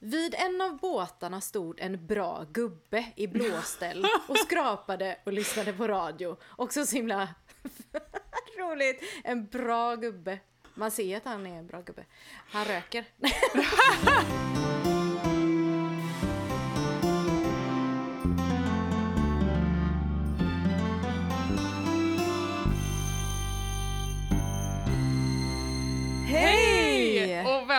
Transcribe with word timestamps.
Vid 0.00 0.34
en 0.34 0.60
av 0.60 0.76
båtarna 0.76 1.40
stod 1.40 1.80
en 1.80 2.06
bra 2.06 2.46
gubbe 2.52 3.04
i 3.16 3.26
blåställ 3.26 4.06
och 4.28 4.38
skrapade 4.38 5.18
och 5.24 5.32
lyssnade 5.32 5.72
på 5.72 5.88
radio. 5.88 6.36
Också 6.56 6.86
så 6.86 6.96
himla 6.96 7.28
roligt. 8.58 9.02
En 9.24 9.46
bra 9.46 9.96
gubbe. 9.96 10.38
Man 10.74 10.90
ser 10.90 11.16
att 11.16 11.24
han 11.24 11.46
är 11.46 11.58
en 11.58 11.66
bra 11.66 11.80
gubbe. 11.80 12.04
Han 12.50 12.64
röker. 12.64 13.04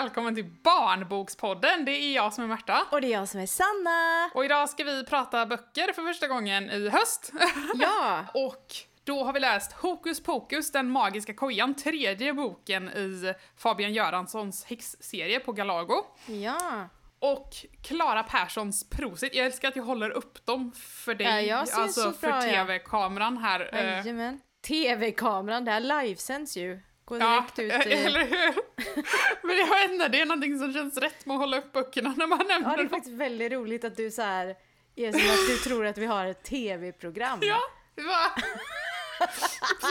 välkommen 0.09 0.35
till 0.35 0.45
Barnbokspodden. 0.63 1.85
Det 1.85 1.91
är 1.91 2.15
jag 2.15 2.33
som 2.33 2.43
är 2.43 2.47
Märta. 2.47 2.83
Och 2.91 3.01
det 3.01 3.07
är 3.07 3.11
jag 3.11 3.27
som 3.27 3.39
är 3.39 3.45
Sanna. 3.45 4.29
Och 4.33 4.45
idag 4.45 4.69
ska 4.69 4.83
vi 4.83 5.05
prata 5.05 5.45
böcker 5.45 5.93
för 5.93 6.01
första 6.03 6.27
gången 6.27 6.69
i 6.69 6.89
höst. 6.89 7.31
Ja. 7.75 8.25
och 8.33 8.65
då 9.03 9.23
har 9.23 9.33
vi 9.33 9.39
läst 9.39 9.73
Hokus 9.73 10.23
Pokus, 10.23 10.71
den 10.71 10.89
magiska 10.89 11.33
kojan, 11.33 11.73
tredje 11.75 12.33
boken 12.33 12.89
i 12.89 13.33
Fabian 13.57 13.93
Göranssons 13.93 14.65
häxserie 14.65 15.39
på 15.39 15.51
Galago. 15.51 16.03
Ja. 16.27 16.89
Och 17.19 17.49
Klara 17.83 18.23
Perssons 18.23 18.89
Prosit. 18.89 19.35
Jag 19.35 19.45
älskar 19.45 19.67
att 19.67 19.75
jag 19.75 19.83
håller 19.83 20.09
upp 20.09 20.45
dem 20.45 20.71
för 20.75 21.15
dig, 21.15 21.27
Ja, 21.27 21.57
jag 21.57 21.67
ser 21.67 21.81
alltså 21.81 22.01
så 22.01 22.11
för 22.11 22.41
tv-kameran 22.41 23.37
här. 23.37 23.69
eh, 23.73 23.85
Jajamän. 23.85 24.41
TV-kameran, 24.67 25.65
det 25.65 25.71
här 25.71 25.79
livesänds 25.79 26.57
ju. 26.57 26.79
Ja, 27.17 27.45
direkt 27.55 27.85
ut 27.85 27.91
i... 27.91 27.95
eller 27.95 28.19
hur? 28.19 28.53
Men 29.47 29.57
jag 29.57 29.67
vet 29.67 29.91
inte, 29.91 30.07
det 30.07 30.21
är 30.21 30.25
någonting 30.25 30.59
som 30.59 30.73
känns 30.73 30.97
rätt 30.97 31.25
med 31.25 31.33
att 31.35 31.39
hålla 31.41 31.57
upp 31.57 31.71
böckerna 31.73 32.13
när 32.17 32.27
man 32.27 32.47
nämner 32.47 32.69
Ja, 32.69 32.77
det 32.77 32.83
är 32.83 32.87
faktiskt 32.87 33.15
väldigt 33.15 33.51
roligt 33.51 33.83
att 33.83 33.97
du 33.97 34.11
så 34.11 34.21
här 34.21 34.55
är 34.95 35.11
som 35.11 35.21
att 35.21 35.47
du 35.47 35.57
tror 35.57 35.85
att 35.85 35.97
vi 35.97 36.05
har 36.05 36.25
ett 36.25 36.43
tv-program. 36.43 37.39
Ja, 37.41 37.59
det 37.95 38.01
var... 38.01 38.31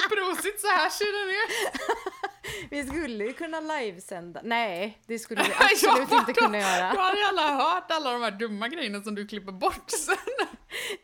Prosit, 0.08 0.60
så 0.60 0.66
här 0.66 0.88
ser 0.90 1.12
den 1.26 1.28
ut. 1.30 1.80
Vi 2.70 2.86
skulle 2.86 3.24
ju 3.24 3.32
kunna 3.32 3.60
livesända. 3.60 4.40
Nej, 4.44 4.98
det 5.06 5.18
skulle 5.18 5.42
vi 5.42 5.48
Ja, 5.82 5.92
absolut 5.92 6.12
inte 6.12 6.32
kunna 6.32 6.58
Då 6.58 6.64
göra. 6.64 6.84
hade 6.84 7.28
alla 7.28 7.64
hört 7.64 7.90
alla 7.90 8.12
de 8.12 8.22
här 8.22 8.30
dumma 8.30 8.68
grejerna 8.68 9.02
som 9.02 9.14
du 9.14 9.26
klipper 9.26 9.52
bort 9.52 9.90
sen. 9.90 10.16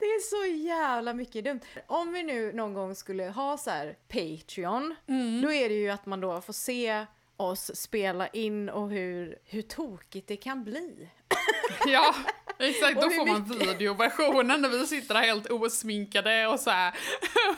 Det 0.05 0.09
är 0.09 0.21
så 0.21 0.65
jävla 0.65 1.15
mycket 1.15 1.45
dumt. 1.45 1.61
Om 1.87 2.13
vi 2.13 2.23
nu 2.23 2.53
någon 2.53 2.75
gång 2.75 2.95
skulle 2.95 3.25
ha 3.25 3.59
så 3.59 3.71
här 3.71 3.97
Patreon, 4.09 4.95
Mm. 5.09 5.43
då 5.43 5.53
är 5.53 5.69
det 5.69 5.75
ju 5.75 5.91
att 5.91 6.07
man 6.07 6.21
då 6.21 6.41
får 6.41 6.53
se 6.53 7.07
oss 7.37 7.71
spela 7.77 8.29
in 8.29 8.69
och 8.69 8.91
hur, 8.91 9.39
hur 9.45 9.63
tokigt 9.63 10.29
det 10.29 10.37
kan 10.37 10.65
bli. 10.65 11.09
Ja, 11.87 12.15
exakt. 12.59 12.95
Då 13.03 13.11
får 13.11 13.27
man 13.27 13.49
mycket- 13.49 13.69
videoversionen 13.69 14.63
när 14.63 14.69
vi 14.69 14.87
sitter 14.87 15.15
där 15.15 15.21
helt 15.21 15.51
osminkade 15.51 16.47
och 16.47 16.61
så 16.61 16.71
här 16.71 16.95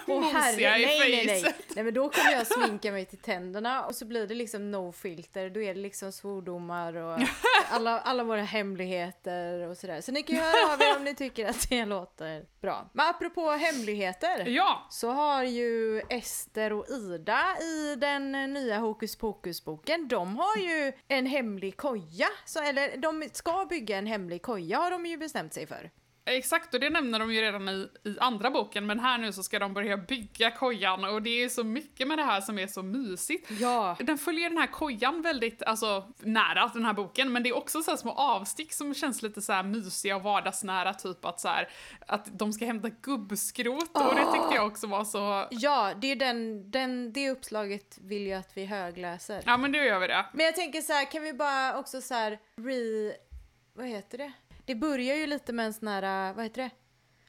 Åh 0.07 0.33
herre, 0.33 0.51
mosiga 0.53 0.79
i 0.79 0.85
nej, 0.87 0.99
nej, 1.27 1.27
nej. 1.43 1.55
nej 1.69 1.85
men 1.85 1.95
då 1.95 2.09
kommer 2.09 2.33
jag 2.33 2.47
sminka 2.47 2.93
mig 2.93 3.05
till 3.05 3.19
tänderna 3.19 3.85
och 3.87 3.95
så 3.95 4.05
blir 4.05 4.27
det 4.27 4.35
liksom 4.35 4.71
no 4.71 4.93
filter, 4.93 5.51
då 5.51 5.63
är 5.63 5.75
det 5.75 5.81
liksom 5.81 6.13
svordomar 6.13 6.97
och 6.97 7.19
alla, 7.71 8.01
alla 8.01 8.25
våra 8.25 8.43
hemligheter 8.43 9.69
och 9.69 9.77
sådär. 9.77 10.01
Så 10.01 10.13
ni 10.13 10.23
kan 10.23 10.37
ju 10.37 10.43
höra 10.43 10.73
av 10.75 10.83
er 10.83 10.97
om 10.97 11.05
ni 11.05 11.15
tycker 11.15 11.49
att 11.49 11.69
det 11.69 11.85
låter 11.85 12.47
bra. 12.61 12.91
Men 12.93 13.07
apropå 13.09 13.51
hemligheter. 13.51 14.47
Ja, 14.47 14.87
Så 14.91 15.11
har 15.11 15.43
ju 15.43 16.03
Ester 16.09 16.73
och 16.73 16.89
Ida 16.89 17.57
i 17.63 17.95
den 17.97 18.33
nya 18.33 18.79
Hokus 18.79 19.17
Pokus-boken, 19.17 20.09
de 20.09 20.37
har 20.37 20.57
ju 20.57 20.93
en 21.09 21.27
hemlig 21.27 21.77
koja. 21.77 22.29
Så, 22.45 22.63
eller 22.63 22.97
de 22.97 23.29
ska 23.33 23.67
bygga 23.71 23.99
en 23.99 24.07
hemlig 24.07 24.43
koja 24.43 24.79
har 24.79 24.91
de 24.91 25.07
ju 25.07 25.17
bestämt 25.17 25.55
sig 25.55 25.67
för. 25.67 25.91
Exakt. 26.27 26.75
Och 26.75 26.81
det 26.81 26.91
nämner 26.91 27.19
de 27.19 27.33
ju 27.33 27.41
redan 27.41 27.69
i, 27.69 27.89
i 28.05 28.17
andra 28.21 28.51
boken. 28.51 28.87
Men 28.87 29.01
här 29.01 29.19
nu 29.19 29.33
så 29.33 29.43
ska 29.43 29.59
de 29.59 29.75
börja 29.75 29.97
bygga 29.97 30.51
kojan 30.51 31.05
och 31.05 31.23
det 31.23 31.45
är 31.45 31.49
så 31.49 31.65
mycket 31.65 32.09
med 32.09 32.19
det 32.19 32.25
här 32.25 32.41
som 32.41 32.59
är 32.59 32.67
så 32.67 32.83
mysigt. 32.83 33.51
Ja. 33.61 33.97
Den 34.01 34.19
följer 34.19 34.49
den 34.49 34.59
här 34.59 34.67
kojan 34.67 35.23
väldigt 35.23 35.63
alltså, 35.63 36.13
nära, 36.19 36.71
den 36.75 36.85
här 36.85 36.93
boken, 36.93 37.33
men 37.33 37.43
det 37.43 37.49
är 37.49 37.57
också 37.57 37.83
så 37.83 37.97
små 37.97 38.13
avstick 38.13 38.73
som 38.73 38.95
känns 38.95 39.23
lite 39.23 39.43
så 39.43 39.53
här 39.53 39.63
mysiga 39.63 40.17
och 40.17 40.23
vardagsnära, 40.23 40.95
typ 40.95 41.25
att, 41.25 41.41
så 41.41 41.49
här, 41.49 41.69
att 42.07 42.39
de 42.39 42.53
ska 42.53 42.67
hämta 42.67 42.89
gubbskrot 42.89 43.91
och 43.97 44.15
det 44.15 44.33
tyckte 44.33 44.55
jag 44.55 44.67
också 44.67 44.87
var 44.87 45.05
så... 45.05 45.47
Ja, 45.51 45.93
det 46.01 46.13
är 46.13 46.17
den, 46.17 46.71
den, 46.71 47.13
det 47.13 47.31
uppslaget 47.31 47.99
vill 48.01 48.27
jag 48.27 48.41
att 48.41 48.57
vi 48.57 48.65
högläser. 48.65 49.43
Ja 49.47 49.57
men 49.57 49.73
då 49.73 49.79
gör 49.79 49.99
vi 49.99 50.07
det. 50.07 50.27
Men 50.33 50.47
jag 50.47 50.55
tänker 50.55 50.81
så 50.81 50.93
här, 50.93 51.11
kan 51.11 51.23
vi 51.23 51.33
bara 51.33 51.79
också 51.79 52.01
så 52.01 52.15
här 52.15 52.39
re... 52.57 53.13
Vad 53.75 53.87
heter 53.87 54.19
det? 54.19 54.33
Det 54.67 54.75
börjar 54.75 55.17
ju 55.17 55.27
lite 55.27 55.53
med 55.53 55.67
en 55.67 55.73
sån 55.75 55.89
här, 55.89 56.33
vad 56.33 56.45
heter 56.45 56.63
det? 56.63 56.71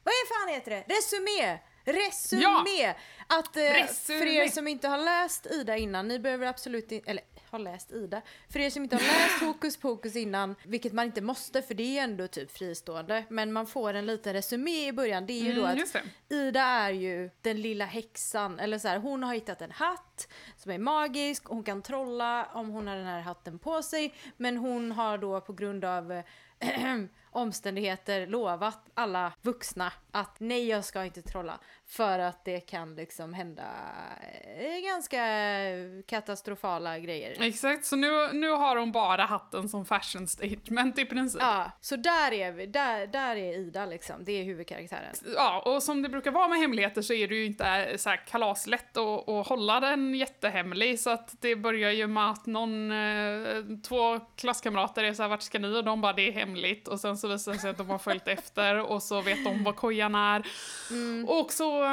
Vad 0.04 0.12
är 0.12 0.44
fan 0.44 0.54
heter 0.54 0.70
det? 0.70 0.94
Resumé! 0.94 1.58
Resumé! 1.84 2.94
Att 3.26 3.56
eh, 3.56 3.60
Resumé. 3.62 4.18
för 4.18 4.26
er 4.26 4.48
som 4.48 4.68
inte 4.68 4.88
har 4.88 4.98
läst 4.98 5.46
Ida 5.46 5.76
innan, 5.76 6.08
ni 6.08 6.18
behöver 6.18 6.46
absolut 6.46 6.92
inte, 6.92 7.10
eller 7.10 7.24
har 7.50 7.58
läst 7.58 7.92
Ida. 7.92 8.22
För 8.52 8.60
er 8.60 8.70
som 8.70 8.82
inte 8.82 8.96
har 8.96 9.02
läst 9.02 9.40
Hokus 9.40 9.76
Pokus 9.76 10.16
innan, 10.16 10.54
vilket 10.64 10.92
man 10.92 11.04
inte 11.04 11.20
måste 11.20 11.62
för 11.62 11.74
det 11.74 11.98
är 11.98 12.04
ändå 12.04 12.26
typ 12.28 12.50
fristående, 12.50 13.24
men 13.30 13.52
man 13.52 13.66
får 13.66 13.94
en 13.94 14.06
liten 14.06 14.32
resumé 14.32 14.88
i 14.88 14.92
början. 14.92 15.26
Det 15.26 15.32
är 15.32 15.44
ju 15.44 15.52
då 15.52 15.60
Mm, 15.60 15.72
att 15.72 15.78
just 15.78 15.96
det. 16.28 16.34
Ida 16.36 16.62
är 16.62 16.90
ju 16.90 17.30
den 17.42 17.60
lilla 17.62 17.84
häxan, 17.84 18.58
eller 18.58 18.78
så 18.78 18.88
här, 18.88 18.98
hon 18.98 19.22
har 19.22 19.34
hittat 19.34 19.62
en 19.62 19.70
hatt 19.70 20.28
som 20.56 20.72
är 20.72 20.78
magisk, 20.78 21.44
hon 21.44 21.62
kan 21.64 21.82
trolla 21.82 22.48
om 22.54 22.68
hon 22.68 22.86
har 22.86 22.96
den 22.96 23.06
här 23.06 23.20
hatten 23.20 23.58
på 23.58 23.82
sig, 23.82 24.14
men 24.36 24.56
hon 24.56 24.92
har 24.92 25.18
då 25.18 25.40
på 25.40 25.52
grund 25.52 25.84
av 25.84 26.12
eh, 26.12 26.24
omständigheter 27.30 28.26
lovat 28.26 28.78
alla 28.94 29.32
vuxna 29.42 29.92
att 30.10 30.40
nej, 30.40 30.68
jag 30.68 30.84
ska 30.84 31.04
inte 31.04 31.22
trolla, 31.22 31.58
för 31.86 32.18
att 32.18 32.44
det 32.44 32.60
kan 32.60 32.94
liksom 32.94 33.34
hända 33.34 33.62
eh, 34.58 34.80
ganska 34.84 35.22
katastrofala 36.06 36.98
grejer. 36.98 37.36
Exakt, 37.40 37.84
så 37.84 37.96
nu, 37.96 38.32
nu 38.32 38.50
har 38.50 38.76
hon 38.76 38.92
bara 38.92 39.22
hatten 39.22 39.68
som 39.68 39.84
fashion 39.84 40.28
statement 40.28 40.98
i 40.98 41.04
princip. 41.04 41.42
Ja, 41.42 41.70
så 41.80 41.96
där 41.96 42.32
är 42.32 42.52
vi, 42.52 42.66
där, 42.66 43.06
där 43.06 43.36
är 43.36 43.58
Ida 43.58 43.86
liksom, 43.86 44.24
det 44.24 44.32
är 44.32 44.44
huvudkaraktären. 44.44 45.14
Ja, 45.34 45.62
och 45.66 45.82
som 45.82 46.02
det 46.02 46.08
brukar 46.08 46.30
vara 46.30 46.48
med 46.48 46.58
hemligheter 46.58 47.02
så 47.02 47.12
är 47.12 47.28
det 47.28 47.34
ju 47.34 47.46
inte 47.46 47.98
så 47.98 48.08
här 48.08 48.26
kalaslätt 48.26 48.96
att, 48.96 49.28
att 49.28 49.46
hålla 49.46 49.80
den 49.80 50.14
jättehemlig, 50.14 51.00
så 51.00 51.10
att 51.10 51.34
det 51.40 51.56
börjar 51.56 51.90
ju 51.90 52.06
med 52.06 52.30
att 52.30 52.46
någon, 52.46 52.92
eh, 52.92 53.78
två 53.88 54.20
klasskamrater 54.36 55.04
är 55.04 55.12
så 55.12 55.22
här, 55.22 55.28
vart 55.30 55.42
ska 55.42 55.58
ni? 55.58 55.78
Och 55.78 55.84
de 55.84 56.00
bara, 56.00 56.12
det 56.12 56.28
är 56.28 56.32
hemligt, 56.32 56.88
och 56.88 57.00
sen 57.00 57.17
så 57.18 57.28
visar 57.28 57.52
det 57.52 57.58
sig 57.58 57.70
att 57.70 57.76
de 57.78 57.90
har 57.90 57.98
följt 57.98 58.28
efter, 58.28 58.80
och 58.80 59.02
så 59.02 59.20
vet 59.20 59.44
de 59.44 59.64
vad 59.64 59.76
kojan 59.76 60.14
är. 60.14 60.46
Och 61.26 61.52
så 61.52 61.84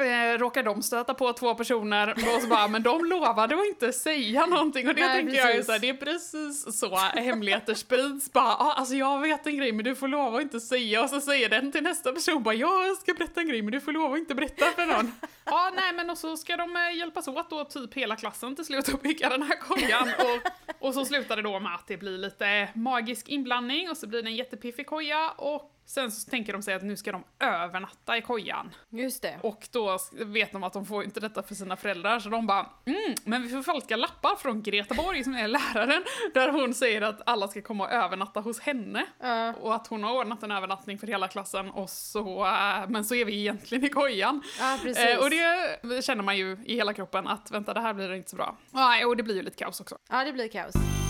eh, 0.00 0.38
råkar 0.38 0.62
de 0.62 0.82
stöta 0.82 1.14
på 1.14 1.32
två 1.32 1.54
personer 1.54 2.10
och 2.10 2.42
så 2.42 2.48
bara, 2.48 2.68
men 2.68 2.82
de 2.82 3.04
lovade 3.04 3.54
att 3.54 3.66
inte 3.66 3.92
säga 3.92 4.46
någonting 4.46 4.88
och 4.88 4.94
det 4.94 5.06
Nej, 5.06 5.22
tänker 5.22 5.38
jag 5.38 5.50
är 5.50 5.52
precis. 5.52 5.66
så 5.66 5.72
här, 5.72 5.78
det 5.78 5.88
är 5.88 5.94
precis 5.94 6.78
så 6.78 6.96
hemligheter 6.96 7.74
sprids 7.74 8.32
bara, 8.32 8.44
ah, 8.44 8.72
alltså 8.72 8.94
jag 8.94 9.20
vet 9.20 9.46
en 9.46 9.56
grej 9.56 9.72
men 9.72 9.84
du 9.84 9.94
får 9.94 10.08
lova 10.08 10.36
att 10.36 10.42
inte 10.42 10.60
säga 10.60 11.02
och 11.02 11.10
så 11.10 11.20
säger 11.20 11.48
den 11.48 11.72
till 11.72 11.82
nästa 11.82 12.12
person 12.12 12.42
bara, 12.42 12.54
jag 12.54 12.96
ska 12.96 13.14
berätta 13.14 13.40
en 13.40 13.48
grej 13.48 13.62
men 13.62 13.72
du 13.72 13.80
får 13.80 13.92
lova 13.92 14.14
att 14.14 14.18
inte 14.18 14.34
berätta 14.34 14.64
för 14.66 14.86
någon. 14.86 15.12
Ja, 15.44 15.72
nej 15.76 15.92
men 15.92 16.10
och 16.10 16.18
så 16.18 16.36
ska 16.36 16.56
de 16.56 16.76
eh, 16.76 16.98
hjälpas 16.98 17.28
åt 17.28 17.50
då 17.50 17.64
typ 17.64 17.94
hela 17.94 18.16
klassen 18.16 18.56
till 18.56 18.64
slut 18.64 18.88
att 18.88 19.02
bygga 19.02 19.28
den 19.28 19.42
här 19.42 19.56
kojan 19.56 20.08
och, 20.18 20.52
och 20.88 20.94
så 20.94 21.04
slutar 21.04 21.36
det 21.36 21.42
då 21.42 21.60
med 21.60 21.74
att 21.74 21.86
det 21.86 21.96
blir 21.96 22.18
lite 22.18 22.68
magisk 22.74 23.28
inblandning 23.28 23.90
och 23.90 23.96
så 23.96 24.06
blir 24.06 24.22
det 24.22 24.28
en 24.28 24.36
jättepiffig 24.36 24.86
koja 24.86 25.30
och 25.30 25.70
sen 25.94 26.10
så 26.10 26.30
tänker 26.30 26.52
de 26.52 26.62
sig 26.62 26.74
att 26.74 26.82
nu 26.82 26.96
ska 26.96 27.12
de 27.12 27.24
övernatta 27.40 28.16
i 28.16 28.22
kojan. 28.22 28.74
Just 28.90 29.22
det. 29.22 29.38
Och 29.42 29.68
då 29.70 29.98
vet 30.12 30.52
de 30.52 30.64
att 30.64 30.72
de 30.72 30.86
får 30.86 31.04
inte 31.04 31.20
detta 31.20 31.42
för 31.42 31.54
sina 31.54 31.76
föräldrar, 31.76 32.18
så 32.18 32.28
de 32.28 32.46
bara 32.46 32.66
mm, 32.84 33.14
men 33.24 33.42
vi 33.42 33.48
förfalskar 33.48 33.96
lappar 33.96 34.36
från 34.36 34.62
Greta 34.62 34.94
Borg 34.94 35.24
som 35.24 35.34
är 35.34 35.48
läraren, 35.48 36.04
där 36.34 36.48
hon 36.48 36.74
säger 36.74 37.02
att 37.02 37.20
alla 37.26 37.48
ska 37.48 37.62
komma 37.62 37.84
och 37.84 37.92
övernatta 37.92 38.40
hos 38.40 38.60
henne. 38.60 39.06
Ja. 39.20 39.54
Och 39.54 39.74
att 39.74 39.86
hon 39.86 40.04
har 40.04 40.14
ordnat 40.14 40.42
en 40.42 40.50
övernattning 40.50 40.98
för 40.98 41.06
hela 41.06 41.28
klassen, 41.28 41.70
och 41.70 41.90
så, 41.90 42.46
äh, 42.46 42.88
men 42.88 43.04
så 43.04 43.14
är 43.14 43.24
vi 43.24 43.40
egentligen 43.40 43.84
i 43.84 43.88
kojan. 43.88 44.42
Ja, 44.58 44.78
precis. 44.82 45.18
Och 45.18 45.30
det 45.30 46.04
känner 46.04 46.22
man 46.22 46.38
ju 46.38 46.58
i 46.64 46.74
hela 46.74 46.94
kroppen 46.94 47.28
att 47.28 47.50
vänta, 47.50 47.74
det 47.74 47.80
här 47.80 47.94
blir 47.94 48.14
inte 48.14 48.30
så 48.30 48.36
bra. 48.36 48.56
Nej, 48.70 49.04
och 49.04 49.16
det 49.16 49.22
blir 49.22 49.34
ju 49.34 49.42
lite 49.42 49.56
kaos 49.56 49.80
också. 49.80 49.98
Ja, 50.10 50.24
det 50.24 50.32
blir 50.32 50.48
kaos. 50.48 51.01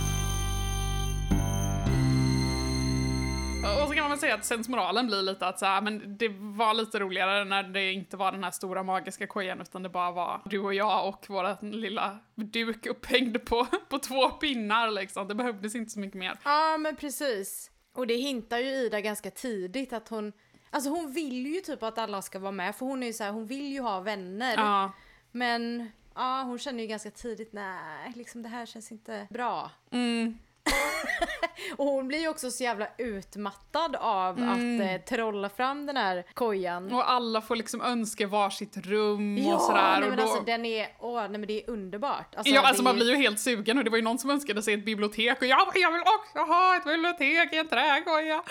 Och 3.82 3.88
så 3.88 3.94
kan 3.94 4.02
man 4.02 4.10
väl 4.10 4.18
säga 4.18 4.34
att 4.34 4.44
sensmoralen 4.44 5.06
blir 5.06 5.22
lite 5.22 5.46
att 5.46 5.58
så 5.58 5.66
här, 5.66 5.80
men 5.80 6.16
det 6.16 6.28
var 6.38 6.74
lite 6.74 6.98
roligare 6.98 7.44
när 7.44 7.62
det 7.62 7.92
inte 7.92 8.16
var 8.16 8.32
den 8.32 8.44
här 8.44 8.50
stora 8.50 8.82
magiska 8.82 9.26
kojan 9.26 9.60
utan 9.60 9.82
det 9.82 9.88
bara 9.88 10.10
var 10.10 10.40
du 10.44 10.58
och 10.58 10.74
jag 10.74 11.08
och 11.08 11.24
vår 11.28 11.64
lilla 11.76 12.18
duk 12.34 12.86
upphängd 12.86 13.44
på, 13.44 13.66
på 13.88 13.98
två 13.98 14.30
pinnar 14.30 14.90
liksom. 14.90 15.28
Det 15.28 15.34
behövdes 15.34 15.74
inte 15.74 15.90
så 15.90 16.00
mycket 16.00 16.18
mer. 16.18 16.38
Ja, 16.44 16.76
men 16.78 16.96
precis. 16.96 17.70
Och 17.94 18.06
det 18.06 18.16
hintar 18.16 18.58
ju 18.58 18.66
Ida 18.66 19.00
ganska 19.00 19.30
tidigt 19.30 19.92
att 19.92 20.08
hon... 20.08 20.32
Alltså 20.70 20.90
hon 20.90 21.12
vill 21.12 21.46
ju 21.46 21.60
typ 21.60 21.82
att 21.82 21.98
alla 21.98 22.22
ska 22.22 22.38
vara 22.38 22.52
med 22.52 22.76
för 22.76 22.86
hon 22.86 23.02
är 23.02 23.06
ju 23.06 23.12
så 23.12 23.24
här, 23.24 23.30
hon 23.30 23.46
vill 23.46 23.72
ju 23.72 23.80
ha 23.80 24.00
vänner. 24.00 24.54
Ja, 24.56 24.92
Men 25.30 25.90
ja, 26.14 26.42
hon 26.42 26.58
känner 26.58 26.80
ju 26.82 26.86
ganska 26.86 27.10
tidigt, 27.10 27.52
nej, 27.52 28.12
liksom 28.16 28.42
det 28.42 28.48
här 28.48 28.66
känns 28.66 28.92
inte 28.92 29.26
bra. 29.30 29.70
mm, 29.90 30.38
Och 31.76 31.86
hon 31.86 32.08
blir 32.08 32.18
ju 32.18 32.28
också 32.28 32.50
så 32.50 32.64
jävla 32.64 32.88
utmattad 32.98 33.96
av 33.96 34.38
Mm. 34.38 34.50
att 34.80 34.90
eh, 34.90 35.04
trolla 35.16 35.48
fram 35.48 35.86
den 35.86 35.96
här 35.96 36.24
kojan. 36.34 36.92
Och 36.92 37.10
alla 37.10 37.40
får 37.40 37.56
liksom 37.56 37.80
önska 37.80 38.26
varsitt 38.26 38.76
rum 38.76 39.36
och 39.38 39.52
ja, 39.52 39.58
sådär. 39.58 39.82
nej, 40.00 40.02
och 40.02 40.08
men 40.08 40.16
då... 40.16 40.22
alltså 40.22 40.42
den 40.44 40.64
är, 40.64 40.88
åh, 41.00 41.20
nej 41.20 41.30
men 41.30 41.46
det 41.46 41.64
är 41.64 41.70
underbart. 41.70 42.34
Alltså, 42.36 42.54
ja, 42.54 42.66
alltså 42.66 42.82
är 42.82 42.84
man 42.84 42.94
blir 42.94 43.10
ju 43.10 43.16
helt 43.16 43.40
sugen 43.40 43.78
och 43.78 43.84
det 43.84 43.90
var 43.90 43.96
ju 43.98 44.04
någon 44.04 44.18
som 44.18 44.30
önskade 44.30 44.62
sig 44.62 44.74
ett 44.74 44.84
bibliotek 44.84 45.40
och 45.40 45.46
jag, 45.46 45.68
jag 45.74 45.92
vill 45.92 46.02
också 46.02 46.38
ha 46.52 46.76
ett 46.76 46.84
bibliotek 46.84 47.52
i 47.52 47.56
en 47.56 47.68
trädkoja. 47.68 48.42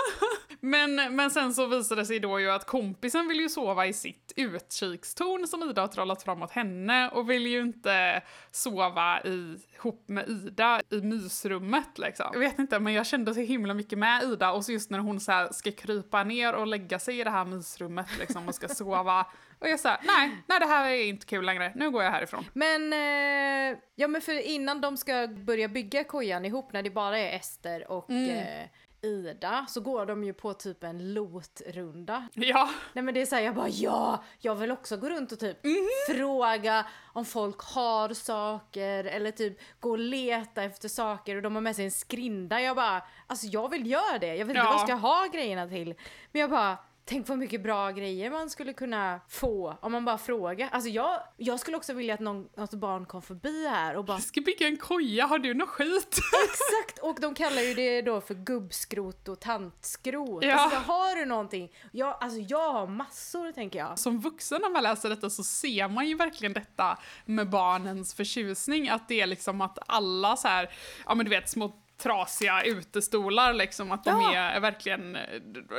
men, 0.60 1.16
men 1.16 1.30
sen 1.30 1.54
så 1.54 1.66
visade 1.66 2.00
det 2.00 2.06
sig 2.06 2.20
då 2.20 2.40
ju 2.40 2.50
att 2.50 2.66
kompisen 2.66 3.28
vill 3.28 3.40
ju 3.40 3.48
sova 3.48 3.86
i 3.86 3.92
sitt 3.92 4.32
utkikstorn 4.36 5.46
som 5.46 5.62
Ida 5.70 5.80
har 5.80 5.88
trollat 5.88 6.22
fram 6.22 6.42
åt 6.42 6.52
henne 6.52 7.08
och 7.08 7.30
vill 7.30 7.46
ju 7.46 7.60
inte 7.60 8.22
sova 8.50 9.20
i, 9.20 9.56
ihop 9.80 10.08
med 10.08 10.28
Ida 10.28 10.80
i 10.90 11.00
mysrummet 11.00 11.98
liksom. 11.98 12.26
Jag 12.32 12.40
vet 12.40 12.58
inte, 12.58 12.80
men 12.80 12.92
jag 12.92 13.06
kände 13.06 13.34
så 13.34 13.40
himla 13.40 13.74
mycket 13.74 13.98
med 13.98 14.22
Ida 14.22 14.52
och 14.52 14.64
så 14.64 14.72
just 14.72 14.90
när 14.90 14.98
hon 14.98 15.20
så 15.20 15.48
ska 15.52 15.72
krypa 15.72 16.24
ner 16.24 16.54
och 16.54 16.66
lägga 16.66 16.98
sig 16.98 17.20
i 17.20 17.24
det 17.24 17.30
här 17.30 17.44
mysrummet 17.44 18.06
liksom 18.18 18.48
och 18.48 18.54
ska 18.54 18.68
sova 18.74 19.26
och 19.58 19.68
jag 19.68 19.80
sa 19.80 19.96
nej, 20.02 20.30
nej 20.46 20.60
det 20.60 20.66
här 20.66 20.90
är 20.90 21.04
inte 21.04 21.26
kul 21.26 21.44
längre, 21.44 21.72
nu 21.76 21.90
går 21.90 22.02
jag 22.02 22.10
härifrån. 22.10 22.44
Men, 22.52 22.92
eh, 22.92 23.78
ja 23.94 24.08
men 24.08 24.20
för 24.20 24.46
innan 24.46 24.80
de 24.80 24.96
ska 24.96 25.26
börja 25.28 25.68
bygga 25.68 26.04
kojan 26.04 26.44
ihop 26.44 26.72
när 26.72 26.82
det 26.82 26.90
bara 26.90 27.18
är 27.18 27.36
Ester 27.36 27.90
och 27.90 28.10
Mm. 28.10 28.30
eh, 28.38 28.68
Ida 29.02 29.66
så 29.68 29.80
går 29.80 30.06
de 30.06 30.24
ju 30.24 30.32
på 30.32 30.54
typ 30.54 30.84
en 30.84 31.14
lotrunda. 31.14 32.28
Ja, 32.34 32.70
Nej 32.92 33.04
men 33.04 33.14
det 33.14 33.20
är 33.22 33.26
såhär, 33.26 33.42
jag 33.42 33.54
bara 33.54 33.68
ja, 33.68 34.24
jag 34.38 34.54
vill 34.54 34.70
också 34.70 34.96
gå 34.96 35.08
runt 35.08 35.32
och 35.32 35.38
typ 35.40 35.64
Mhm. 35.64 36.16
fråga 36.16 36.86
om 37.12 37.24
folk 37.24 37.60
har 37.60 38.14
saker 38.14 39.04
eller 39.04 39.30
typ 39.30 39.58
gå 39.80 39.90
och 39.90 39.98
leta 39.98 40.62
efter 40.62 40.88
saker 40.88 41.36
och 41.36 41.42
de 41.42 41.54
har 41.54 41.62
med 41.62 41.76
sig 41.76 41.84
en 41.84 41.90
skrinda. 41.90 42.60
Jag 42.60 42.76
bara, 42.76 43.02
alltså 43.26 43.46
jag 43.46 43.68
vill 43.70 43.90
göra 43.90 44.18
det, 44.18 44.26
jag 44.26 44.46
vet 44.46 44.56
inte 44.56 44.58
Ja. 44.58 44.64
vad 44.64 44.74
jag 44.74 44.80
ska 44.88 44.94
ha 44.94 45.26
grejerna 45.32 45.68
till. 45.68 45.94
Men 46.32 46.40
jag 46.40 46.50
bara, 46.50 46.76
tänk 47.10 47.28
vad 47.28 47.38
mycket 47.38 47.62
bra 47.62 47.90
grejer 47.90 48.30
man 48.30 48.50
skulle 48.50 48.72
kunna 48.72 49.20
få 49.28 49.76
om 49.80 49.92
man 49.92 50.04
bara 50.04 50.18
frågar. 50.18 50.68
Alltså 50.72 50.90
jag, 50.90 51.22
jag 51.36 51.60
skulle 51.60 51.76
också 51.76 51.92
vilja 51.92 52.14
att 52.14 52.20
någon, 52.20 52.48
något 52.56 52.74
barn 52.74 53.06
kom 53.06 53.22
förbi 53.22 53.66
här 53.68 53.96
och 53.96 54.04
bara 54.04 54.16
jag 54.16 54.22
ska 54.22 54.40
bygga 54.40 54.66
en 54.66 54.76
koja, 54.76 55.26
har 55.26 55.38
du 55.38 55.54
något 55.54 55.68
skit? 55.68 56.20
Exakt! 56.44 56.98
Och 57.02 57.20
de 57.20 57.34
kallar 57.34 57.62
ju 57.62 57.74
det 57.74 58.02
då 58.02 58.20
för 58.20 58.34
gubbskrot 58.34 59.28
och 59.28 59.40
tantskrot. 59.40 60.44
Ja. 60.44 60.54
Alltså 60.54 60.78
har 60.78 61.16
du 61.16 61.24
någonting? 61.24 61.72
Jag, 61.92 62.16
alltså 62.20 62.38
jag 62.38 62.72
har 62.72 62.86
massor 62.86 63.52
tänker 63.52 63.78
jag. 63.78 63.98
Som 63.98 64.20
vuxen 64.20 64.60
när 64.62 64.70
man 64.70 64.82
läser 64.82 65.08
detta 65.08 65.30
så 65.30 65.44
ser 65.44 65.88
man 65.88 66.08
ju 66.08 66.14
verkligen 66.14 66.52
detta 66.52 66.98
med 67.24 67.50
barnens 67.50 68.14
förtjusning, 68.14 68.88
att 68.88 69.08
det 69.08 69.20
är 69.20 69.26
liksom 69.26 69.60
att 69.60 69.78
alla 69.86 70.36
så 70.36 70.48
här, 70.48 70.70
ja 71.06 71.14
men 71.14 71.24
du 71.24 71.30
vet 71.30 71.50
små 71.50 71.72
trasiga 72.02 72.62
utestolar 72.62 73.52
liksom, 73.52 73.92
att 73.92 74.04
de 74.04 74.10
Ja. 74.20 74.34
är 74.36 74.60
verkligen, 74.60 75.12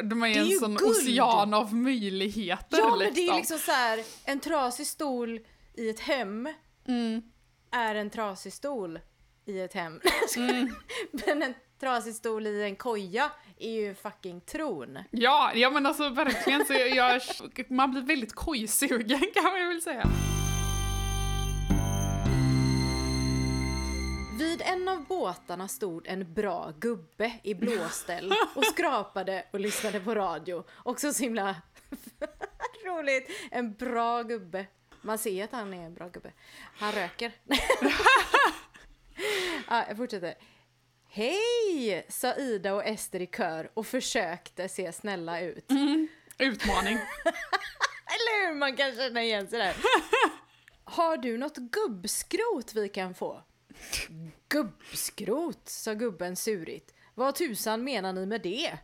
de 0.03 0.23
är, 0.23 0.27
är 0.27 0.39
en 0.41 0.59
sån 0.59 0.75
guld. 0.75 0.91
ocean 0.91 1.53
av 1.53 1.75
möjligheter 1.75 2.77
Ja 2.77 2.95
liksom. 2.95 2.99
men 2.99 3.13
det 3.13 3.27
är 3.27 3.35
liksom 3.37 3.57
så 3.59 3.71
här, 3.71 4.03
en 4.25 4.39
trasig 4.39 4.87
stol 4.87 5.39
i 5.73 5.89
ett 5.89 5.99
hem 5.99 6.49
Mm. 6.87 7.21
är 7.71 7.95
en 7.95 8.09
trasig 8.09 8.53
stol 8.53 8.99
i 9.45 9.59
ett 9.61 9.73
hem. 9.73 10.01
Mm. 10.37 10.75
men 11.11 11.43
en 11.43 11.53
trasig 11.79 12.15
stol 12.15 12.47
i 12.47 12.63
en 12.63 12.75
koja 12.75 13.31
är 13.59 13.69
ju 13.71 13.95
fucking 13.95 14.41
tron. 14.41 14.97
Ja, 15.11 15.51
ja 15.55 15.69
men 15.69 15.85
alltså 15.85 16.09
verkligen 16.09 16.65
så 16.65 16.73
jag, 16.73 16.89
jag, 16.95 17.21
man 17.69 17.91
blir 17.91 18.01
väldigt 18.01 18.33
kojsugen 18.35 19.19
kan 19.33 19.43
man 19.43 19.67
väl 19.69 19.81
säga. 19.81 20.07
En 24.81 24.87
av 24.87 25.05
båtarna 25.05 25.67
stod 25.67 26.07
en 26.07 26.33
bra 26.33 26.73
gubbe 26.79 27.39
i 27.43 27.53
blåställ 27.55 28.33
och 28.55 28.65
skrapade 28.65 29.45
och 29.51 29.59
lyssnade 29.59 29.99
på 29.99 30.15
radio. 30.15 30.63
Också 30.83 31.13
så 31.13 31.23
himla 31.23 31.55
roligt. 32.85 33.29
En 33.51 33.73
bra 33.73 34.23
gubbe. 34.23 34.65
Man 35.01 35.17
ser 35.17 35.43
att 35.43 35.51
han 35.51 35.73
är 35.73 35.85
en 35.85 35.93
bra 35.93 36.09
gubbe. 36.09 36.31
Han 36.77 36.91
röker. 36.91 37.31
ja, 39.69 39.85
jag 39.87 39.97
fortsätter. 39.97 40.35
Hej! 41.09 42.05
sa 42.09 42.35
Ida 42.35 42.73
och 42.73 42.85
Ester 42.85 43.19
i 43.21 43.27
kör 43.27 43.71
och 43.73 43.87
försökte 43.87 44.69
se 44.69 44.91
snälla 44.91 45.41
ut. 45.41 45.71
Utmaning. 46.37 46.93
Eller 48.05 48.47
hur? 48.47 48.55
Man 48.55 48.75
kan 48.75 48.95
känna 48.95 49.23
igen 49.23 49.47
sig 49.47 49.59
där. 49.59 49.75
Har 50.83 51.17
du 51.17 51.37
något 51.37 51.57
gubbskrot 51.57 52.73
vi 52.73 52.89
kan 52.89 53.13
få? 53.13 53.43
Gubbskrot, 54.51 55.69
sa 55.69 55.93
gubben 55.93 56.35
surigt. 56.35 56.93
Vad 57.15 57.35
tusan 57.35 57.83
menar 57.83 58.13
ni 58.13 58.25
med 58.25 58.41
det? 58.41 58.77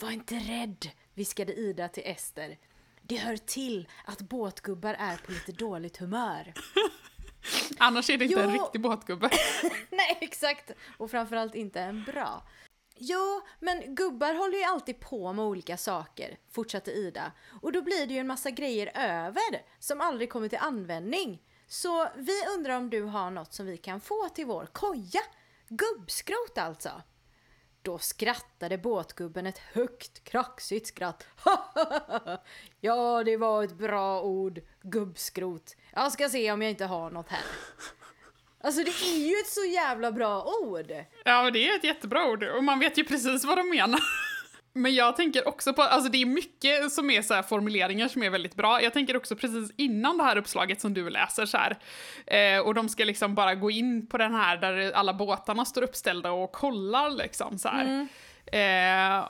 Var 0.00 0.10
inte 0.10 0.34
rädd, 0.34 0.90
viskade 1.14 1.54
Ida 1.54 1.88
till 1.88 2.02
Ester. 2.06 2.58
Det 3.02 3.16
hör 3.16 3.36
till 3.36 3.88
att 4.04 4.20
båtgubbar 4.20 4.94
är 4.98 5.16
på 5.16 5.32
lite 5.32 5.52
dåligt 5.52 5.96
humör. 5.96 6.54
Annars 7.78 8.10
är 8.10 8.18
det 8.18 8.24
inte 8.24 8.42
en 8.42 8.54
Jo. 8.54 8.62
riktig 8.62 8.80
båtgubbe. 8.80 9.30
Nej, 9.90 10.18
exakt! 10.20 10.70
Och 10.98 11.10
framförallt 11.10 11.54
inte 11.54 11.80
en 11.80 12.04
bra. 12.04 12.42
Jo, 12.96 13.40
men 13.60 13.94
gubbar 13.94 14.34
håller 14.34 14.58
ju 14.58 14.64
alltid 14.64 15.00
på 15.00 15.32
med 15.32 15.44
olika 15.44 15.76
saker, 15.76 16.38
fortsatte 16.50 16.90
Ida. 16.92 17.32
Och 17.62 17.72
då 17.72 17.82
blir 17.82 18.06
det 18.06 18.14
ju 18.14 18.20
en 18.20 18.26
massa 18.26 18.50
grejer 18.50 18.92
över 18.94 19.62
som 19.78 20.00
aldrig 20.00 20.30
kommer 20.30 20.48
till 20.48 20.58
användning. 20.58 21.42
Så 21.72 22.08
vi 22.16 22.46
undrar 22.56 22.76
om 22.76 22.90
du 22.90 23.02
har 23.02 23.30
något 23.30 23.54
som 23.54 23.66
vi 23.66 23.76
kan 23.76 24.00
få 24.00 24.28
till 24.28 24.46
vår 24.46 24.66
koja? 24.72 25.20
Gubbskrot 25.68 26.58
alltså. 26.58 27.02
Då 27.82 27.98
skrattade 27.98 28.78
båtgubben 28.78 29.46
ett 29.46 29.58
högt, 29.58 30.24
kraxigt 30.24 30.86
skratt. 30.86 31.26
ja, 32.80 33.22
det 33.24 33.36
var 33.36 33.64
ett 33.64 33.72
bra 33.72 34.22
ord, 34.22 34.60
gubbskrot. 34.82 35.76
Jag 35.92 36.12
ska 36.12 36.28
se 36.28 36.52
om 36.52 36.62
jag 36.62 36.70
inte 36.70 36.84
har 36.84 37.10
något 37.10 37.28
här. 37.28 37.44
Alltså 38.60 38.84
det 38.84 38.90
är 38.90 39.28
ju 39.28 39.34
ett 39.34 39.52
så 39.52 39.64
jävla 39.64 40.12
bra 40.12 40.44
ord! 40.62 40.92
Ja, 41.24 41.50
det 41.50 41.68
är 41.68 41.76
ett 41.76 41.84
jättebra 41.84 42.26
ord 42.26 42.44
och 42.44 42.64
man 42.64 42.78
vet 42.78 42.98
ju 42.98 43.04
precis 43.04 43.44
vad 43.44 43.58
de 43.58 43.70
menar. 43.70 44.00
Men 44.72 44.94
jag 44.94 45.16
tänker 45.16 45.48
också 45.48 45.72
på, 45.72 45.82
alltså 45.82 46.10
det 46.10 46.22
är 46.22 46.26
mycket 46.26 46.92
som 46.92 47.10
är 47.10 47.22
så 47.22 47.42
formuleringar 47.42 48.08
som 48.08 48.22
är 48.22 48.30
väldigt 48.30 48.54
bra. 48.54 48.82
Jag 48.82 48.92
tänker 48.92 49.16
också 49.16 49.36
precis 49.36 49.72
innan 49.76 50.18
det 50.18 50.24
här 50.24 50.36
uppslaget 50.36 50.80
som 50.80 50.94
du 50.94 51.10
läser 51.10 51.46
så 51.46 51.58
här. 51.58 51.78
Eh, 52.26 52.60
och 52.60 52.74
de 52.74 52.88
ska 52.88 53.04
liksom 53.04 53.34
bara 53.34 53.54
gå 53.54 53.70
in 53.70 54.06
på 54.06 54.18
den 54.18 54.34
här 54.34 54.56
där 54.56 54.92
alla 54.92 55.14
båtarna 55.14 55.64
står 55.64 55.82
uppställda 55.82 56.30
och 56.30 56.52
kollar 56.52 57.10
liksom 57.10 57.58
så 57.58 57.68
här. 57.68 58.06
Eh, 58.46 59.28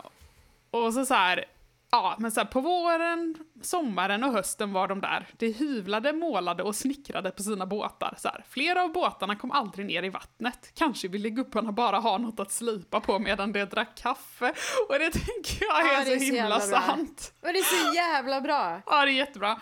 och 0.70 0.94
så 0.94 1.06
så 1.06 1.14
här, 1.14 1.44
ja 1.92 2.16
men 2.18 2.32
så 2.32 2.40
här 2.40 2.46
på 2.46 2.60
våren, 2.60 3.34
sommaren 3.62 4.24
och 4.24 4.32
hösten 4.32 4.72
var 4.72 4.88
de 4.88 5.00
där. 5.00 5.28
De 5.36 5.52
hyvlade, 5.52 6.12
målade 6.12 6.62
och 6.62 6.76
snickrade 6.76 7.30
på 7.30 7.42
sina 7.42 7.66
båtar. 7.66 8.14
Så 8.18 8.28
här. 8.28 8.44
Flera 8.48 8.82
av 8.82 8.92
båtarna 8.92 9.36
kom 9.36 9.50
aldrig 9.50 9.86
ner 9.86 10.02
i 10.02 10.08
vattnet. 10.08 10.72
Kanske 10.74 11.08
ville 11.08 11.30
gubbarna 11.30 11.72
bara 11.72 11.98
ha 11.98 12.18
något 12.18 12.40
att 12.40 12.52
slipa 12.52 13.00
på 13.00 13.18
medan 13.18 13.52
de 13.52 13.64
drack 13.64 13.96
kaffe. 13.96 14.52
Och 14.88 14.98
det 14.98 15.10
tänker 15.10 15.64
jag 15.64 15.80
är, 15.80 15.92
Ja, 15.92 16.00
är 16.00 16.04
så 16.04 16.10
så 16.18 16.34
himla 16.34 16.60
sant. 16.60 17.34
Men 17.40 17.52
det 17.52 17.58
är 17.58 17.88
så 17.88 17.94
jävla 17.94 18.40
bra! 18.40 18.82
Ja, 18.86 19.04
det 19.04 19.10
är 19.10 19.14
jättebra. 19.14 19.58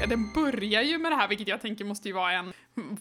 Ja, 0.00 0.06
den 0.06 0.32
börjar 0.32 0.82
ju 0.82 0.98
med 0.98 1.12
det 1.12 1.16
här, 1.16 1.28
vilket 1.28 1.48
jag 1.48 1.60
tänker 1.60 1.84
måste 1.84 2.08
ju 2.08 2.14
vara 2.14 2.32
en, 2.32 2.52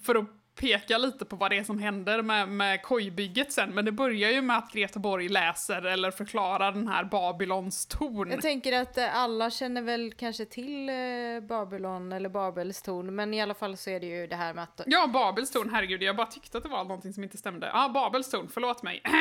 för 0.04 0.16
att 0.16 0.39
peka 0.60 0.98
lite 0.98 1.26
på 1.26 1.36
vad 1.36 1.52
det 1.52 1.58
är 1.58 1.64
som 1.64 1.80
händer 1.80 2.22
med, 2.22 2.50
med 2.50 2.82
kojbygget 2.82 3.52
sen, 3.52 3.70
men 3.70 3.86
det 3.86 3.92
börjar 3.92 4.32
ju 4.32 4.42
med 4.42 4.58
att 4.58 4.72
Greta 4.74 5.00
Borg 5.00 5.30
läser 5.30 5.86
eller 5.86 6.12
förklarar 6.12 6.72
den 6.72 6.88
här 6.88 7.04
Babylons 7.04 7.86
torn. 7.86 8.32
Jag 8.32 8.42
tänker 8.42 8.74
att 8.82 8.98
eh, 8.98 9.16
alla 9.18 9.50
känner 9.50 9.82
väl 9.82 10.14
kanske 10.14 10.46
till 10.46 10.90
eh, 10.90 10.96
Babylon 11.42 12.12
eller 12.12 12.30
Babels 12.30 12.82
torn, 12.82 13.16
men 13.16 13.34
i 13.34 13.42
alla 13.42 13.54
fall 13.54 13.78
så 13.78 13.90
är 13.90 14.00
det 14.00 14.06
ju 14.06 14.28
det 14.28 14.36
här 14.36 14.54
med 14.54 14.64
att 14.64 14.82
Ja, 14.86 15.08
Babels 15.08 15.52
torn, 15.52 15.70
herregud, 15.74 16.04
jag 16.04 16.16
bara 16.16 16.28
tyckte 16.28 16.58
att 16.58 16.64
det 16.64 16.70
var 16.70 16.84
någonting 16.84 17.14
som 17.14 17.24
inte 17.24 17.38
stämde. 17.38 17.70
Ja, 17.74 17.90
Babels 17.94 18.30
torn, 18.30 18.50
förlåt 18.54 18.84
mig. 18.84 19.04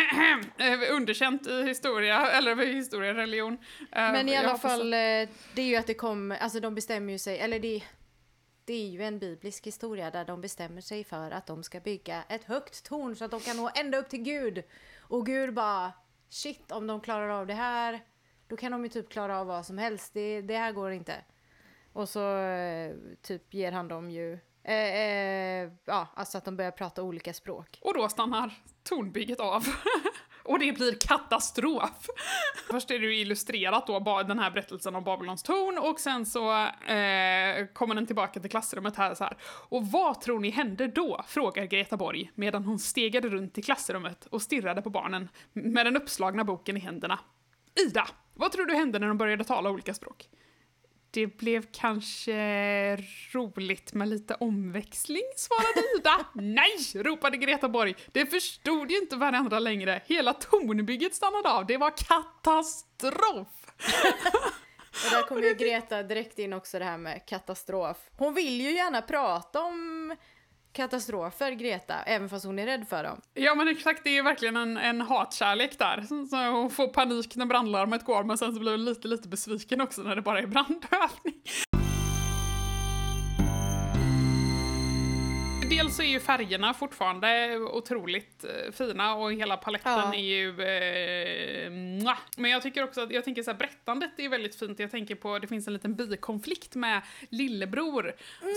Eh, 0.59 0.95
Underkänt 0.95 1.47
i 1.47 1.63
historia, 1.63 2.31
eller 2.31 2.63
i 2.63 2.73
historia, 2.73 3.15
religion. 3.15 3.59
Men 3.91 4.29
i 4.29 4.37
alla 4.37 4.59
fall, 4.59 4.91
det 4.91 5.29
är 5.57 5.63
ju 5.63 5.77
att 5.77 5.87
det 5.87 5.95
kom, 5.95 6.37
alltså 6.41 6.61
de 6.61 6.75
bestämmer 6.75 7.13
ju 7.13 7.19
sig, 7.19 7.39
eller 7.39 7.59
det, 7.59 7.83
det 8.69 8.75
är 8.75 8.89
ju 8.89 9.03
en 9.03 9.19
biblisk 9.19 9.67
historia 9.67 10.11
där 10.11 10.25
de 10.25 10.41
bestämmer 10.41 10.81
sig 10.81 11.05
för 11.05 11.31
att 11.31 11.47
de 11.47 11.63
ska 11.63 11.81
bygga 11.81 12.23
ett 12.29 12.45
högt 12.45 12.85
torn 12.85 13.17
så 13.17 13.25
att 13.25 13.31
de 13.31 13.41
kan 13.41 13.57
nå 13.57 13.71
ända 13.75 13.99
upp 13.99 14.09
till 14.09 14.23
Gud. 14.23 14.63
Och 15.01 15.27
Gud 15.27 15.55
bara, 15.55 15.93
shit 16.29 16.73
om 16.73 16.87
de 16.87 17.01
klarar 17.01 17.29
av 17.29 17.47
det 17.47 17.55
här, 17.55 18.01
då 18.49 18.57
kan 18.57 18.73
de 18.73 18.83
ju 18.83 18.89
typ 18.89 19.09
klara 19.09 19.41
av 19.41 19.47
vad 19.47 19.67
som 19.67 19.79
helst, 19.79 20.15
det, 20.15 20.41
det 20.41 20.57
här 20.57 20.73
går 20.73 20.91
inte. 20.93 21.15
Och 21.93 22.09
så 22.09 22.37
eh, 22.37 22.95
typ 23.23 23.55
ger 23.55 23.73
han 23.73 23.89
dem 23.89 24.11
ju, 24.11 24.33
eh, 24.63 24.97
eh, 24.97 25.71
ja 25.85 26.09
alltså 26.15 26.39
att 26.39 26.45
de 26.45 26.57
börjar 26.57 26.71
prata 26.71 27.03
olika 27.03 27.35
språk. 27.35 27.79
Och 27.83 27.95
då 27.95 28.09
stannar 28.09 28.63
tornbygget 28.83 29.41
av. 29.41 29.63
Och 30.49 30.59
det 30.59 30.73
blir 30.73 30.95
katastrof! 31.01 32.07
Först 32.71 32.91
är 32.91 32.99
det 32.99 33.07
ju 33.07 33.17
illustrerat 33.17 33.87
då, 33.87 34.23
den 34.23 34.39
här 34.39 34.51
berättelsen 34.51 34.95
om 34.95 35.05
Babylons 35.05 35.43
torn, 35.43 35.79
och 35.79 36.01
sen 36.01 36.27
så 36.27 36.53
eh, 36.63 37.67
kommer 37.73 37.95
den 37.95 38.07
tillbaka 38.07 38.41
till 38.41 38.51
klassrummet 38.51 38.97
här 38.97 39.15
så 39.15 39.25
här. 39.25 39.37
Och 39.43 39.87
vad 39.87 40.21
tror 40.21 40.41
ni 40.41 40.51
hände 40.51 40.87
då? 40.87 41.25
frågar 41.27 41.65
Greta 41.65 41.97
Borg 41.97 42.31
medan 42.35 42.65
hon 42.65 42.79
stegade 42.79 43.29
runt 43.29 43.59
i 43.59 43.63
klassrummet 43.63 44.27
och 44.27 44.43
stirrade 44.43 44.83
på 44.83 44.91
barnen 44.91 45.29
med 45.53 45.87
den 45.87 45.97
uppslagna 45.97 46.45
boken 46.45 46.77
i 46.77 46.81
händerna. 46.81 47.19
Ida, 47.87 48.09
vad 48.35 48.53
tror 48.53 48.67
du 48.67 48.75
hände 48.75 48.99
när 48.99 49.09
de 49.09 49.19
började 49.19 49.45
tala 49.45 49.71
olika 49.71 49.95
språk? 49.95 50.29
Det 51.11 51.27
blev 51.27 51.65
kanske 51.73 52.97
roligt 53.33 53.95
med 53.95 54.09
lite 54.09 54.35
omväxling, 54.35 55.23
svarade 55.37 55.83
Ida. 55.97 56.27
Nej, 56.35 56.79
ropade 56.95 57.37
Greta 57.37 57.69
Borg. 57.69 57.95
Det 58.13 58.27
förstod 58.27 58.91
ju 58.91 58.99
inte 58.99 59.17
varandra 59.17 59.59
längre. 59.59 60.03
Hela 60.07 60.33
tonbygget 60.33 61.15
stannade 61.15 61.51
av. 61.51 61.67
Det 61.67 61.77
var 61.77 61.91
katastrof. 61.97 63.49
Och 65.05 65.11
där 65.11 65.23
kommer 65.23 65.43
ju 65.43 65.55
Greta 65.55 66.03
direkt 66.03 66.39
in 66.39 66.53
också 66.53 66.79
det 66.79 66.85
här 66.85 66.99
med 66.99 67.27
katastrof. 67.27 67.97
Hon 68.17 68.35
vill 68.35 68.61
ju 68.61 68.71
gärna 68.71 69.03
prata 69.03 69.63
om 69.63 70.17
katastrofer, 70.79 71.53
Greta, 71.53 71.95
även 72.07 72.29
fast 72.29 72.45
hon 72.45 72.59
är 72.59 72.67
rädd 72.67 72.89
för 72.89 73.05
dem. 73.05 73.21
Ja 73.35 73.55
men 73.55 73.69
exakt, 73.69 74.05
det 74.05 74.19
är 74.19 74.23
verkligen 74.23 74.57
en, 74.57 74.77
en 74.77 75.01
hatkärlek 75.01 75.79
där. 75.79 76.01
Så, 76.09 76.27
så 76.27 76.37
hon 76.37 76.71
får 76.71 76.89
panik 76.89 77.37
när 77.37 77.47
brandlarmet 77.47 78.05
går 78.05 78.25
men 78.25 78.39
sen 78.39 78.55
så 78.55 78.61
blir 78.61 78.73
hon 78.73 78.85
lite, 78.85 79.09
lite 79.09 79.29
besviken 79.29 79.81
också 79.81 80.03
när 80.03 80.17
det 80.17 80.23
bara 80.23 80.39
är 80.39 80.47
brandövning. 80.47 81.43
Dels 85.89 85.97
så 85.97 86.03
är 86.03 86.07
ju 86.07 86.21
färgerna 86.21 86.75
fortfarande 86.75 87.59
otroligt 87.59 88.45
eh, 88.45 88.73
fina 88.73 89.15
och 89.15 89.33
hela 89.33 89.57
paletten 89.57 89.93
Ja. 89.93 90.15
är 90.15 90.19
ju... 90.19 90.49
Eh, 90.49 91.71
men 92.37 92.51
jag 92.51 92.63
tycker 92.63 92.85
också 92.85 93.01
att, 93.01 93.11
jag 93.11 93.25
tänker 93.25 93.43
så 93.43 93.51
här, 93.51 93.59
berättandet 93.59 94.11
är 94.17 94.29
väldigt 94.29 94.55
fint. 94.55 94.79
Jag 94.79 94.91
tänker 94.91 95.15
på, 95.15 95.39
det 95.39 95.47
finns 95.47 95.67
en 95.67 95.73
liten 95.73 95.95
bikonflikt 95.95 96.75
med 96.75 97.03
lillebror 97.31 98.13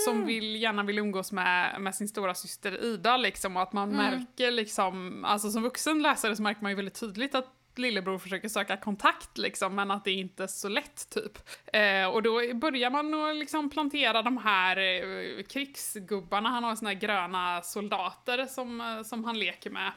som 0.06 0.26
vill, 0.26 0.56
gärna 0.56 0.84
vill 0.84 1.00
umgås 1.00 1.32
med, 1.32 1.82
med 1.82 1.96
sin 1.96 2.08
stora 2.08 2.36
syster 2.36 2.84
Ida 2.84 3.18
liksom 3.18 3.58
och 3.58 3.64
att 3.64 3.74
man 3.74 3.90
märker 3.90 4.52
liksom, 4.52 5.26
alltså 5.26 5.52
som 5.52 5.64
vuxen 5.64 6.02
läsare 6.02 6.36
så 6.36 6.44
märker 6.44 6.62
man 6.62 6.72
ju 6.72 6.76
väldigt 6.76 7.00
tydligt 7.00 7.36
att 7.36 7.61
lillebror 7.78 8.18
försöker 8.18 8.50
söka 8.50 8.78
kontakt 8.78 9.38
liksom, 9.38 9.75
men 9.75 9.92
att 9.92 10.06
det 10.06 10.12
inte 10.12 10.44
är 10.44 10.48
så 10.48 10.70
lätt 10.70 11.10
typ. 11.10 11.38
Eh, 11.74 12.06
och 12.06 12.24
då 12.24 12.54
börjar 12.54 12.90
man 12.90 13.13
att 13.13 13.36
liksom 13.36 13.70
plantera 13.70 14.22
de 14.22 14.38
här 14.38 14.78
eh, 14.78 15.44
krigsgubbarna, 15.44 16.50
han 16.50 16.63
har 16.63 16.75
såna 16.75 16.90
här 16.90 16.98
gröna 16.98 17.62
soldater 17.62 18.46
som, 18.46 18.82
eh, 18.82 19.04
som 19.04 19.24
han 19.24 19.40
leker 19.40 19.70
med 19.70 19.92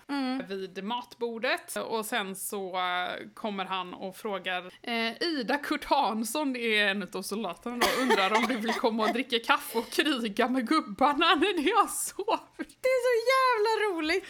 vid 0.49 0.85
matbordet. 0.85 1.77
Och 1.77 2.07
sen 2.07 2.37
så 2.37 2.77
eh, 2.77 3.29
kommer 3.35 3.65
han 3.65 3.95
och 3.95 4.17
frågar 4.17 4.73
eh, 4.83 5.23
Ida 5.23 5.59
Kurt 5.59 5.85
Hansson, 5.85 6.53
det 6.53 6.79
är 6.79 6.89
en 6.89 7.09
av 7.15 7.23
soldaterna 7.23 7.77
då, 7.77 8.03
undrar 8.03 8.37
om 8.37 8.47
du 8.49 8.57
vill 8.57 8.73
komma 8.73 9.03
och 9.03 9.13
dricka 9.13 9.39
kaffe 9.39 9.79
och 9.79 9.91
kriga 9.91 10.49
med 10.49 10.69
gubbarna 10.69 11.35
när 11.35 11.57
ni 11.63 11.71
har 11.71 11.87
sovit. 11.87 12.79
Det 12.83 12.89
är 12.89 13.03
så 13.09 13.15
jävla 13.35 13.99
roligt! 13.99 14.25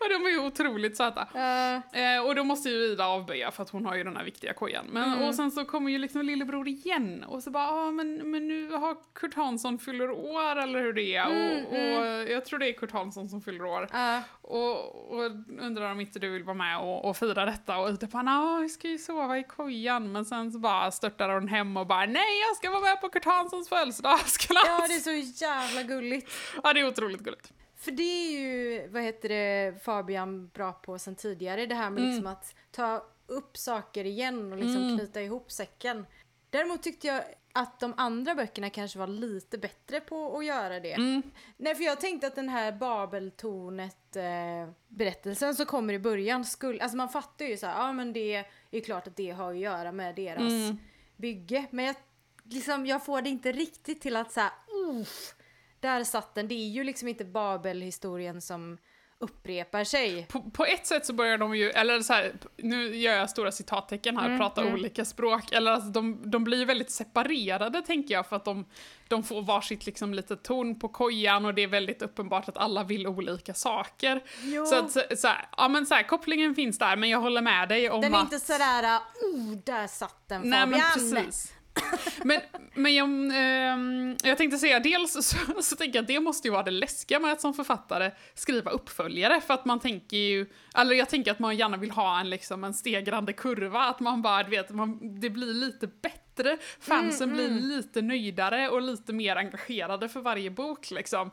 Och 0.00 0.08
de 0.08 0.32
är 0.32 0.46
otroligt 0.46 0.96
söta. 0.96 1.20
Uh, 1.20 2.26
och 2.26 2.34
då 2.34 2.44
måste 2.44 2.68
ju 2.68 2.81
Ida 2.82 3.06
avböja 3.06 3.50
för 3.50 3.62
att 3.62 3.70
hon 3.70 3.86
har 3.86 3.94
ju 3.96 4.04
den 4.04 4.16
här 4.16 4.24
viktiga 4.24 4.52
kojan. 4.54 4.86
Men, 4.92 5.12
Mm. 5.12 5.28
Och 5.28 5.34
sen 5.34 5.50
så 5.50 5.64
kommer 5.64 5.90
ju 5.90 5.98
liksom 5.98 6.22
lillebror 6.22 6.68
igen 6.68 7.24
och 7.28 7.42
så 7.42 7.50
bara, 7.50 7.68
ah, 7.70 7.90
men, 7.90 8.30
men 8.30 8.48
nu 8.48 8.70
har 8.70 8.96
Kurt 9.14 9.34
Hansson 9.34 9.78
fyller 9.78 10.10
år 10.10 10.56
eller 10.56 10.80
hur 10.80 10.92
det 10.92 11.16
är. 11.16 11.26
Mm, 11.30 11.64
och, 11.66 11.98
och 11.98 12.06
jag 12.30 12.44
tror 12.44 12.58
det 12.58 12.68
är 12.68 12.72
Kurt 12.72 12.90
Hansson 12.92 13.28
som 13.28 13.40
fyller 13.42 13.64
år. 13.64 13.82
uh, 13.82 14.20
Och, 14.42 15.12
och 15.14 15.30
undrar 15.60 15.90
om 15.90 16.00
inte 16.00 16.18
du 16.18 16.30
vill 16.30 16.44
vara 16.44 16.54
med 16.54 16.78
och, 16.78 17.04
och 17.08 17.16
fira 17.16 17.44
detta 17.44 17.78
och 17.78 17.90
Ida 17.90 18.06
bara, 18.06 18.22
nah, 18.22 18.60
vi 18.60 18.68
ska 18.68 18.88
ju 18.88 18.98
sova 18.98 19.38
i 19.38 19.42
kojan. 19.42 20.12
Men 20.12 20.24
sen 20.24 20.52
så 20.52 20.58
bara 20.58 20.90
störtar 20.90 21.28
hon 21.28 21.48
hem 21.48 21.76
och 21.76 21.86
bara, 21.86 22.06
nej 22.06 22.40
jag 22.48 22.56
ska 22.56 22.70
vara 22.70 22.80
med 22.80 23.00
på 23.00 23.08
Kurt 23.08 23.24
Hanssons 23.24 23.68
födelsedagskalas. 23.68 24.64
ja, 24.66 24.86
det 24.88 24.94
är 24.94 24.98
så 25.28 25.44
jävla 25.44 25.82
gulligt. 25.82 26.30
ja, 26.64 26.72
det 26.72 26.80
är 26.80 26.88
otroligt 26.88 27.20
gulligt. 27.20 27.52
För 27.82 27.90
det 27.90 28.02
är 28.02 28.30
ju, 28.40 28.88
vad 28.88 29.02
heter 29.02 29.28
det, 29.28 29.82
Fabian 29.84 30.48
bra 30.48 30.72
på 30.72 30.98
sen 30.98 31.16
tidigare. 31.16 31.66
Det 31.66 31.74
här 31.74 31.90
med 31.90 32.02
liksom 32.02 32.18
Mm. 32.26 32.32
att 32.32 32.54
ta 32.70 33.04
upp 33.26 33.56
saker 33.56 34.04
igen 34.04 34.52
och 34.52 34.58
liksom 34.58 34.82
Mm. 34.82 34.98
knyta 34.98 35.22
ihop 35.22 35.52
säcken. 35.52 36.06
Däremot 36.50 36.82
tyckte 36.82 37.06
jag 37.06 37.22
att 37.52 37.80
de 37.80 37.94
andra 37.96 38.34
böckerna 38.34 38.70
kanske 38.70 38.98
var 38.98 39.06
lite 39.06 39.58
bättre 39.58 40.00
på 40.00 40.38
att 40.38 40.44
göra 40.44 40.80
det. 40.80 40.92
Mm. 40.92 41.22
Nej, 41.56 41.74
för 41.74 41.84
jag 41.84 42.00
tänkte 42.00 42.26
att 42.26 42.34
den 42.34 42.48
här 42.48 42.72
Babeltornet 42.72 44.16
eh, 44.16 44.70
berättelsen 44.88 45.54
som 45.54 45.66
kommer 45.66 45.94
i 45.94 45.98
början 45.98 46.44
skulle, 46.44 46.82
alltså 46.82 46.96
man 46.96 47.08
fattar 47.08 47.44
ju 47.44 47.56
så 47.56 47.66
här, 47.66 47.80
ja 47.86 47.92
men 47.92 48.12
det 48.12 48.44
är 48.70 48.80
klart 48.80 49.06
att 49.06 49.16
det 49.16 49.30
har 49.30 49.50
att 49.52 49.58
göra 49.58 49.92
med 49.92 50.14
deras 50.14 50.40
Mm. 50.52 50.78
bygge. 51.16 51.66
Men 51.70 51.84
jag, 51.84 51.96
liksom, 52.44 52.86
jag 52.86 53.04
får 53.04 53.22
det 53.22 53.28
inte 53.30 53.52
riktigt 53.52 54.00
till 54.00 54.16
att 54.16 54.32
så 54.32 54.40
här, 54.40 54.50
uff, 54.90 55.34
där 55.82 56.04
satt 56.04 56.34
den. 56.34 56.48
Det 56.48 56.54
är 56.54 56.68
ju 56.68 56.84
liksom 56.84 57.08
inte 57.08 57.24
Babelhistorien 57.24 58.40
som 58.40 58.78
upprepar 59.22 59.84
sig. 59.84 60.26
På, 60.30 60.40
på 60.40 60.64
ett 60.64 60.86
sätt 60.86 61.06
så 61.06 61.12
börjar 61.12 61.38
de 61.38 61.56
ju, 61.56 61.70
eller 61.70 62.00
så 62.00 62.12
här, 62.12 62.32
nu 62.56 62.96
gör 62.96 63.16
jag 63.16 63.30
stora 63.30 63.52
citattecken 63.52 64.16
här, 64.16 64.26
Mm, 64.26 64.38
prata 64.38 64.60
mm. 64.60 64.74
olika 64.74 65.04
språk, 65.04 65.52
eller 65.52 65.70
alltså 65.70 65.90
de, 65.90 66.30
de 66.30 66.44
blir 66.44 66.66
väldigt 66.66 66.90
separerade 66.90 67.82
tänker 67.82 68.14
jag 68.14 68.26
för 68.26 68.36
att 68.36 68.44
de, 68.44 68.64
de 69.08 69.22
får 69.22 69.42
varsitt 69.42 69.86
liksom 69.86 70.14
lite 70.14 70.36
ton 70.36 70.78
på 70.78 70.88
kojan 70.88 71.44
och 71.44 71.54
det 71.54 71.62
är 71.62 71.68
väldigt 71.68 72.02
uppenbart 72.02 72.48
att 72.48 72.56
alla 72.56 72.84
vill 72.84 73.06
olika 73.06 73.54
saker. 73.54 74.24
Jo. 74.42 74.66
Så 74.66 74.74
att 74.78 74.92
så, 74.92 75.02
så 75.16 75.28
här, 75.28 75.48
ja 75.56 75.68
men 75.68 75.86
så 75.86 75.94
här, 75.94 76.02
kopplingen 76.02 76.54
finns 76.54 76.78
där 76.78 76.96
men 76.96 77.08
jag 77.08 77.20
håller 77.20 77.42
med 77.42 77.68
dig 77.68 77.90
om 77.90 78.00
Den 78.00 78.14
är 78.14 78.18
att... 78.18 78.24
inte 78.24 78.40
sådär, 78.46 78.98
oh, 79.22 79.56
där 79.64 79.86
satt 79.86 80.28
den 80.28 80.42
Nej 80.44 80.66
men 80.66 80.80
Fabian. 80.80 81.12
precis. 81.24 81.52
Men, 82.24 82.40
men 82.74 82.94
jag, 82.94 83.08
ehm, 83.34 84.16
jag 84.22 84.38
tänkte 84.38 84.58
säga, 84.58 84.80
dels 84.80 85.12
så, 85.12 85.62
så 85.62 85.76
tänker 85.76 85.98
jag 85.98 86.02
att 86.02 86.08
det 86.08 86.20
måste 86.20 86.48
ju 86.48 86.52
vara 86.52 86.62
det 86.62 86.70
läskiga 86.70 87.20
med 87.20 87.32
att 87.32 87.40
som 87.40 87.54
författare 87.54 88.10
skriva 88.34 88.70
uppföljare 88.70 89.40
för 89.40 89.54
att 89.54 89.64
man 89.64 89.80
tänker 89.80 90.16
ju, 90.16 90.46
eller 90.74 90.94
jag 90.94 91.08
tänker 91.08 91.30
att 91.30 91.38
man 91.38 91.56
gärna 91.56 91.76
vill 91.76 91.90
ha 91.90 92.20
en 92.20 92.30
liksom 92.30 92.64
en 92.64 92.74
stegrande 92.74 93.32
kurva, 93.32 93.80
att 93.80 94.00
man 94.00 94.22
bara, 94.22 94.48
vet, 94.48 94.70
man, 94.70 95.20
det 95.20 95.30
blir 95.30 95.54
lite 95.54 95.86
bättre, 95.86 96.58
fansen 96.80 97.22
Mm, 97.22 97.36
blir 97.36 97.58
mm. 97.58 97.68
lite 97.68 98.02
nöjdare 98.02 98.68
och 98.68 98.82
lite 98.82 99.12
mer 99.12 99.36
engagerade 99.36 100.08
för 100.08 100.20
varje 100.20 100.50
bok 100.50 100.90
liksom. 100.90 101.30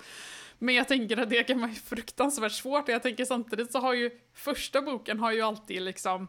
Men 0.57 0.75
jag 0.75 0.87
tänker 0.87 1.17
att 1.17 1.29
det 1.29 1.43
kan 1.43 1.61
vara 1.61 1.71
fruktansvärt 1.71 2.51
svårt 2.51 2.83
och 2.83 2.93
jag 2.93 3.03
tänker 3.03 3.25
samtidigt 3.25 3.71
så 3.71 3.79
har 3.79 3.93
ju 3.93 4.11
första 4.33 4.81
boken 4.81 5.19
har 5.19 5.31
ju 5.31 5.41
alltid 5.41 5.81
liksom 5.81 6.27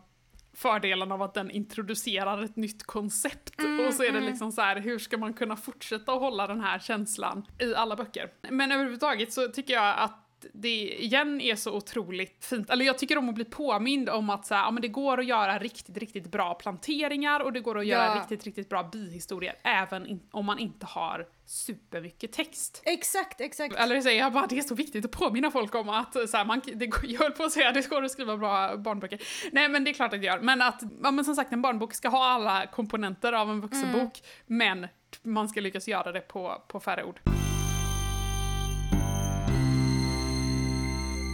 fördelen 0.52 1.12
av 1.12 1.23
att 1.23 1.35
den 1.35 1.50
introducerar 1.50 2.42
ett 2.45 2.57
nytt 2.57 2.83
koncept 2.83 3.61
Mm, 3.61 3.87
och 3.87 3.95
så 3.95 4.02
är 4.02 4.12
det 4.12 4.19
mm. 4.19 4.30
liksom 4.30 4.52
så 4.52 4.61
här, 4.61 4.76
hur 4.76 4.99
ska 4.99 5.19
man 5.19 5.35
kunna 5.35 5.57
fortsätta 5.57 6.12
att 6.12 6.21
hålla 6.21 6.47
den 6.47 6.61
här 6.61 6.78
känslan 6.78 7.47
i 7.59 7.75
alla 7.75 7.97
böcker? 7.97 8.30
Men 8.50 8.73
överhuvudtaget 8.73 9.33
så 9.33 9.49
tycker 9.49 9.75
jag 9.75 9.99
att 9.99 10.29
det 10.52 11.02
igen 11.02 11.40
är 11.40 11.56
så 11.56 11.73
otroligt 11.73 12.44
fint, 12.44 12.70
eller 12.70 12.85
jag 12.85 12.99
tycker 12.99 13.18
om 13.18 13.28
att 13.28 13.35
bli 13.35 13.44
påmind 13.44 14.09
om 14.09 14.30
att 14.30 14.47
så 14.47 14.54
här, 14.54 14.62
ja, 14.62 14.70
men 14.70 14.82
det 14.82 14.88
går 14.88 15.20
att 15.20 15.26
göra 15.26 15.59
riktigt, 15.59 15.97
riktigt 15.97 16.30
bra 16.30 16.54
planteringar 16.54 17.40
och 17.40 17.52
det 17.52 17.61
går 17.61 17.78
att 17.78 17.87
göra 17.87 18.06
Ja. 18.06 18.20
riktigt, 18.20 18.44
riktigt 18.44 18.68
bra 18.68 18.82
bihistorier 18.92 19.54
även 19.64 20.06
in, 20.06 20.20
om 20.30 20.47
man 20.47 20.59
inte 20.59 20.87
har 20.87 21.26
supermycket 21.47 22.32
text. 22.32 22.82
Exakt, 22.85 23.40
exakt. 23.40 23.75
Eller 23.75 24.00
säger 24.00 24.18
jag 24.20 24.32
bara, 24.32 24.47
det 24.47 24.59
är 24.59 24.62
så 24.62 24.75
viktigt 24.75 25.04
att 25.04 25.11
påminna 25.11 25.50
folk 25.50 25.75
om 25.75 25.88
att 25.88 26.12
så 26.12 26.37
här, 26.37 26.44
man, 26.44 26.61
det, 26.75 26.90
jag 27.02 27.20
höll 27.20 27.32
på 27.32 27.44
att 27.44 27.52
säga 27.52 27.73
det 27.73 27.88
går 27.88 28.04
att 28.04 28.11
skriva 28.11 28.37
bra 28.37 28.76
barnböcker. 28.76 29.23
Nej 29.52 29.68
men 29.68 29.85
det 29.85 29.90
är 29.90 29.94
klart 29.94 30.14
att 30.14 30.20
det 30.20 30.26
gör. 30.26 30.40
Men 30.40 30.62
att, 30.62 30.82
ja, 31.02 31.11
men 31.11 31.25
som 31.25 31.35
sagt 31.35 31.52
en 31.52 31.62
barnbok 31.62 31.94
ska 31.94 32.09
ha 32.09 32.26
alla 32.26 32.66
komponenter 32.66 33.32
av 33.32 33.50
en 33.50 33.61
vuxenbok, 33.61 34.20
men 34.47 34.87
man 35.23 35.49
ska 35.49 35.61
lyckas 35.61 35.88
göra 35.88 36.12
det 36.12 36.20
på, 36.20 36.62
på 36.68 36.80
färre 36.80 37.04
ord. 37.04 37.20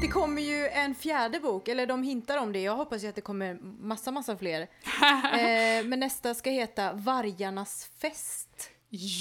Det 0.00 0.09
kommer 0.09 0.43
ju 0.43 0.69
en 0.69 0.95
fjärde 0.95 1.41
bok, 1.41 1.69
eller 1.69 1.87
de 1.87 2.03
hintar 2.03 2.38
om 2.38 2.53
det. 2.53 2.61
Jag 2.61 2.76
hoppas 2.76 3.05
ju 3.05 3.09
att 3.09 3.15
det 3.15 3.21
kommer 3.21 3.55
massa, 3.81 4.11
massa 4.11 4.37
fler. 4.37 4.61
eh, 5.33 5.85
men 5.85 6.00
nästa 6.00 6.35
ska 6.35 6.50
heta 6.50 6.93
Vargarnas 6.93 7.91
fest. 8.00 8.71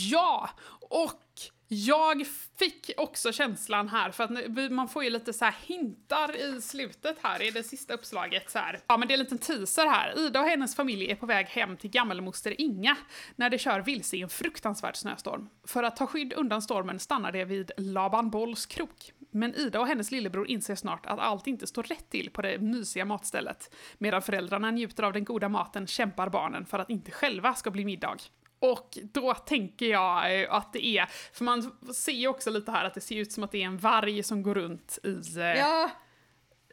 Ja! 0.10 0.50
Och 0.89 1.22
jag 1.67 2.27
fick 2.60 2.91
också 2.98 3.32
känslan 3.32 3.89
här, 3.89 4.12
för 4.12 4.24
att 4.24 4.72
man 4.72 4.88
får 4.88 5.03
ju 5.03 5.10
lite 5.10 5.34
så 5.34 5.46
här 5.46 5.55
hintar 5.65 6.36
i 6.36 6.62
slutet 6.62 7.17
här, 7.22 7.41
i 7.41 7.51
det 7.51 7.63
sista 7.63 7.94
uppslaget 7.94 8.51
så 8.51 8.60
här. 8.60 8.79
Ja 8.88 8.98
men 8.98 9.08
det 9.08 9.13
är 9.13 9.15
en 9.15 9.24
liten 9.24 9.38
teaser 9.38 9.86
här. 9.86 10.20
Ida 10.20 10.39
och 10.39 10.46
hennes 10.46 10.75
familj 10.75 11.12
är 11.12 11.15
på 11.15 11.25
väg 11.25 11.46
hem 11.46 11.77
till 11.77 11.89
gammelmoster 11.89 12.62
Inga 12.62 12.98
när 13.36 13.50
de 13.50 13.58
kör 13.58 13.79
vilse 13.79 14.17
i 14.17 14.22
en 14.22 14.29
fruktansvärd 14.29 14.96
snöstorm. 14.96 15.50
För 15.67 15.84
att 15.84 15.96
ta 15.96 16.08
skydd 16.08 16.34
undan 16.34 16.62
stormen 16.62 17.00
stannar 17.00 17.32
de 17.32 17.46
vid 17.46 17.72
Laban 17.77 18.29
Bolls 18.29 18.65
krok. 18.65 19.12
Men 19.36 19.56
Ida 19.56 19.80
och 19.80 19.88
hennes 19.88 20.12
lillebror 20.12 20.48
inser 20.48 20.75
snart 20.75 21.06
att 21.06 21.20
allt 21.20 21.48
inte 21.48 21.68
står 21.68 21.84
rätt 21.84 22.10
till 22.10 22.30
på 22.30 22.42
det 22.42 22.60
mysiga 22.60 23.06
matstället. 23.06 23.75
Medan 23.98 24.22
föräldrarna 24.22 24.72
njuter 24.72 25.04
av 25.04 25.13
den 25.13 25.24
goda 25.24 25.50
maten 25.50 25.88
kämpar 25.88 26.30
barnen 26.30 26.65
för 26.65 26.80
att 26.80 26.89
inte 26.89 27.12
själva 27.12 27.54
ska 27.54 27.72
bli 27.72 27.86
middag. 27.86 28.18
Och 28.60 28.98
då 29.04 29.34
tänker 29.34 29.86
jag 29.86 30.42
eh, 30.42 30.54
att 30.54 30.74
det 30.74 30.86
är, 30.86 31.06
för 31.34 31.44
man 31.44 31.72
ser 31.96 32.12
ju 32.12 32.27
också 32.27 32.50
lite 32.50 32.72
här 32.72 32.86
att 32.86 32.94
det 32.94 33.01
ser 33.01 33.15
ut 33.15 33.32
som 33.32 33.44
att 33.44 33.51
det 33.51 33.62
är 33.62 33.65
en 33.65 33.77
varg 33.77 34.24
som 34.24 34.44
går 34.44 34.56
runt 34.56 35.00
i, 35.04 35.38
eh, 35.38 35.44
Ja, 35.46 35.89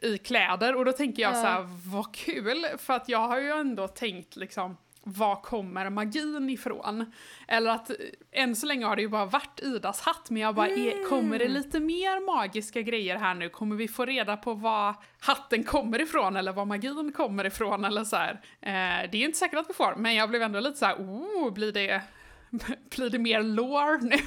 i 0.01 0.17
kläder 0.17 0.75
och 0.75 0.85
då 0.85 0.91
tänker 0.91 1.21
jag 1.21 1.31
Ja. 1.31 1.41
så 1.41 1.47
här, 1.47 1.61
vad 1.91 2.15
kul, 2.15 2.65
för 2.77 2.93
att 2.93 3.09
jag 3.09 3.27
har 3.27 3.39
ju 3.39 3.49
ändå 3.49 3.87
tänkt 3.87 4.35
liksom 4.35 4.77
var 5.03 5.41
kommer 5.41 5.89
magin 5.89 6.49
ifrån? 6.49 7.11
Eller 7.47 7.71
att 7.71 7.89
eh, 7.89 7.95
än 8.31 8.55
så 8.55 8.65
länge 8.65 8.85
har 8.85 8.95
det 8.95 9.01
ju 9.01 9.09
bara 9.09 9.25
varit 9.25 9.59
Idas 9.63 10.01
hatt, 10.01 10.29
men 10.29 10.41
jag 10.41 10.55
bara, 10.55 10.67
är, 10.67 11.09
kommer 11.09 11.39
det 11.39 11.47
lite 11.47 11.79
mer 11.79 12.25
magiska 12.25 12.81
grejer 12.81 13.15
här 13.15 13.33
nu? 13.33 13.49
Kommer 13.49 13.75
vi 13.75 13.87
få 13.87 14.05
reda 14.05 14.37
på 14.37 14.53
var 14.53 14.95
hatten 15.19 15.63
kommer 15.63 16.01
ifrån 16.01 16.35
eller 16.35 16.53
var 16.53 16.65
magin 16.65 17.13
kommer 17.15 17.45
ifrån 17.45 17.85
eller 17.85 18.03
så? 18.03 18.15
Eh, 18.15 18.37
det 18.61 19.13
är 19.13 19.15
ju 19.15 19.25
inte 19.25 19.37
säkert 19.37 19.59
att 19.59 19.69
vi 19.69 19.73
får, 19.73 19.95
men 19.95 20.15
jag 20.15 20.29
blev 20.29 20.41
ändå 20.41 20.59
lite 20.59 20.77
så 20.77 20.85
här, 20.85 20.95
oh, 20.95 21.53
blir 21.53 21.71
det, 21.71 22.01
blir 22.95 23.09
det 23.09 23.19
mer 23.19 23.43
lore 23.43 23.97
nu? 24.01 24.17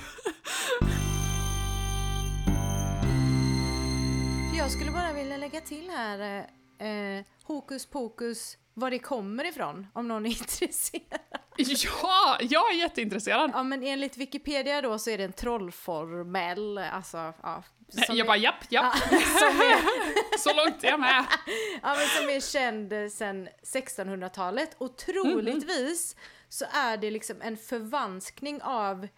Jag 4.59 4.71
skulle 4.71 4.91
bara 4.91 5.13
vilja 5.13 5.37
lägga 5.37 5.61
till 5.61 5.91
här 5.91 6.45
eh, 6.79 6.89
eh, 6.89 7.25
hokus 7.43 7.87
pokus 7.87 8.57
var 8.79 8.91
det 8.91 8.99
kommer 8.99 9.45
ifrån 9.45 9.87
om 9.93 10.09
någon 10.09 10.27
är 10.27 10.31
intresserad. 10.41 11.21
ja, 11.57 12.39
jag 12.41 12.71
är 12.71 12.75
jätteintresserad. 12.79 13.51
Ja 13.55 13.63
men 13.63 13.83
enligt 13.83 14.17
Wikipedia 14.17 14.83
då 14.83 14.99
så 14.99 15.11
är 15.11 15.19
det 15.19 15.25
en 15.25 15.33
trollformel, 15.33 16.79
alltså 16.79 17.33
ja. 17.43 17.63
jag 18.09 18.19
är- 18.19 18.25
bara 18.25 18.37
japp, 18.37 18.73
japp, 18.73 18.95
ja, 19.11 19.17
är, 19.17 20.39
så 20.39 20.55
långt 20.55 20.85
är 20.85 20.89
jag 20.89 21.01
med. 21.01 21.25
ja, 21.83 21.95
men 21.97 22.07
som 22.07 22.29
är 22.29 22.41
känd 22.53 23.13
sedan 23.13 23.49
1600-talet 23.63 24.75
och 24.79 24.97
troligtvis 24.97 26.17
så 26.49 26.65
är 26.73 26.97
det 26.97 27.11
liksom 27.11 27.43
en 27.43 27.57
förvanskning 27.57 28.63
av 28.63 29.09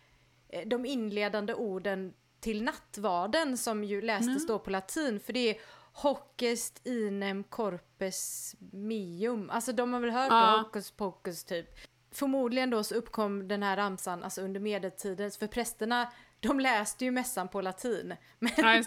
eh, 0.49 0.69
de 0.69 0.87
inledande 0.87 1.55
orden 1.55 2.12
till 2.41 2.62
nattvarden 2.62 3.57
som 3.59 3.85
ju 3.85 4.03
lästes 4.03 4.47
då 4.47 4.59
på 4.59 4.71
latin 4.71 5.21
för 5.21 5.33
det 5.33 5.50
är 5.50 5.57
Hockest 6.02 6.87
inem 6.87 7.45
corpes 7.45 8.55
mium. 8.73 9.50
Alltså 9.50 9.73
de 9.73 9.93
har 9.93 10.00
väl 10.00 10.11
hört 10.11 10.31
Ja. 10.31 10.62
hokus 10.64 10.90
pokus 10.90 11.45
typ. 11.45 11.67
Förmodligen 12.11 12.71
då 12.71 12.85
så 12.85 12.95
uppkom 12.95 13.49
den 13.49 13.62
här 13.62 13.76
ramsan 13.76 14.25
alltså 14.25 14.40
under 14.43 14.61
medeltiden 14.61 15.31
för 15.31 15.47
prästerna 15.47 16.12
de 16.40 16.61
läste 16.61 17.05
ju 17.05 17.11
mässan 17.11 17.49
på 17.49 17.61
latin. 17.61 18.14
Men, 18.38 18.52
Ja, 18.57 18.83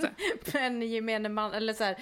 men 0.54 0.82
gemene 0.82 1.30
man, 1.30 1.54
eller 1.54 1.74
så 1.74 1.84
här, 1.84 1.98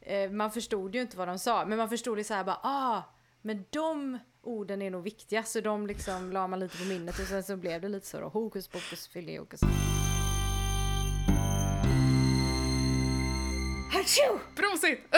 eh, 0.00 0.30
man 0.30 0.50
förstod 0.50 0.94
ju 0.94 1.00
inte 1.00 1.16
vad 1.16 1.28
de 1.28 1.38
sa. 1.38 1.64
Men 1.66 1.78
man 1.78 1.88
förstod 1.88 2.16
det 2.18 2.24
så 2.24 2.34
här 2.34 2.44
bara, 2.44 2.60
ah, 2.62 3.02
men 3.42 3.64
de 3.70 4.18
orden 4.42 4.82
är 4.82 4.90
nog 4.90 5.02
viktiga. 5.02 5.42
Så 5.42 5.60
de 5.60 5.86
liksom 5.86 6.32
la 6.32 6.46
man 6.46 6.60
lite 6.60 6.78
på 6.78 6.84
minnet 6.84 7.18
och 7.18 7.26
sen 7.26 7.42
så 7.42 7.56
blev 7.56 7.80
det 7.80 7.88
lite 7.88 8.06
så 8.06 8.20
då, 8.20 8.28
hokus 8.28 8.68
pokus 8.68 9.08
filiokus. 9.08 9.60
Hatsjo! 13.92 14.38
Prosit! 14.56 15.00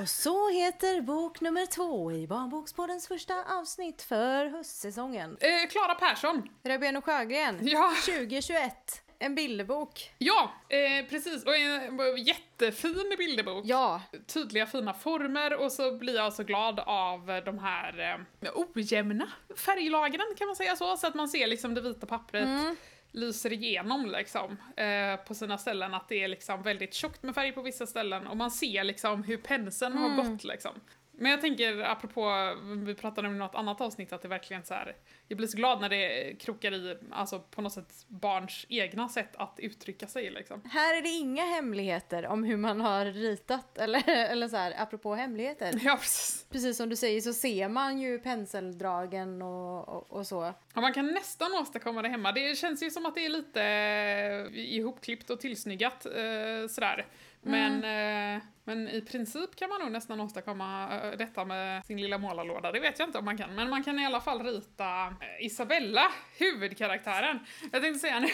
Och 0.00 0.08
så 0.08 0.50
heter 0.50 1.00
bok 1.00 1.40
nummer 1.40 1.66
två 1.66 2.12
i 2.12 2.26
Barnbokspoddens 2.26 3.08
första 3.08 3.34
avsnitt 3.58 4.02
för 4.02 4.46
höstsäsongen. 4.46 5.36
Eh, 5.40 5.68
Klara 5.70 5.94
Persson. 5.94 6.48
Rödben 6.64 6.96
och 6.96 7.04
Sjögren, 7.04 7.58
Ja, 7.62 7.94
2021. 8.06 9.02
En 9.18 9.34
bilderbok. 9.34 10.10
ja 10.18 10.52
eh, 10.68 11.06
precis. 11.08 11.44
Och 11.44 11.56
en 11.56 12.00
eh, 12.00 12.06
jättefin 12.26 13.14
bilderbok. 13.18 13.62
Ja, 13.66 14.02
Tydliga 14.26 14.66
fina 14.66 14.94
former 14.94 15.54
och 15.64 15.72
så 15.72 15.92
blir 15.98 16.14
jag 16.16 16.32
så 16.32 16.42
glad 16.44 16.80
av 16.80 17.30
eh, 17.30 17.44
de 17.44 17.58
här 17.58 18.18
eh, 18.42 18.50
ojämna 18.54 19.28
färglagren 19.56 20.34
kan 20.38 20.46
man 20.46 20.56
säga 20.56 20.76
så. 20.76 20.96
Så 20.96 21.06
att 21.06 21.14
man 21.14 21.28
ser 21.28 21.46
liksom 21.46 21.74
det 21.74 21.80
vita 21.80 22.06
pappret 22.06 22.44
Mm. 22.48 22.76
Lyser 23.18 23.52
igenom 23.52 24.06
liksom 24.10 24.56
eh, 24.76 25.16
på 25.26 25.34
sina 25.34 25.58
ställen. 25.58 25.94
Att 25.94 26.08
det 26.08 26.22
är 26.24 26.28
liksom 26.28 26.62
väldigt 26.62 26.94
tjockt 26.94 27.22
med 27.22 27.34
färg 27.34 27.52
på 27.52 27.62
vissa 27.62 27.86
ställen 27.86 28.26
och 28.26 28.36
man 28.36 28.50
ser 28.50 28.84
liksom 28.84 29.22
hur 29.22 29.36
penseln 29.36 29.92
Mm. 29.98 30.10
har 30.18 30.24
gått 30.24 30.44
liksom. 30.44 30.72
Men 31.20 31.30
jag 31.30 31.40
tänker 31.40 31.82
apropå, 31.82 32.54
vi 32.86 32.94
pratade 32.94 33.28
om 33.28 33.34
i 33.34 33.38
något 33.38 33.54
annat 33.54 33.80
avsnitt 33.80 34.12
att 34.12 34.22
det 34.22 34.28
verkligen 34.28 34.64
så 34.64 34.74
här. 34.74 34.96
jag 35.28 35.36
blir 35.36 35.48
så 35.48 35.56
glad 35.56 35.80
när 35.80 35.88
det 35.88 36.34
krokar 36.40 36.72
i, 36.72 36.96
alltså 37.10 37.40
på 37.40 37.62
något 37.62 37.72
sätt 37.72 38.04
barns 38.08 38.66
egna 38.68 39.08
sätt 39.08 39.36
att 39.36 39.58
uttrycka 39.58 40.06
sig 40.06 40.30
liksom. 40.30 40.62
Här 40.70 40.96
är 40.96 41.02
det 41.02 41.08
inga 41.08 41.44
hemligheter 41.44 42.26
om 42.26 42.44
hur 42.44 42.56
man 42.56 42.80
har 42.80 43.04
ritat, 43.04 43.78
eller, 43.78 44.08
eller 44.08 44.48
så 44.48 44.56
här, 44.56 44.74
apropå 44.78 45.14
hemligheter. 45.14 45.80
Ja, 45.82 45.96
precis. 45.96 46.46
Precis 46.50 46.76
som 46.76 46.88
du 46.88 46.96
säger 46.96 47.20
så 47.20 47.32
ser 47.32 47.68
man 47.68 47.98
ju 47.98 48.18
penseldragen 48.18 49.42
och, 49.42 49.88
och, 49.88 50.12
och 50.12 50.26
så. 50.26 50.54
Ja, 50.74 50.80
man 50.80 50.92
kan 50.92 51.06
nästan 51.06 51.54
åstadkomma 51.54 52.02
det 52.02 52.08
hemma. 52.08 52.32
Det 52.32 52.58
känns 52.58 52.82
ju 52.82 52.90
som 52.90 53.06
att 53.06 53.14
det 53.14 53.24
är 53.24 53.28
lite 53.28 53.62
eh, 53.62 54.74
ihopklippt 54.74 55.30
och 55.30 55.40
tillsnyggat 55.40 56.06
eh, 56.06 56.68
sådär. 56.68 57.06
Men, 57.50 57.84
eh, 57.84 58.42
men 58.64 58.88
i 58.88 59.00
princip 59.00 59.56
kan 59.56 59.68
man 59.68 59.80
nog 59.80 59.92
nästan 59.92 60.20
åstadkomma 60.20 61.00
eh, 61.02 61.18
detta 61.18 61.44
med 61.44 61.86
sin 61.86 62.00
lilla 62.00 62.18
målarlåda. 62.18 62.72
Det 62.72 62.80
vet 62.80 62.98
jag 62.98 63.08
inte 63.08 63.18
om 63.18 63.24
man 63.24 63.38
kan. 63.38 63.54
Men 63.54 63.70
man 63.70 63.84
kan 63.84 63.98
i 63.98 64.06
alla 64.06 64.20
fall 64.20 64.42
rita 64.42 65.06
eh, 65.06 65.46
Isabella, 65.46 66.12
huvudkaraktären. 66.38 67.38
Jag 67.72 67.82
tänkte 67.82 67.98
säga 67.98 68.20
nu, 68.20 68.28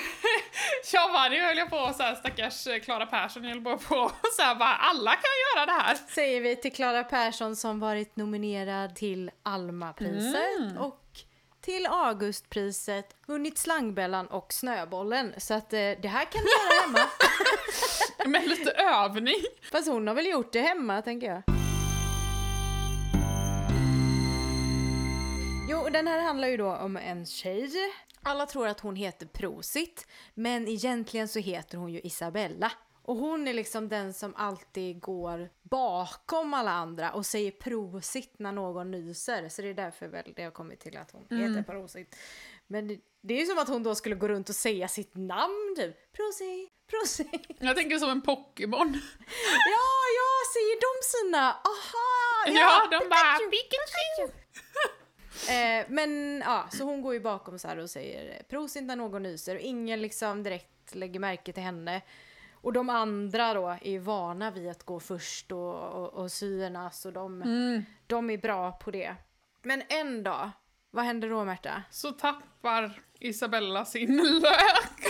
nu 1.31 1.43
höll 1.43 1.59
jag 1.59 1.71
på 1.71 1.93
så 1.97 2.03
här 2.03 2.15
stackars 2.15 2.67
eh, 2.67 2.81
Klara 2.81 3.07
Persson, 3.07 3.45
jag 3.45 3.51
höll 3.51 3.61
bara 3.61 3.77
på 3.77 3.97
och 3.97 4.33
så 4.37 4.43
här 4.43 4.55
bara, 4.55 4.75
alla 4.75 5.11
kan 5.11 5.57
göra 5.57 5.67
det 5.67 5.83
här. 5.83 5.95
Säger 5.95 6.41
vi 6.41 6.57
till 6.57 6.73
Klara 6.73 7.05
Persson 7.05 7.57
som 7.57 7.81
varit 7.81 8.17
nominerad 8.17 8.97
till 8.97 9.31
Alma-priset 9.43 10.79
och 10.79 11.04
till 11.65 11.87
Augustpriset, 11.87 13.17
vunnit 13.27 13.59
Slangbällan 13.59 14.27
och 14.27 14.53
Snöbollen. 14.53 15.35
Så 15.37 15.55
att 15.55 15.73
eh, 15.73 15.79
det 15.79 16.09
här 16.09 16.25
kan 16.25 16.43
du 16.43 16.49
göra 16.49 16.83
hemma. 16.83 17.11
Med 18.27 18.49
lite 18.49 18.71
övning. 18.71 19.45
Fast 19.73 19.89
hon 19.89 20.07
har 20.07 20.15
väl 20.15 20.27
gjort 20.27 20.53
det 20.53 20.61
hemma, 20.61 21.03
tänker 21.03 21.27
jag. 21.27 21.43
Jo, 25.71 25.79
och 25.79 25.93
den 25.93 26.07
här 26.07 26.21
handlar 26.21 26.49
ju 26.49 26.57
då 26.57 26.77
om 26.77 26.97
en 26.97 27.27
tjej. 27.27 27.71
Alla 28.23 28.47
tror 28.47 28.69
att 28.69 28.81
hon 28.81 28.97
heter 28.97 29.27
Prosit, 29.27 30.07
men 30.35 30.69
egentligen 30.69 31.29
så 31.29 31.39
heter 31.39 31.79
hon 31.79 31.93
ju 31.93 32.01
Isabella. 32.01 32.73
Och 33.05 33.17
hon 33.17 33.49
är 33.49 33.55
liksom 33.55 33.89
den 33.89 34.15
som 34.15 34.35
alltid 34.37 35.01
går 35.01 35.49
bakom 35.63 36.55
alla 36.55 36.71
andra 36.71 37.13
och 37.13 37.27
säger 37.27 37.51
prosit 37.51 38.39
när 38.39 38.53
någon 38.53 38.91
nyser. 38.91 39.49
Så 39.49 39.63
det 39.63 39.69
är 39.69 39.75
därför 39.75 40.09
väl 40.09 40.33
det 40.37 40.43
har 40.43 40.51
kommit 40.51 40.81
till 40.81 40.97
att 40.97 41.11
hon 41.11 41.39
heter 41.39 41.63
prosit. 41.63 42.17
Men 42.67 42.89
det, 42.89 42.99
det 43.21 43.35
är 43.35 43.39
ju 43.39 43.47
som 43.47 43.59
att 43.59 43.69
hon 43.69 43.83
då 43.83 43.95
skulle 43.95 44.15
gå 44.15 44.29
runt 44.29 44.49
och 44.49 44.55
säga 44.55 44.89
sitt 44.89 45.15
namn 45.15 45.75
typ. 45.77 46.13
Prosit, 46.13 46.71
prosit. 46.91 47.47
Jag 47.59 47.77
tänker 47.77 47.99
som 47.99 48.11
en 48.11 48.23
Pokémon. 48.23 48.89
Ja, 49.73 49.91
ja, 50.19 50.31
säger 50.55 50.77
de 50.81 51.03
sina? 51.03 51.51
Aha! 51.51 52.47
Ja, 52.47 52.89
de 52.91 53.09
bara 53.09 53.51
Pikachu. 53.51 54.39
Eh, 55.49 55.85
men 55.89 56.43
ja, 56.47 56.69
så 56.73 56.85
hon 56.85 57.03
går 57.03 57.15
ju 57.15 57.21
bakom 57.21 57.59
så 57.59 57.69
här 57.69 57.79
och 57.79 57.91
säger 57.91 58.43
prosit 58.49 58.83
när 58.83 58.97
någon 58.97 59.23
nyser 59.23 59.55
och 59.55 59.61
ingen 59.61 60.03
liksom 60.03 60.43
direkt 60.43 60.95
lägger 60.95 61.21
märke 61.21 61.53
till 61.53 61.63
henne. 61.63 62.03
Och 62.65 62.73
de 62.73 62.91
andra 62.91 63.55
då 63.55 63.69
är 63.69 63.91
ju 63.91 63.99
vana 63.99 64.51
vid 64.51 64.69
att 64.69 64.83
gå 64.83 65.01
först 65.01 65.53
och, 65.53 65.75
och, 65.75 66.15
och 66.15 66.33
synas 66.33 67.07
och 67.07 67.13
de, 67.13 67.43
de 68.07 68.31
är 68.31 68.39
bra 68.39 68.73
på 68.73 68.91
det. 68.91 69.17
Men 69.63 69.83
en 69.89 70.23
dag, 70.23 70.51
vad 70.91 71.05
händer 71.05 71.31
då 71.31 71.45
Märta? 71.45 71.83
Så 71.91 72.13
tappar 72.13 73.01
Isabella 73.21 73.85
sin 73.85 74.17
lök. 74.17 75.05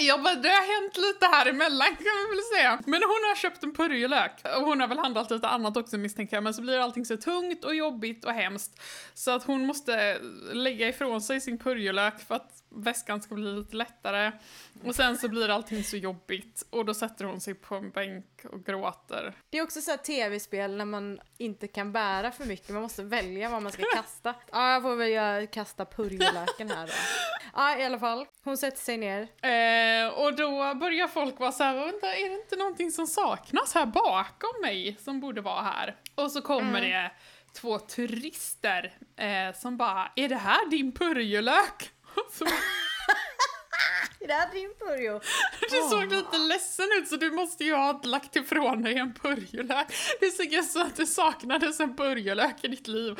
Jag 0.00 0.22
bara, 0.22 0.34
det 0.34 0.48
har 0.48 0.82
hänt 0.82 0.96
lite 0.96 1.26
här 1.26 1.46
emellan 1.46 1.88
kan 1.88 1.96
vi 1.96 2.36
väl 2.36 2.44
säga. 2.56 2.80
Men 2.86 3.02
hon 3.02 3.28
har 3.28 3.36
köpt 3.36 3.62
en 3.62 3.74
purjolök. 3.74 4.40
Och 4.56 4.66
hon 4.66 4.80
har 4.80 4.88
väl 4.88 4.98
handlat 4.98 5.30
lite 5.30 5.48
annat 5.48 5.76
också 5.76 5.98
misstänker 5.98 6.36
jag. 6.36 6.44
Men 6.44 6.54
så 6.54 6.62
blir 6.62 6.78
allting 6.78 7.04
så 7.04 7.16
tungt 7.16 7.64
och 7.64 7.74
jobbigt 7.74 8.24
och 8.24 8.32
hemskt. 8.32 8.82
Så 9.14 9.30
att 9.30 9.44
hon 9.44 9.66
måste 9.66 10.18
lägga 10.52 10.88
ifrån 10.88 11.20
sig 11.20 11.40
sin 11.40 11.58
purjolök 11.58 12.20
för 12.20 12.34
att 12.34 12.64
väskan 12.70 13.22
ska 13.22 13.34
bli 13.34 13.52
lite 13.52 13.76
lättare. 13.76 14.32
Och 14.84 14.94
sen 14.94 15.18
så 15.18 15.28
blir 15.28 15.48
allting 15.48 15.84
så 15.84 15.96
jobbigt. 15.96 16.64
Och 16.70 16.84
då 16.84 16.94
sätter 16.94 17.24
hon 17.24 17.40
sig 17.40 17.54
på 17.54 17.74
en 17.74 17.90
bänk 17.90 18.44
och 18.52 18.64
gråter. 18.64 19.34
Det 19.50 19.58
är 19.58 19.62
också 19.62 19.80
så 19.80 19.96
tv-spel 19.96 20.76
när 20.76 20.84
man 20.84 21.20
inte 21.36 21.68
kan 21.68 21.92
bära 21.92 22.32
för 22.32 22.44
mycket, 22.44 22.68
man 22.68 22.82
måste 22.82 23.02
välja 23.02 23.48
vad 23.48 23.62
man 23.62 23.72
ska 23.72 23.82
kasta. 23.94 24.34
Ja, 24.52 24.72
jag 24.72 24.82
får 24.82 24.96
väl 24.96 25.46
kasta 25.46 25.84
purjolöken 25.84 26.70
här 26.70 26.86
då. 26.86 26.92
Ja, 27.54 27.78
i 27.78 27.84
alla 27.84 27.98
fall. 27.98 28.26
Hon 28.44 28.56
sätter 28.56 28.78
sig 28.78 28.96
ner. 28.96 29.20
Eh, 29.22 30.08
och 30.08 30.36
då 30.36 30.74
börjar 30.74 31.08
folk 31.08 31.40
vara 31.40 31.52
så 31.52 31.64
här, 31.64 31.74
vänta, 31.74 32.14
är 32.14 32.28
det 32.28 32.34
inte 32.34 32.56
någonting 32.56 32.90
som 32.90 33.06
saknas 33.06 33.74
här 33.74 33.86
bakom 33.86 34.60
mig 34.62 34.96
som 35.00 35.20
borde 35.20 35.40
vara 35.40 35.62
här? 35.62 35.96
Och 36.14 36.32
så 36.32 36.42
kommer 36.42 36.80
det 36.80 37.10
två 37.52 37.78
turister 37.78 38.98
eh, 39.16 39.54
som 39.54 39.76
bara, 39.76 40.12
är 40.16 40.28
det 40.28 40.36
här 40.36 40.70
din 40.70 40.92
purjolök? 40.92 41.90
Är 44.20 44.26
det 44.28 44.32
här 44.32 44.52
din 44.52 44.74
purjo? 44.78 45.20
du 45.70 45.88
såg 45.90 46.12
lite 46.12 46.38
ledsen 46.38 46.88
ut 46.98 47.08
så 47.08 47.16
du 47.16 47.30
måste 47.30 47.64
ju 47.64 47.74
ha 47.74 48.00
lagt 48.02 48.36
ifrån 48.36 48.82
dig 48.82 48.98
en 48.98 49.14
purjolök. 49.14 49.86
Det 50.20 50.30
såg 50.30 50.64
som 50.64 50.82
att 50.82 50.96
det 50.96 51.06
saknades 51.06 51.80
en 51.80 51.96
purjolök 51.96 52.64
i 52.64 52.68
ditt 52.68 52.88
liv. 52.88 53.18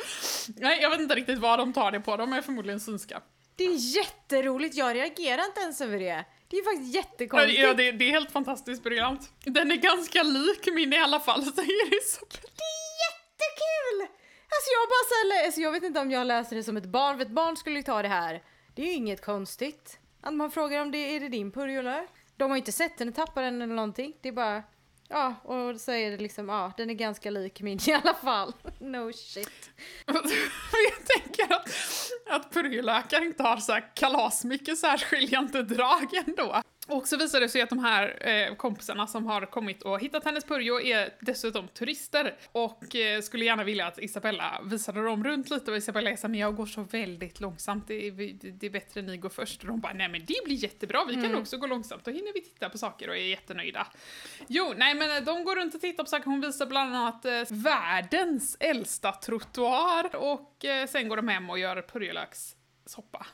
Nej, 0.57 0.81
jag 0.81 0.89
vet 0.89 0.99
inte 0.99 1.15
riktigt 1.15 1.39
vad 1.39 1.59
de 1.59 1.73
tar 1.73 1.91
det 1.91 1.99
på, 1.99 2.17
de 2.17 2.33
är 2.33 2.41
förmodligen 2.41 2.79
synska. 2.79 3.21
Det 3.55 3.65
är 3.65 3.95
jätteroligt, 3.97 4.75
jag 4.75 4.95
reagerar 4.95 5.45
inte 5.45 5.61
ens 5.61 5.81
över 5.81 5.99
det. 5.99 6.25
Det 6.49 6.57
är 6.57 6.63
faktiskt 6.63 6.95
jättekonstigt. 6.95 7.59
Ja, 7.59 7.73
det, 7.73 7.91
det 7.91 8.05
är 8.05 8.11
helt 8.11 8.31
fantastiskt 8.31 8.83
briljant. 8.83 9.31
Den 9.45 9.71
är 9.71 9.75
ganska 9.75 10.23
lik 10.23 10.67
min 10.73 10.93
i 10.93 10.97
alla 10.97 11.19
fall, 11.19 11.43
säger 11.55 12.01
Isabel. 12.01 12.49
Jättekul! 13.03 13.97
Alltså 14.51 14.69
jag 14.77 14.89
bara 14.89 15.05
så 15.09 15.15
här, 15.15 15.45
alltså 15.45 15.61
jag 15.61 15.71
vet 15.71 15.83
inte 15.83 15.99
om 15.99 16.11
jag 16.11 16.27
läser 16.27 16.55
det 16.55 16.63
som 16.63 16.77
ett 16.77 16.85
barn, 16.85 17.17
för 17.17 17.25
ett 17.25 17.31
barn 17.31 17.57
skulle 17.57 17.75
ju 17.75 17.83
ta 17.83 18.01
det 18.01 18.07
här. 18.07 18.41
Det 18.75 18.81
är 18.81 18.85
ju 18.85 18.93
inget 18.93 19.25
konstigt. 19.25 19.99
Att 20.21 20.33
man 20.33 20.51
frågar 20.51 20.81
om 20.81 20.91
det 20.91 20.97
är 20.97 21.19
det 21.19 21.29
din 21.29 21.51
purjolök. 21.51 22.09
De 22.37 22.49
har 22.49 22.57
ju 22.57 22.59
inte 22.59 22.71
sett 22.71 22.97
den, 22.97 23.13
tappar 23.13 23.41
den 23.41 23.61
eller 23.61 23.75
någonting. 23.75 24.13
Det 24.21 24.29
är 24.29 24.33
bara, 24.33 24.63
ja, 25.07 25.35
och 25.43 25.81
så 25.81 25.91
är 25.91 26.11
det 26.11 26.17
liksom, 26.17 26.49
ja, 26.49 26.71
den 26.77 26.89
är 26.89 26.93
ganska 26.93 27.29
lik 27.29 27.61
min 27.61 27.79
i 27.87 27.93
alla 27.93 28.13
fall. 28.13 28.53
No 28.79 29.13
shit. 29.13 29.69
jag 30.05 30.23
tänker 31.05 31.53
att, 31.55 31.69
att 32.29 32.51
purjolökar 32.53 33.25
inte 33.25 33.43
har 33.43 33.57
så 33.57 33.71
här 33.71 33.95
kalasmycket 33.95 34.77
särskiljande 34.77 35.63
drag 35.63 36.13
ändå. 36.25 36.61
Och 36.89 37.07
så 37.07 37.17
visar 37.17 37.39
det 37.39 37.49
sig 37.49 37.61
att 37.61 37.69
de 37.69 37.79
här 37.79 38.27
eh, 38.27 38.55
kompisarna 38.55 39.07
som 39.07 39.25
har 39.25 39.45
kommit 39.45 39.81
och 39.81 39.99
hittat 39.99 40.23
hennes 40.25 40.43
purjo 40.45 40.81
är 40.81 41.13
dessutom 41.19 41.67
turister 41.67 42.35
och 42.51 42.95
eh, 42.95 43.21
skulle 43.21 43.45
gärna 43.45 43.63
vilja 43.63 43.87
att 43.87 43.99
Isabella 43.99 44.61
visade 44.63 45.03
dem 45.03 45.23
runt 45.23 45.49
lite 45.49 45.71
och 45.71 45.77
Isabella 45.77 46.09
är 46.09 46.27
men 46.27 46.39
jag 46.39 46.55
går 46.55 46.65
så 46.65 46.81
väldigt 46.81 47.39
långsamt, 47.39 47.87
det 47.87 48.07
är, 48.07 48.11
det 48.51 48.65
är 48.65 48.69
bättre 48.69 49.01
ni 49.01 49.17
går 49.17 49.29
först. 49.29 49.61
Och 49.61 49.67
de 49.67 49.79
bara, 49.79 49.93
nej 49.93 50.09
men 50.09 50.25
det 50.25 50.35
blir 50.45 50.55
jättebra, 50.55 51.05
vi 51.07 51.13
kan 51.13 51.25
Mm. 51.25 51.41
också 51.41 51.57
gå 51.57 51.67
långsamt, 51.67 52.05
då 52.05 52.11
hinner 52.11 52.33
vi 52.33 52.41
titta 52.41 52.69
på 52.69 52.77
saker 52.77 53.09
och 53.09 53.15
är 53.17 53.21
jättenöjda. 53.21 53.87
Jo, 54.47 54.73
nej 54.77 54.95
men 54.95 55.17
eh, 55.17 55.23
de 55.23 55.43
går 55.43 55.55
runt 55.55 55.75
och 55.75 55.81
tittar 55.81 56.03
på 56.03 56.09
saker, 56.09 56.25
hon 56.25 56.41
visar 56.41 56.65
bland 56.65 56.95
annat 56.95 57.25
eh, 57.25 57.41
världens 57.49 58.57
äldsta 58.59 59.11
trottoar 59.11 60.15
och 60.15 60.65
eh, 60.65 60.87
sen 60.87 61.07
går 61.09 61.15
de 61.15 61.27
hem 61.27 61.49
och 61.49 61.59
gör 61.59 61.81
purjolökssoppa. 61.81 63.25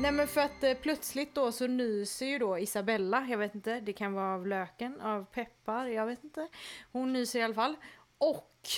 Nej 0.00 0.12
men 0.12 0.28
för 0.28 0.40
att 0.40 0.64
eh, 0.64 0.74
plötsligt 0.74 1.34
då 1.34 1.52
så 1.52 1.66
nyser 1.66 2.26
ju 2.26 2.38
då 2.38 2.58
Isabella, 2.58 3.26
jag 3.30 3.38
vet 3.38 3.54
inte, 3.54 3.80
det 3.80 3.92
kan 3.92 4.12
vara 4.12 4.34
av 4.34 4.46
löken, 4.46 5.00
av 5.00 5.24
peppar, 5.24 5.86
jag 5.86 6.06
vet 6.06 6.24
inte. 6.24 6.48
Hon 6.92 7.12
nyser 7.12 7.38
i 7.38 7.42
alla 7.42 7.54
fall. 7.54 7.76
Och 8.18 8.68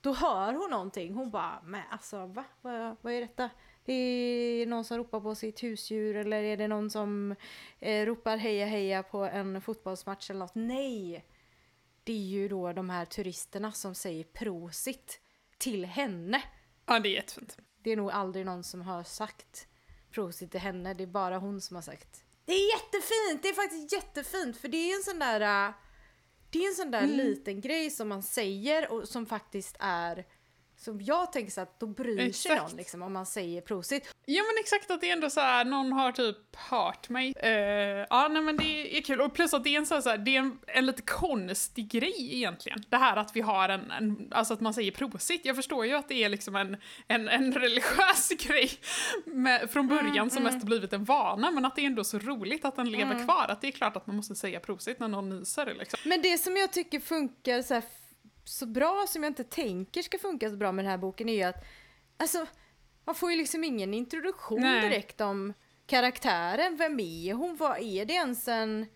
då 0.00 0.12
hör 0.12 0.52
hon 0.52 0.70
någonting, 0.70 1.14
hon 1.14 1.30
bara, 1.30 1.62
men 1.64 1.82
alltså 1.90 2.26
va? 2.26 2.44
Vad, 2.60 2.96
vad 3.00 3.12
är 3.12 3.20
detta? 3.20 3.50
Det 3.84 3.92
är 3.92 4.66
någon 4.66 4.84
som 4.84 4.98
ropar 4.98 5.20
på 5.20 5.34
sitt 5.34 5.62
husdjur 5.62 6.16
eller 6.16 6.42
är 6.42 6.56
det 6.56 6.68
någon 6.68 6.90
som 6.90 7.36
eh, 7.80 8.06
ropar 8.06 8.36
heja 8.36 8.66
heja 8.66 9.02
på 9.02 9.18
en 9.18 9.60
fotbollsmatch 9.60 10.30
eller 10.30 10.40
något? 10.40 10.54
Nej! 10.54 11.24
Det 12.04 12.12
är 12.12 12.26
ju 12.26 12.48
då 12.48 12.72
de 12.72 12.90
här 12.90 13.04
turisterna 13.04 13.72
som 13.72 13.94
säger 13.94 14.24
prosit 14.24 15.20
till 15.58 15.84
henne. 15.84 16.42
Ja, 16.86 17.00
det 17.00 17.08
är 17.08 17.14
jättefint. 17.14 17.58
Det 17.82 17.90
är 17.90 17.96
nog 17.96 18.10
aldrig 18.10 18.46
någon 18.46 18.64
som 18.64 18.82
har 18.82 19.02
sagt 19.02 19.68
prosit 20.14 20.50
till 20.50 20.60
henne, 20.60 20.94
det 20.94 21.02
är 21.02 21.06
bara 21.06 21.38
hon 21.38 21.60
som 21.60 21.74
har 21.76 21.82
sagt. 21.82 22.24
Det 22.44 22.52
är 22.52 22.70
jättefint! 22.76 23.42
Det 23.42 23.48
är 23.48 23.52
faktiskt 23.54 23.92
jättefint 23.92 24.56
för 24.56 24.68
det 24.68 24.76
är 24.92 24.96
en 24.96 25.02
sån 25.02 25.18
där... 25.18 25.40
äh, 25.68 25.74
Det 26.50 26.58
är 26.64 26.68
en 26.68 26.74
sån 26.74 26.90
där 26.90 27.02
Mm. 27.02 27.16
liten 27.16 27.60
grej 27.60 27.90
som 27.90 28.08
man 28.08 28.22
säger 28.22 28.92
och 28.92 29.08
som 29.08 29.26
faktiskt 29.26 29.76
är... 29.80 30.24
Som 30.76 31.00
jag 31.00 31.32
tänker 31.32 31.52
så 31.52 31.60
att 31.60 31.80
då 31.80 31.86
bryr 31.86 32.16
sig 32.18 32.26
Exakt. 32.28 32.62
någon 32.62 32.76
liksom 32.76 33.02
om 33.02 33.12
man 33.12 33.26
säger 33.26 33.60
prosit. 33.60 34.13
Ja 34.26 34.42
men 34.42 34.60
exakt 34.60 34.90
att 34.90 35.00
det 35.00 35.08
är 35.08 35.12
ändå 35.12 35.30
så 35.30 35.40
här, 35.40 35.64
någon 35.64 35.92
har 35.92 36.12
typ 36.12 36.56
hört 36.56 37.08
mig. 37.08 37.34
Eh, 37.36 38.06
ja 38.10 38.28
nej 38.30 38.42
men 38.42 38.56
det 38.56 38.98
är 38.98 39.02
kul 39.02 39.20
och 39.20 39.34
plus 39.34 39.54
att 39.54 39.64
det 39.64 39.74
är 39.74 39.78
en 39.78 39.86
så 39.86 39.94
här, 39.94 40.18
det 40.18 40.36
är 40.36 40.38
en, 40.38 40.58
en 40.66 40.86
lite 40.86 41.02
konstig 41.02 41.88
grej 41.88 42.34
egentligen. 42.34 42.84
Det 42.88 42.96
här 42.96 43.16
att 43.16 43.36
vi 43.36 43.40
har 43.40 43.68
en, 43.68 43.90
en 43.90 44.28
alltså 44.30 44.54
att 44.54 44.60
man 44.60 44.74
säger 44.74 44.90
prosit. 44.90 45.40
Jag 45.44 45.56
förstår 45.56 45.86
ju 45.86 45.94
att 45.94 46.08
det 46.08 46.24
är 46.24 46.28
liksom 46.28 46.56
en, 46.56 46.76
en, 47.08 47.28
en 47.28 47.52
religiös 47.52 48.28
grej 48.46 48.70
med, 49.24 49.70
från 49.70 49.88
början 49.88 50.30
som 50.30 50.42
mest 50.42 50.58
har 50.58 50.66
blivit 50.66 50.92
en 50.92 51.04
vana 51.04 51.50
men 51.50 51.64
att 51.64 51.76
det 51.76 51.82
är 51.82 51.86
ändå 51.86 52.04
så 52.04 52.18
roligt 52.18 52.64
att 52.64 52.76
den 52.76 52.90
lever 52.90 53.24
kvar. 53.24 53.46
Att 53.48 53.60
det 53.60 53.68
är 53.68 53.72
klart 53.72 53.96
att 53.96 54.06
man 54.06 54.16
måste 54.16 54.34
säga 54.34 54.60
prosit 54.60 55.00
när 55.00 55.08
någon 55.08 55.28
nyser 55.28 55.74
liksom. 55.78 55.98
Men 56.04 56.22
det 56.22 56.38
som 56.38 56.56
jag 56.56 56.72
tycker 56.72 57.00
funkar 57.00 57.62
så, 57.62 57.74
här, 57.74 57.82
så 58.44 58.66
bra, 58.66 59.04
som 59.08 59.22
jag 59.22 59.30
inte 59.30 59.44
tänker 59.44 60.02
ska 60.02 60.18
funka 60.18 60.50
så 60.50 60.56
bra 60.56 60.72
med 60.72 60.84
den 60.84 60.90
här 60.90 60.98
boken 60.98 61.28
är 61.28 61.34
ju 61.34 61.42
att 61.42 61.64
alltså, 62.16 62.46
man 63.04 63.14
får 63.14 63.30
ju 63.30 63.36
liksom 63.36 63.64
ingen 63.64 63.94
introduktion 63.94 64.60
Nej. 64.60 64.80
direkt 64.80 65.20
om 65.20 65.52
karaktären. 65.86 66.76
Vem 66.76 67.00
är 67.00 67.32
hon? 67.34 67.56
Vad 67.56 67.78
är 67.82 68.04
det 68.04 68.14
ens 68.14 68.48
en... 68.48 68.86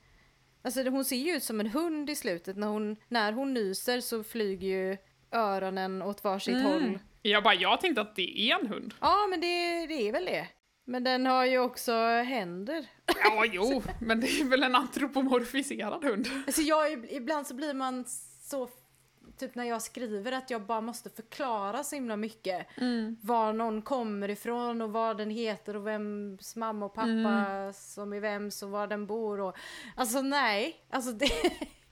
Alltså 0.62 0.82
hon 0.90 1.04
ser 1.04 1.16
ju 1.16 1.32
ut 1.36 1.42
som 1.42 1.60
en 1.60 1.66
hund 1.66 2.10
i 2.10 2.14
slutet. 2.14 2.56
När 2.56 2.66
hon, 2.66 2.96
när 3.08 3.32
hon 3.32 3.54
nyser 3.54 4.00
så 4.00 4.24
flyger 4.24 4.68
ju 4.68 4.96
öronen 5.32 6.02
åt 6.02 6.24
varsitt 6.24 6.54
Mm. 6.54 6.66
håll. 6.66 6.98
Jag 7.22 7.42
bara, 7.42 7.54
jag 7.54 7.80
tänkte 7.80 8.00
att 8.00 8.16
det 8.16 8.50
är 8.50 8.60
en 8.60 8.66
hund. 8.66 8.94
Ja, 9.00 9.26
men 9.30 9.40
det, 9.40 9.86
det 9.86 10.08
är 10.08 10.12
väl 10.12 10.24
det. 10.24 10.46
Men 10.84 11.04
den 11.04 11.26
har 11.26 11.44
ju 11.44 11.58
också 11.58 11.92
händer. 12.26 12.86
Ja, 13.24 13.44
jo, 13.52 13.82
men 14.00 14.20
det 14.20 14.26
är 14.26 14.44
väl 14.44 14.62
en 14.62 14.74
antropomorfiserad 14.74 16.04
hund. 16.04 16.26
Alltså 16.46 16.62
jag, 16.62 17.12
ibland 17.12 17.46
så 17.46 17.54
blir 17.54 17.74
man 17.74 18.04
så, 18.42 18.68
typ 19.38 19.54
när 19.54 19.64
jag 19.64 19.82
skriver 19.82 20.32
att 20.32 20.50
jag 20.50 20.62
bara 20.62 20.80
måste 20.80 21.10
förklara 21.10 21.84
så 21.84 21.94
himla 21.94 22.16
mycket. 22.16 22.66
Var 23.20 23.52
någon 23.52 23.82
kommer 23.82 24.30
ifrån 24.30 24.82
och 24.82 24.92
vad 24.92 25.18
den 25.18 25.30
heter 25.30 25.76
och 25.76 25.86
vems 25.86 26.56
mamma 26.56 26.86
och 26.86 26.94
pappa 26.94 27.72
som 27.72 28.12
är 28.12 28.20
vems 28.20 28.62
och 28.62 28.70
var 28.70 28.86
den 28.86 29.06
bor 29.06 29.40
och... 29.40 29.56
Alltså 29.96 30.22
nej, 30.22 30.76
alltså 30.90 31.12
det... 31.12 31.30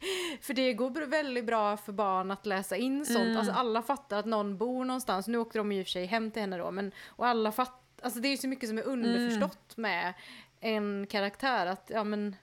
För 0.40 0.54
det 0.54 0.72
går 0.72 0.90
väldigt 1.06 1.44
bra 1.46 1.76
för 1.76 1.92
barn 1.92 2.30
att 2.30 2.46
läsa 2.46 2.76
in 2.76 3.06
sånt. 3.06 3.36
Alltså 3.36 3.52
alla 3.52 3.82
fattar 3.82 4.18
att 4.18 4.26
någon 4.26 4.58
bor 4.58 4.84
någonstans. 4.84 5.28
Nu 5.28 5.38
åkte 5.38 5.58
de 5.58 5.72
i 5.72 5.82
och 5.82 5.86
för 5.86 5.90
sig 5.90 6.06
hem 6.06 6.30
till 6.30 6.42
henne 6.42 6.58
då, 6.58 6.70
men 6.70 6.92
och 7.06 7.26
alla 7.26 7.52
fattar... 7.52 7.80
Alltså 8.02 8.20
det 8.20 8.28
är 8.28 8.30
ju 8.30 8.36
så 8.36 8.48
mycket 8.48 8.68
som 8.68 8.78
är 8.78 8.82
underförstått 8.82 9.76
med 9.76 10.14
en 10.60 11.06
karaktär 11.06 11.66
att 11.66 11.90
ja 11.94 12.04
men 12.04 12.36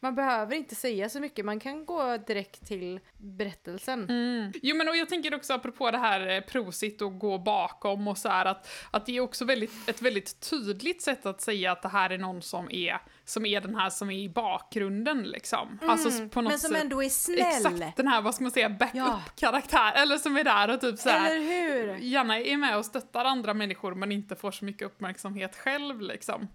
man 0.00 0.14
behöver 0.14 0.54
inte 0.56 0.74
säga 0.74 1.08
så 1.08 1.20
mycket, 1.20 1.44
man 1.44 1.60
kan 1.60 1.86
gå 1.86 2.16
direkt 2.16 2.66
till 2.66 3.00
berättelsen. 3.18 4.06
Jo 4.62 4.76
men 4.76 4.88
och 4.88 4.96
jag 4.96 5.08
tänker 5.08 5.34
också 5.34 5.52
apropå 5.54 5.90
det 5.90 5.98
här 5.98 6.28
eh, 6.28 6.40
prosit 6.40 7.02
och 7.02 7.18
gå 7.18 7.38
bakom 7.38 8.08
och 8.08 8.18
så 8.18 8.28
här 8.28 8.46
att, 8.46 8.68
att 8.90 9.06
det 9.06 9.16
är 9.16 9.20
också 9.20 9.44
väldigt, 9.44 9.88
ett 9.88 10.02
väldigt 10.02 10.40
tydligt 10.50 11.02
sätt 11.02 11.26
att 11.26 11.40
säga 11.40 11.72
att 11.72 11.82
det 11.82 11.88
här 11.88 12.10
är 12.10 12.18
någon 12.18 12.42
som 12.42 12.70
är, 12.70 12.98
som 13.24 13.46
är 13.46 13.60
den 13.60 13.74
här 13.74 13.90
som 13.90 14.10
är 14.10 14.18
i 14.18 14.28
bakgrunden 14.28 15.22
liksom. 15.22 15.78
Alltså 15.82 16.08
s- 16.08 16.30
på 16.30 16.40
något 16.40 16.50
Men 16.50 16.58
som 16.58 16.70
sätt. 16.70 16.82
ändå 16.82 17.02
är 17.02 17.08
snäll. 17.08 17.38
Exakt 17.38 17.96
den 17.96 18.08
här, 18.08 18.22
vad 18.22 18.34
ska 18.34 18.44
man 18.44 18.50
säga, 18.50 18.68
Ja. 18.68 18.76
backup-karaktär, 18.78 19.92
eller 20.02 20.18
som 20.18 20.36
är 20.36 20.44
där 20.44 20.70
och 20.74 20.80
typ 20.80 20.98
så 20.98 21.08
här, 21.08 21.30
Eller 21.30 21.40
hur? 21.72 21.96
gärna 21.96 22.38
är 22.40 22.56
med 22.56 22.78
och 22.78 22.84
stöttar 22.84 23.24
andra 23.24 23.54
människor 23.54 23.94
men 23.94 24.12
inte 24.12 24.36
får 24.36 24.50
så 24.50 24.64
mycket 24.64 24.82
uppmärksamhet 24.86 25.56
själv 25.56 26.00
liksom. 26.00 26.48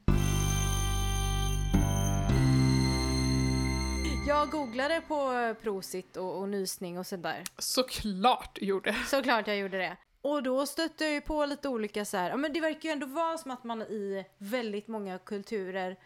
Jag 4.31 4.49
googlade 4.49 5.01
på 5.07 5.55
prosit 5.61 6.17
och, 6.17 6.39
och 6.39 6.49
nysning 6.49 6.99
och 6.99 7.07
sådär. 7.07 7.43
Såklart 7.57 8.57
gjorde. 8.61 8.93
Såklart 8.93 9.47
jag 9.47 9.57
gjorde 9.57 9.77
det. 9.77 9.97
Och 10.21 10.43
då 10.43 10.65
stötte 10.65 11.03
jag 11.03 11.13
ju 11.13 11.21
på 11.21 11.45
lite 11.45 11.69
olika 11.69 12.05
så 12.05 12.17
här, 12.17 12.29
ja 12.29 12.37
men 12.37 12.53
det 12.53 12.61
verkar 12.61 12.89
ju 12.89 12.93
ändå 12.93 13.05
vara 13.05 13.37
som 13.37 13.51
att 13.51 13.63
man 13.63 13.81
i 13.81 14.25
väldigt 14.37 14.87
många 14.87 15.19
kulturer 15.19 15.97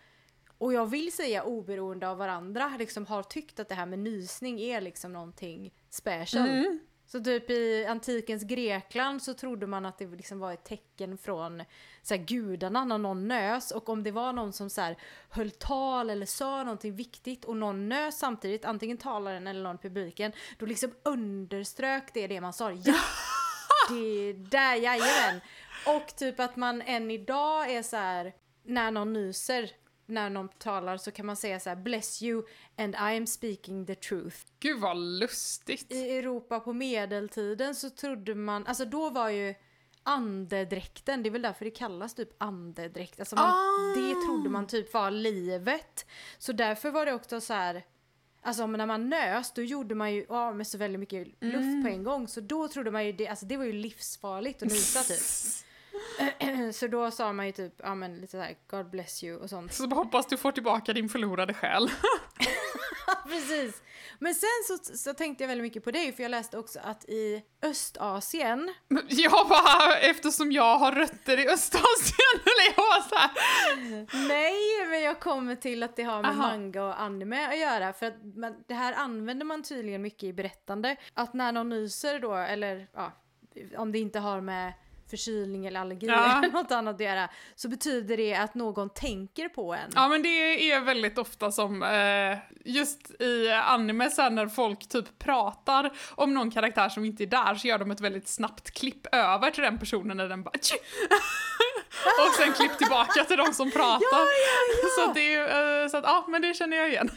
och 0.58 0.74
jag 0.74 0.86
vill 0.86 1.12
säga 1.12 1.44
oberoende 1.44 2.10
av 2.10 2.18
varandra, 2.18 2.72
liksom 2.80 3.06
har 3.06 3.24
tyckt 3.24 3.60
att 3.60 3.70
det 3.70 3.76
här 3.76 3.86
med 3.86 4.00
nysning 4.00 4.60
är 4.60 4.82
liksom 4.82 5.14
någonting 5.14 5.74
special. 5.90 6.48
Så 7.08 7.24
typ 7.24 7.50
i 7.50 7.86
antikens 7.86 8.44
Grekland 8.44 9.22
så 9.22 9.34
trodde 9.34 9.68
man 9.68 9.86
att 9.86 9.98
det 9.98 10.06
liksom 10.08 10.40
var 10.40 10.54
ett 10.54 10.64
tecken 10.64 11.18
från 11.18 11.64
så 12.02 12.16
här, 12.16 12.22
gudarna 12.22 12.86
när 12.86 12.98
någon 12.98 13.28
nös 13.28 13.72
och 13.72 13.90
om 13.90 14.04
det 14.04 14.12
var 14.12 14.34
någon 14.34 14.54
som 14.54 14.70
så 14.70 14.82
här, 14.82 14.98
höll 15.30 15.52
tal 15.52 16.10
eller 16.10 16.26
sa 16.26 16.64
någonting 16.64 16.96
viktigt 16.96 17.46
och 17.46 17.58
någon 17.58 17.90
nös 17.90 18.20
samtidigt, 18.20 18.66
antingen 18.66 18.98
talaren 18.98 19.48
eller 19.48 19.64
någon 19.64 19.76
i 19.76 19.80
publiken, 19.80 20.32
då 20.58 20.66
liksom 20.66 20.92
underströk 21.04 22.14
det 22.14 22.28
det 22.28 22.42
man 22.42 22.54
sa. 22.54 22.72
Ja! 22.72 22.94
Det 23.90 24.34
där, 24.34 24.76
jajamän! 24.76 25.42
Och 25.86 26.16
typ 26.16 26.40
att 26.40 26.56
man 26.56 26.82
än 26.82 27.12
idag 27.12 27.72
är 27.72 27.84
så 27.84 27.96
här 27.98 28.34
när 28.64 28.92
någon 28.92 29.14
nyser, 29.14 29.72
när 30.06 30.30
någon 30.30 30.50
talar 30.50 30.98
så 30.98 31.12
kan 31.12 31.26
man 31.26 31.36
säga 31.36 31.60
så 31.60 31.70
här 31.70 31.76
bless 31.76 32.22
you 32.24 32.44
and 32.78 32.96
I 32.96 33.18
am 33.18 33.28
speaking 33.28 33.86
the 33.86 33.96
truth. 33.96 34.38
Gud 34.60 34.80
vad 34.80 34.98
lustigt. 34.98 35.92
I 35.92 36.18
Europa 36.18 36.60
på 36.60 36.74
medeltiden 36.74 37.76
så 37.76 37.90
trodde 37.90 38.36
man, 38.36 38.68
alltså 38.68 38.86
då 38.86 39.10
var 39.10 39.30
ju 39.30 39.56
andedräkten, 40.04 41.24
det 41.24 41.30
är 41.30 41.32
väl 41.32 41.42
därför 41.42 41.66
det 41.66 41.72
kallas 41.72 42.14
typ 42.14 42.30
andedräkt. 42.38 43.20
Alltså 43.20 43.36
man, 43.36 43.50
Ah. 43.50 43.96
Det 43.96 44.14
trodde 44.26 44.50
man 44.50 44.68
typ 44.68 44.94
var 44.94 45.12
livet. 45.12 46.06
Så 46.38 46.52
därför 46.52 46.92
var 46.92 47.06
det 47.06 47.14
också 47.14 47.42
så 47.42 47.54
här. 47.54 47.84
Alltså 48.42 48.68
när 48.68 48.86
man 48.86 49.10
nös 49.10 49.52
då 49.54 49.62
gjorde 49.62 49.96
man 49.96 50.14
ju 50.14 50.26
av 50.30 50.56
med 50.56 50.68
så 50.68 50.78
väldigt 50.78 51.00
mycket 51.00 51.28
luft 51.28 51.42
Mm. 51.44 51.84
på 51.84 51.90
en 51.90 52.04
gång. 52.04 52.28
Så 52.28 52.40
då 52.42 52.68
trodde 52.68 52.92
man 52.92 53.06
ju 53.06 53.12
det, 53.12 53.28
alltså 53.28 53.46
det 53.46 53.58
var 53.58 53.66
ju 53.66 53.74
livsfarligt 53.74 54.64
att 54.64 54.70
nysa 54.70 55.00
typ. 55.04 55.20
så 56.74 56.88
då 56.88 57.12
sa 57.12 57.34
man 57.34 57.46
ju 57.46 57.52
typ, 57.52 57.74
ja 57.78 57.96
men 57.96 58.16
lite 58.16 58.32
såhär 58.32 58.56
God 58.68 58.90
bless 58.90 59.24
you 59.24 59.38
och 59.40 59.50
sånt. 59.50 59.74
Så 59.74 59.88
hoppas 59.88 60.28
du 60.28 60.38
får 60.38 60.52
tillbaka 60.52 60.94
din 60.94 61.10
förlorade 61.10 61.54
själ. 61.54 61.90
precis. 63.28 63.82
Men 64.20 64.36
sen 64.36 64.50
så, 64.68 64.98
så 64.98 65.14
tänkte 65.14 65.44
jag 65.44 65.48
väldigt 65.48 65.64
mycket 65.64 65.84
på 65.84 65.92
det, 65.92 66.16
för 66.16 66.24
jag 66.24 66.30
läste 66.30 66.58
också 66.58 66.80
att 66.84 67.06
i 67.06 67.44
Östasien, 67.62 68.74
Jag 69.10 69.48
bara, 69.50 69.96
eftersom 69.98 70.52
jag 70.52 70.78
har 70.78 70.92
rötter 70.92 71.40
i 71.40 71.50
Östasien, 71.50 72.36
eller 72.44 72.76
jag 72.76 72.84
var 72.84 73.02
så 73.02 73.16
här. 73.16 74.28
nej, 74.28 74.90
men 74.90 75.02
jag 75.02 75.20
kommer 75.20 75.56
till 75.56 75.84
att 75.84 75.96
det 75.96 76.04
har 76.04 76.22
med 76.22 76.32
Aha. 76.32 76.42
manga 76.42 76.84
och 76.84 77.02
anime 77.02 77.48
att 77.48 77.60
göra, 77.60 77.94
för 77.94 78.06
att 78.06 78.36
man, 78.36 78.64
det 78.68 78.74
här 78.74 78.94
använder 78.94 79.46
man 79.46 79.64
tydligen 79.64 80.02
mycket 80.02 80.24
i 80.24 80.34
berättande, 80.34 80.96
att 81.14 81.34
när 81.34 81.52
någon 81.52 81.70
nyser 81.70 82.20
då, 82.20 82.34
eller 82.34 82.88
ja, 82.94 83.12
om 83.78 83.92
det 83.92 84.00
inte 84.00 84.20
har 84.20 84.42
med 84.42 84.74
förkylning 85.10 85.66
eller 85.66 85.80
allergi 85.80 86.08
Ja. 86.08 86.38
eller 86.38 86.52
något 86.54 86.72
annat 86.72 86.96
att 86.96 87.02
göra, 87.02 87.30
så 87.56 87.70
betyder 87.70 88.18
det 88.18 88.36
att 88.36 88.56
någon 88.56 88.90
tänker 88.90 89.50
på 89.50 89.74
en. 89.74 89.92
Ja 89.96 90.08
men 90.08 90.22
det 90.22 90.72
är 90.72 90.80
väldigt 90.82 91.18
ofta 91.18 91.52
som, 91.52 91.84
eh, 91.84 92.38
just 92.66 93.22
i 93.22 93.50
anime 93.52 94.10
sen 94.10 94.36
när 94.36 94.48
folk 94.48 94.90
typ 94.90 95.20
pratar 95.20 95.92
om 96.16 96.34
någon 96.34 96.52
karaktär 96.52 96.90
som 96.90 97.06
inte 97.06 97.24
är 97.24 97.28
där 97.28 97.56
så 97.56 97.68
gör 97.68 97.78
de 97.80 97.92
ett 97.92 98.02
väldigt 98.02 98.28
snabbt 98.28 98.72
klipp 98.72 99.08
över 99.16 99.52
till 99.52 99.64
den 99.64 99.80
personen 99.80 100.18
när 100.18 100.30
den 100.30 100.44
bara! 100.44 100.52
Och 102.28 102.34
sen 102.36 102.54
klipp 102.54 102.78
tillbaka 102.78 103.24
till 103.24 103.38
de 103.38 103.54
som 103.54 103.72
pratar. 103.72 104.26
Så 105.00 105.10
att 105.10 105.16
det 105.16 105.36
är, 105.36 105.84
eh, 105.84 105.90
så 105.90 105.98
att 105.98 106.04
ja 106.04 106.26
men 106.28 106.42
det 106.42 106.54
känner 106.54 106.78
jag 106.78 106.90
igen 106.90 107.10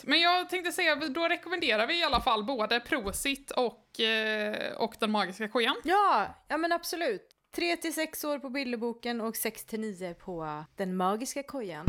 fint. 0.00 0.10
Men 0.10 0.20
jag 0.20 0.48
tänkte 0.48 0.72
säga, 0.72 0.96
då 0.96 1.28
rekommenderar 1.28 1.86
vi 1.86 2.00
i 2.00 2.04
alla 2.04 2.20
fall 2.20 2.44
både 2.44 2.80
Prosit 2.80 3.50
och, 3.50 4.00
eh, 4.00 4.72
och 4.76 4.94
Den 5.00 5.10
magiska 5.10 5.48
kojan. 5.48 5.76
Ja, 5.84 6.26
ja 6.48 6.56
men 6.56 6.72
absolut. 6.72 7.34
3 7.56 7.76
till 7.76 7.94
6 7.94 8.24
år 8.24 8.38
på 8.38 8.50
bilderboken 8.50 9.20
och 9.20 9.36
6 9.36 9.64
till 9.64 9.80
9 9.80 10.14
på 10.14 10.64
Den 10.76 10.96
magiska 10.96 11.42
kojan. 11.42 11.86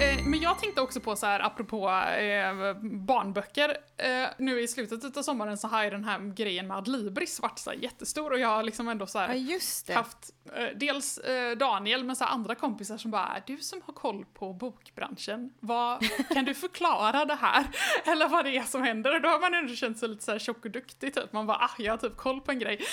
Eh, 0.00 0.24
men 0.24 0.40
jag 0.40 0.58
tänkte 0.58 0.80
också 0.80 1.00
på 1.00 1.16
så 1.16 1.26
här, 1.26 1.40
apropå 1.40 1.90
eh, 2.18 2.74
barnböcker, 2.82 3.76
eh, 3.96 4.28
nu 4.38 4.60
i 4.60 4.68
slutet 4.68 5.16
av 5.16 5.22
sommaren 5.22 5.58
så 5.58 5.68
har 5.68 5.84
ju 5.84 5.90
den 5.90 6.04
här 6.04 6.34
grejen 6.34 6.66
med 6.66 6.76
Adlibris 6.76 7.40
varit 7.40 7.58
så 7.58 7.70
här 7.70 7.76
jättestor 7.78 8.32
och 8.32 8.38
jag 8.38 8.48
har 8.48 8.62
liksom 8.62 8.88
ändå 8.88 9.06
så 9.06 9.18
Ja, 9.18 9.26
här 9.26 9.86
det. 9.86 9.92
haft 9.94 10.30
eh, 10.56 10.64
dels 10.76 11.18
eh, 11.18 11.56
Daniel 11.56 12.04
men 12.04 12.16
så 12.16 12.24
här 12.24 12.32
andra 12.32 12.54
kompisar 12.54 12.96
som 12.96 13.10
bara 13.10 13.42
du 13.46 13.56
som 13.56 13.82
har 13.86 13.94
koll 13.94 14.24
på 14.34 14.52
bokbranschen, 14.52 15.52
vad, 15.60 16.04
kan 16.34 16.44
du 16.44 16.54
förklara 16.54 17.24
det 17.24 17.34
här? 17.34 17.64
Eller 18.04 18.28
vad 18.28 18.44
det 18.44 18.56
är 18.56 18.62
som 18.64 18.82
händer? 18.82 19.14
Och 19.14 19.20
då 19.22 19.28
har 19.28 19.40
man 19.40 19.54
ändå 19.54 19.74
känt 19.74 19.98
sig 19.98 20.08
lite 20.08 20.24
så 20.24 20.32
här 20.32 20.38
tjock 20.38 20.64
och 20.64 20.70
duktig 20.70 21.14
typ, 21.14 21.32
man 21.32 21.46
bara 21.46 21.56
ah, 21.56 21.70
jag 21.78 21.92
har 21.92 21.98
typ 21.98 22.16
koll 22.16 22.40
på 22.40 22.50
en 22.50 22.58
grej. 22.58 22.80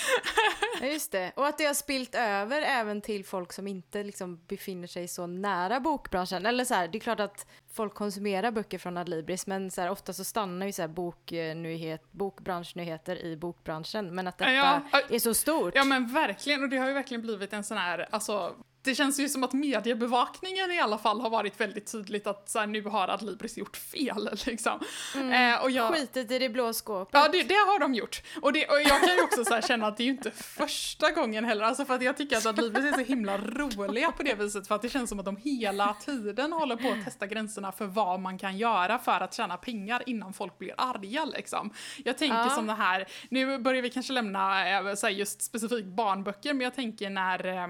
Ja, 0.80 0.86
just 0.86 1.12
det. 1.12 1.32
Och 1.36 1.46
att 1.46 1.58
det 1.58 1.64
har 1.64 1.74
spilt 1.74 2.14
över 2.14 2.62
även 2.62 3.00
till 3.00 3.24
folk 3.24 3.52
som 3.52 3.66
inte 3.66 4.02
liksom 4.02 4.40
befinner 4.48 4.86
sig 4.88 5.08
så 5.08 5.26
nära 5.26 5.80
bokbranschen. 5.80 6.46
Eller 6.46 6.64
så 6.64 6.74
här, 6.74 6.88
det 6.94 6.98
är 6.98 7.00
klart 7.00 7.20
att 7.20 7.46
folk 7.72 7.94
konsumerar 7.94 8.50
böcker 8.50 8.78
från 8.78 8.96
Adlibris 8.96 9.46
men 9.46 9.70
så 9.70 9.80
här, 9.80 9.90
ofta 9.90 10.12
så 10.12 10.24
stannar 10.24 10.66
ju 10.66 10.72
så 10.72 10.82
här 10.82 10.88
boknyhet, 10.88 12.12
bokbranschnyheter 12.12 13.24
i 13.24 13.36
bokbranschen. 13.36 14.14
Men 14.14 14.26
att 14.26 14.38
detta 14.38 14.52
Ja, 14.52 14.80
ja. 14.92 15.00
är 15.10 15.18
så 15.18 15.34
stort. 15.34 15.74
Ja 15.74 15.84
men 15.84 16.06
verkligen, 16.06 16.62
och 16.62 16.68
det 16.68 16.76
har 16.76 16.86
ju 16.88 16.92
verkligen 16.92 17.22
blivit 17.22 17.52
en 17.52 17.64
sån 17.64 17.76
här, 17.76 18.06
alltså 18.10 18.54
det 18.84 18.94
känns 18.94 19.20
ju 19.20 19.28
som 19.28 19.44
att 19.44 19.52
mediebevakningen 19.52 20.70
i 20.70 20.80
alla 20.80 20.98
fall 20.98 21.20
har 21.20 21.30
varit 21.30 21.60
väldigt 21.60 21.92
tydligt 21.92 22.26
att 22.26 22.48
så 22.48 22.58
här, 22.58 22.66
nu 22.66 22.82
har 22.82 23.08
Adlibris 23.08 23.58
gjort 23.58 23.76
fel 23.76 24.30
liksom. 24.46 24.80
Eh, 25.14 25.62
och 25.62 25.70
jag, 25.70 25.94
Skitet 25.94 26.30
i 26.30 26.38
det 26.38 26.48
blå 26.48 26.72
skåpet. 26.72 27.14
Ja, 27.14 27.28
det, 27.32 27.42
det 27.42 27.54
har 27.54 27.78
de 27.78 27.94
gjort. 27.94 28.22
Och, 28.42 28.52
det, 28.52 28.66
och 28.66 28.80
jag 28.80 29.00
kan 29.00 29.16
ju 29.16 29.22
också 29.22 29.44
så 29.44 29.54
här 29.54 29.62
känna 29.62 29.86
att 29.86 29.96
det 29.96 30.02
är 30.02 30.04
ju 30.04 30.10
inte 30.10 30.30
första 30.30 31.10
gången 31.10 31.44
heller, 31.44 31.64
alltså 31.64 31.84
för 31.84 31.94
att 31.94 32.02
jag 32.02 32.16
tycker 32.16 32.36
att 32.36 32.46
Adlibris 32.46 32.84
är 32.84 32.92
så 32.92 33.00
himla 33.00 33.38
roliga 33.38 34.12
på 34.12 34.22
det 34.22 34.34
viset, 34.34 34.68
för 34.68 34.74
att 34.74 34.82
det 34.82 34.88
känns 34.88 35.10
som 35.10 35.18
att 35.18 35.24
de 35.24 35.36
hela 35.36 35.94
tiden 35.94 36.52
håller 36.52 36.76
på 36.76 36.88
att 36.88 37.04
testa 37.04 37.26
gränserna 37.26 37.72
för 37.72 37.86
vad 37.86 38.20
man 38.20 38.38
kan 38.38 38.58
göra 38.58 38.98
för 38.98 39.20
att 39.20 39.34
tjäna 39.34 39.56
pengar 39.56 40.02
innan 40.06 40.32
folk 40.32 40.58
blir 40.58 40.74
arga 40.78 41.24
liksom. 41.24 41.70
Jag 42.04 42.18
tänker 42.18 42.34
Ja. 42.36 42.50
som 42.50 42.66
det 42.66 42.72
här, 42.72 43.06
nu 43.28 43.58
börjar 43.58 43.82
vi 43.82 43.90
kanske 43.90 44.12
lämna 44.12 44.68
eh, 44.70 44.94
så 44.94 45.06
här, 45.06 45.14
just 45.14 45.42
specifikt 45.42 45.88
barnböcker, 45.88 46.52
men 46.54 46.60
jag 46.64 46.74
tänker 46.74 47.10
när, 47.10 47.46
eh, 47.46 47.64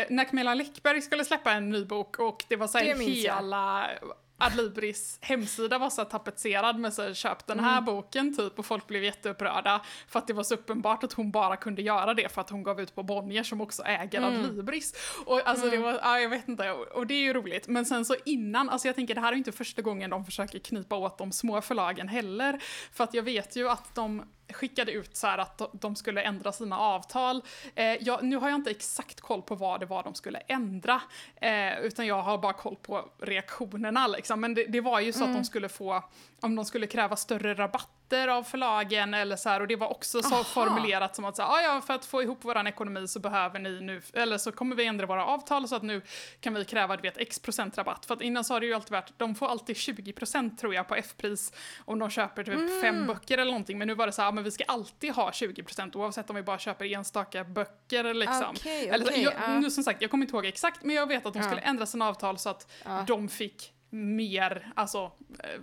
eh, 0.00 0.06
när 0.10 0.24
Camilla 0.24 0.45
Läckberg 0.54 1.02
skulle 1.02 1.24
släppa 1.24 1.52
en 1.52 1.70
ny 1.70 1.84
bok 1.84 2.18
och 2.18 2.44
det 2.48 2.56
var 2.56 2.66
så 2.66 2.78
här 2.78 2.94
hela 2.94 3.90
Adlibris 4.38 5.18
hemsida 5.20 5.78
var 5.78 5.90
så 5.90 6.04
tapetserad 6.04 6.78
med 6.78 6.94
så 6.94 7.02
här, 7.02 7.14
köp 7.14 7.46
den 7.46 7.60
här 7.60 7.80
boken 7.80 8.36
typ 8.36 8.58
och 8.58 8.66
folk 8.66 8.86
blev 8.86 9.04
jätteupprörda 9.04 9.80
för 10.08 10.18
att 10.18 10.26
det 10.26 10.32
var 10.32 10.42
så 10.42 10.54
uppenbart 10.54 11.04
att 11.04 11.12
hon 11.12 11.30
bara 11.30 11.56
kunde 11.56 11.82
göra 11.82 12.14
det 12.14 12.32
för 12.32 12.40
att 12.40 12.50
hon 12.50 12.62
gav 12.62 12.80
ut 12.80 12.94
på 12.94 13.02
Bonnier 13.02 13.42
som 13.42 13.60
också 13.60 13.82
äger 13.82 14.22
Adlibris. 14.22 14.94
Och 15.26 15.48
alltså 15.48 15.70
det 15.70 15.76
var, 15.76 16.00
ja, 16.02 16.20
jag 16.20 16.28
vet 16.28 16.48
inte, 16.48 16.72
och 16.72 17.06
det 17.06 17.14
är 17.14 17.22
ju 17.22 17.32
roligt. 17.32 17.68
Men 17.68 17.86
sen 17.86 18.04
så 18.04 18.16
innan, 18.24 18.70
alltså 18.70 18.88
jag 18.88 18.94
tänker 18.94 19.14
det 19.14 19.20
här 19.20 19.28
är 19.28 19.32
ju 19.32 19.38
inte 19.38 19.52
första 19.52 19.82
gången 19.82 20.10
de 20.10 20.24
försöker 20.24 20.58
knipa 20.58 20.96
åt 20.96 21.18
de 21.18 21.32
små 21.32 21.60
förlagen 21.60 22.08
heller. 22.08 22.60
För 22.92 23.04
att 23.04 23.14
jag 23.14 23.22
vet 23.22 23.56
ju 23.56 23.68
att 23.68 23.94
de 23.94 24.22
skickade 24.52 24.92
ut 24.92 25.16
så 25.16 25.26
att 25.26 25.62
de- 25.72 25.96
skulle 25.96 26.22
ändra 26.22 26.52
sina 26.52 26.78
avtal. 26.78 27.42
Eh, 27.74 27.84
jag, 27.84 28.22
nu 28.24 28.36
har 28.36 28.48
jag 28.48 28.54
inte 28.58 28.70
exakt 28.70 29.20
koll 29.20 29.42
på 29.42 29.54
vad 29.54 29.80
det 29.80 29.86
var 29.86 30.02
de 30.02 30.14
skulle 30.14 30.38
ändra, 30.38 31.00
eh, 31.36 31.78
utan 31.80 32.06
jag 32.06 32.22
har 32.22 32.38
bara 32.38 32.52
koll 32.52 32.76
på 32.76 33.08
reaktionerna. 33.18 34.06
Liksom. 34.06 34.40
Men 34.40 34.54
det, 34.54 34.64
det 34.64 34.80
var 34.80 35.00
ju 35.00 35.12
så 35.12 35.24
att 35.24 35.34
de 35.34 35.44
skulle 35.44 35.68
få, 35.68 36.02
om 36.40 36.56
de 36.56 36.64
skulle 36.64 36.86
kräva 36.86 37.16
större 37.16 37.54
rabatter 37.54 38.28
av 38.28 38.42
förlagen 38.42 39.14
eller 39.14 39.36
så 39.36 39.48
här, 39.48 39.60
och 39.60 39.66
det 39.66 39.76
var 39.76 39.88
också 39.88 40.22
så 40.22 40.34
Aha. 40.34 40.44
formulerat 40.44 41.16
som 41.16 41.24
att 41.24 41.36
så 41.36 41.42
här, 41.42 41.50
"Ah, 41.50 41.60
ja, 41.60 41.80
för 41.80 41.94
att 41.94 42.04
få 42.04 42.22
ihop 42.22 42.44
våran 42.44 42.66
ekonomi 42.66 43.08
så 43.08 43.20
behöver 43.20 43.58
ni 43.58 43.80
nu, 43.80 44.02
eller 44.14 44.38
så 44.38 44.52
kommer 44.52 44.76
vi 44.76 44.86
ändra 44.86 45.06
våra 45.06 45.26
avtal 45.26 45.68
så 45.68 45.76
att 45.76 45.82
nu 45.82 46.02
kan 46.40 46.54
vi 46.54 46.64
kräva 46.64 46.96
du 46.96 47.02
vet, 47.02 47.18
x 47.18 47.38
procent 47.38 47.78
rabatt. 47.78 48.06
För 48.06 48.14
att 48.14 48.22
innan 48.22 48.44
så 48.44 48.54
har 48.54 48.60
det 48.60 48.66
ju 48.66 48.74
alltid 48.74 48.92
varit, 48.92 49.12
de 49.18 49.34
får 49.34 49.48
alltid 49.48 49.76
20 49.76 50.12
procent 50.12 50.58
tror 50.58 50.74
jag 50.74 50.88
på 50.88 50.94
F-pris 50.94 51.52
om 51.84 51.98
de 51.98 52.10
köper 52.10 52.44
typ 52.44 52.80
fem 52.82 53.06
böcker 53.06 53.38
eller 53.38 53.50
någonting. 53.52 53.78
Men 53.78 53.88
nu 53.88 53.94
var 53.94 54.06
det 54.06 54.12
så 54.12 54.22
här, 54.22 54.32
men 54.32 54.44
vi 54.44 54.50
ska 54.50 54.64
alltid 54.64 55.12
ha 55.12 55.32
20 55.32 55.62
procent 55.62 55.96
oavsett 55.96 56.30
om 56.30 56.36
vi 56.36 56.42
bara 56.42 56.58
köper 56.58 56.84
enstaka 56.92 57.44
böcker 57.44 58.14
liksom. 58.14 58.44
Okej, 58.50 58.88
Eller 58.88 59.04
så- 59.04 59.10
okej, 59.10 59.22
jag, 59.22 59.32
ja. 59.42 59.58
nu 59.58 59.70
som 59.70 59.84
sagt, 59.84 60.02
jag 60.02 60.10
kommer 60.10 60.24
inte 60.24 60.36
ihåg 60.36 60.46
exakt, 60.46 60.82
men 60.84 60.96
jag 60.96 61.06
vet 61.06 61.26
att 61.26 61.32
de 61.32 61.38
Ja. 61.38 61.44
skulle 61.48 61.60
ändra 61.62 61.86
sina 61.86 62.08
avtal 62.08 62.38
så 62.38 62.48
att 62.48 62.72
Ja. 62.84 63.04
de 63.06 63.28
fick 63.28 63.72
mer, 63.90 64.72
alltså 64.74 65.10
eh, 65.38 65.60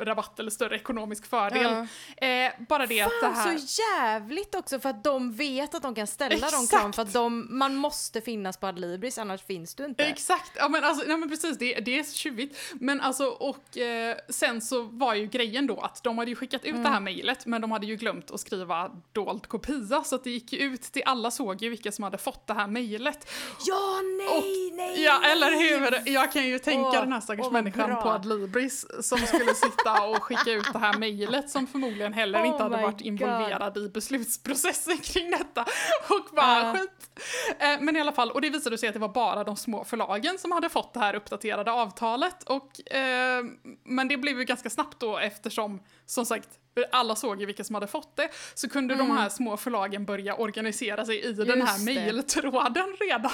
rabatt 0.00 0.40
eller 0.40 0.50
större 0.50 0.76
ekonomisk 0.76 1.26
fördel. 1.26 1.86
Eh, 2.16 2.52
bara 2.68 2.86
det 2.86 3.00
att 3.00 3.10
det 3.22 3.26
Fan 3.26 3.34
här... 3.34 3.58
så 3.58 3.82
jävligt 3.82 4.54
också 4.54 4.80
för 4.80 4.88
att 4.88 5.04
de 5.04 5.32
vet 5.32 5.74
att 5.74 5.82
de 5.82 5.94
kan 5.94 6.06
ställa 6.06 6.50
de 6.50 6.66
kraven 6.66 6.92
för 6.92 7.02
att 7.02 7.12
de, 7.12 7.46
man 7.58 7.76
måste 7.76 8.20
finnas 8.20 8.56
på 8.56 8.66
Adlibris 8.66 9.18
annars 9.18 9.42
finns 9.42 9.74
du 9.74 9.84
inte. 9.84 10.04
Exakt, 10.04 10.52
ja 10.54 10.68
men 10.68 10.84
alltså, 10.84 11.08
nej 11.08 11.16
men 11.16 11.28
precis, 11.28 11.58
det, 11.58 11.74
det 11.80 11.98
är 11.98 12.04
tjuvigt. 12.04 12.58
Men 12.74 13.00
alltså, 13.00 13.26
och 13.26 13.78
eh, 13.78 14.16
sen 14.28 14.60
så 14.60 14.82
var 14.82 15.14
ju 15.14 15.26
grejen 15.26 15.66
då 15.66 15.80
att 15.80 16.02
de 16.02 16.18
hade 16.18 16.30
ju 16.30 16.36
skickat 16.36 16.64
ut 16.64 16.72
det 16.74 16.76
Mm. 16.80 16.92
här 16.92 17.00
mejlet, 17.00 17.46
men 17.46 17.60
de 17.60 17.70
hade 17.72 17.86
ju 17.86 17.96
glömt 17.96 18.30
att 18.30 18.40
skriva 18.40 18.90
dold 19.12 19.46
kopia, 19.48 20.04
så 20.04 20.14
att 20.14 20.24
det 20.24 20.30
gick 20.30 20.52
ju 20.52 20.58
ut 20.58 20.82
till 20.82 21.02
alla 21.06 21.30
såg 21.30 21.62
ju 21.62 21.68
vilka 21.70 21.92
som 21.92 22.02
hade 22.04 22.18
fått 22.18 22.46
det 22.46 22.54
här 22.54 22.66
mejlet. 22.66 23.30
Ja, 23.66 24.00
nej, 24.18 24.70
nej! 24.72 25.02
Ja, 25.04 25.22
eller 25.24 25.50
hur? 25.50 26.12
Jag 26.12 26.32
kan 26.32 26.48
ju 26.48 26.58
tänka 26.58 26.88
Åh, 26.88 27.00
den 27.00 27.12
här 27.12 27.20
stackars 27.44 27.52
vad 27.52 27.64
människan 27.64 27.90
bra. 27.90 28.02
på 28.02 28.08
Adlibris 28.10 28.86
som 29.00 29.18
skulle 29.18 29.54
sitta 29.54 30.02
och 30.06 30.22
skicka 30.22 30.52
ut 30.52 30.72
det 30.72 30.78
här 30.78 30.98
mejlet 30.98 31.50
som 31.50 31.66
förmodligen 31.66 32.12
heller 32.12 32.42
Oh 32.42 32.48
inte 32.48 32.62
hade 32.62 32.76
varit 32.82 32.98
God. 32.98 33.06
involverad 33.06 33.76
i 33.78 33.88
beslutsprocessen 33.88 34.98
kring 34.98 35.30
detta. 35.30 35.60
Och 36.08 36.34
bara 36.36 36.58
Ja. 36.60 36.74
skit. 36.76 37.20
Eh, 37.58 37.80
Men 37.80 37.96
i 37.96 38.00
alla 38.00 38.12
fall, 38.12 38.30
och 38.30 38.40
det 38.40 38.50
visade 38.50 38.78
sig 38.78 38.88
att 38.88 38.92
det 38.92 38.98
var 39.00 39.08
bara 39.08 39.44
de 39.44 39.56
små 39.56 39.84
förlagen 39.84 40.38
som 40.38 40.52
hade 40.52 40.68
fått 40.68 40.94
det 40.94 41.00
här 41.00 41.14
uppdaterade 41.14 41.72
avtalet. 41.72 42.42
Och, 42.42 42.92
eh, 42.94 43.44
men 43.84 44.08
det 44.08 44.16
blev 44.16 44.38
ju 44.38 44.44
ganska 44.44 44.70
snabbt 44.70 45.00
då 45.00 45.18
eftersom, 45.18 45.80
som 46.06 46.26
sagt, 46.26 46.48
alla 46.92 47.16
såg 47.16 47.40
ju 47.40 47.46
vilka 47.46 47.64
som 47.64 47.74
hade 47.74 47.86
fått 47.86 48.16
det, 48.16 48.28
så 48.54 48.68
kunde 48.68 48.94
de 48.94 49.10
här 49.10 49.28
små 49.28 49.56
förlagen 49.56 50.04
börja 50.04 50.34
organisera 50.34 51.04
sig 51.04 51.24
i 51.24 51.32
den 51.32 51.62
här 51.62 51.76
Mm. 51.76 51.94
Just 52.16 52.36
mejltråden 52.36 52.96
redan. 53.00 53.30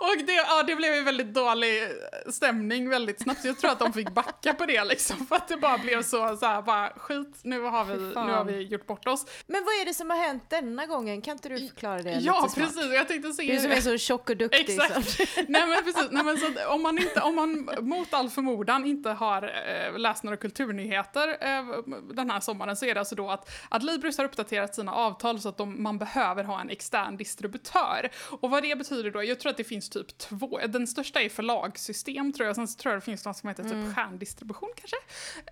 Och 0.00 0.24
det, 0.26 0.32
ja, 0.32 0.62
det 0.62 0.76
blev 0.76 0.94
ju 0.94 1.02
väldigt 1.02 1.34
dålig 1.34 1.82
stämning 2.30 2.88
väldigt 2.88 3.22
snabbt, 3.22 3.44
jag 3.44 3.58
tror 3.58 3.70
att 3.70 3.78
de 3.78 3.92
fick 3.92 4.10
backa 4.10 4.54
på 4.54 4.66
det 4.66 4.84
liksom, 4.84 5.26
för 5.26 5.36
att 5.36 5.48
det 5.48 5.56
bara 5.56 5.78
blev 5.78 6.02
så, 6.02 6.36
så 6.36 6.46
här, 6.46 6.62
bara 6.62 6.90
skit, 6.96 7.40
nu 7.42 7.60
har, 7.60 7.84
vi, 7.84 7.94
nu 7.96 8.32
har 8.32 8.44
vi 8.44 8.62
gjort 8.62 8.86
bort 8.86 9.08
oss. 9.08 9.26
Men 9.46 9.64
vad 9.64 9.74
är 9.74 9.84
det 9.84 9.94
som 9.94 10.10
har 10.10 10.16
hänt 10.16 10.44
denna 10.50 10.86
gången? 10.86 11.22
Kan 11.22 11.32
inte 11.32 11.48
du 11.48 11.68
förklara 11.68 12.02
det 12.02 12.10
Ja, 12.10 12.48
lite 12.48 12.60
precis, 12.60 12.92
jag 12.94 13.08
tänkte 13.08 13.32
säga 13.32 13.54
Du 13.54 13.60
som 13.60 13.70
är 13.70 13.80
så 13.80 13.98
tjock 13.98 14.30
och 14.30 14.36
duktig. 14.36 14.60
Exakt. 14.60 15.18
Nej 15.48 15.66
men 15.66 15.84
precis, 15.84 16.08
nej, 16.10 16.24
men 16.24 16.38
så 16.38 16.46
om, 16.68 16.82
man 16.82 16.98
inte, 16.98 17.20
om 17.20 17.34
man 17.34 17.68
mot 17.80 18.14
all 18.14 18.30
förmodan 18.30 18.84
inte 18.84 19.10
har 19.10 19.42
eh, 19.42 19.98
läst 19.98 20.24
några 20.24 20.36
kulturnyheter 20.36 21.28
eh, 21.28 21.64
den 22.14 22.30
här 22.30 22.40
sommaren 22.40 22.76
så 22.76 22.86
är 22.86 22.94
det 22.94 23.00
alltså 23.00 23.14
då 23.14 23.30
att 23.30 23.50
Adlibris 23.68 24.18
har 24.18 24.24
uppdaterat 24.24 24.74
sina 24.74 24.92
avtal 24.92 25.40
så 25.40 25.48
att 25.48 25.56
de, 25.56 25.82
man 25.82 25.98
behöver 25.98 26.44
ha 26.44 26.60
en 26.60 26.70
extern 26.70 27.16
distributör. 27.16 28.10
Och 28.30 28.50
vad 28.50 28.62
det 28.62 28.78
betyder 28.78 29.10
då, 29.10 29.24
jag 29.24 29.40
tror 29.40 29.50
att 29.50 29.56
det 29.56 29.64
finns 29.64 29.88
typ 29.88 30.18
två. 30.18 30.60
Den 30.68 30.86
största 30.86 31.20
är 31.20 31.28
förlagssystem 31.28 32.32
tror 32.32 32.46
jag, 32.46 32.56
sen 32.56 32.68
så 32.68 32.78
tror 32.78 32.92
jag 32.92 33.00
det 33.00 33.04
finns 33.04 33.24
något 33.24 33.36
som 33.36 33.48
heter 33.48 33.62
typ 33.62 33.96
stjärndistribution 33.96 34.70
kanske. 34.76 34.96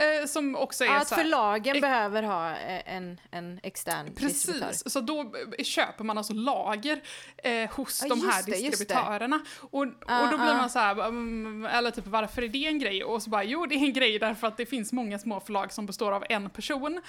Eh, 0.05 0.27
som 0.27 0.57
också 0.57 0.85
är 0.85 0.89
Ja, 0.89 1.01
att 1.01 1.09
så 1.09 1.15
här, 1.15 1.23
förlagen 1.23 1.81
behöver 1.81 2.23
ha 2.23 2.51
eh, 2.51 2.95
en, 2.97 3.21
en 3.31 3.61
extern 3.63 4.15
distributör. 4.15 4.67
Precis, 4.67 4.93
så 4.93 5.01
då 5.01 5.33
köper 5.65 6.05
man 6.05 6.19
alltså 6.19 6.33
lager 6.33 7.01
eh, 7.37 7.71
hos 7.71 8.03
Ja, 8.03 8.09
de 8.09 8.21
här 8.21 8.43
det, 8.43 8.53
distributörerna. 8.53 9.41
Och, 9.61 9.83
och 9.83 9.89
Ah, 10.07 10.31
då 10.31 10.39
blir 10.39 10.51
ah. 10.51 10.57
man 10.57 10.71
så 10.71 10.79
här, 10.79 11.09
mm, 11.09 11.67
eller 11.67 11.91
typ 11.91 12.07
varför 12.07 12.43
är 12.43 12.49
det 12.49 12.67
en 12.67 12.79
grej? 12.79 13.05
Och 13.05 13.23
så 13.23 13.31
bara, 13.31 13.45
jo 13.45 13.67
det 13.67 13.75
är 13.75 13.79
en 13.79 13.93
grej 13.93 14.19
därför 14.19 14.47
att 14.47 14.57
det 14.57 14.67
finns 14.67 14.93
många 14.93 15.19
små 15.19 15.41
förlag 15.41 15.73
som 15.73 15.87
består 15.87 16.13
av 16.13 16.25
en 16.29 16.51
person 16.53 17.01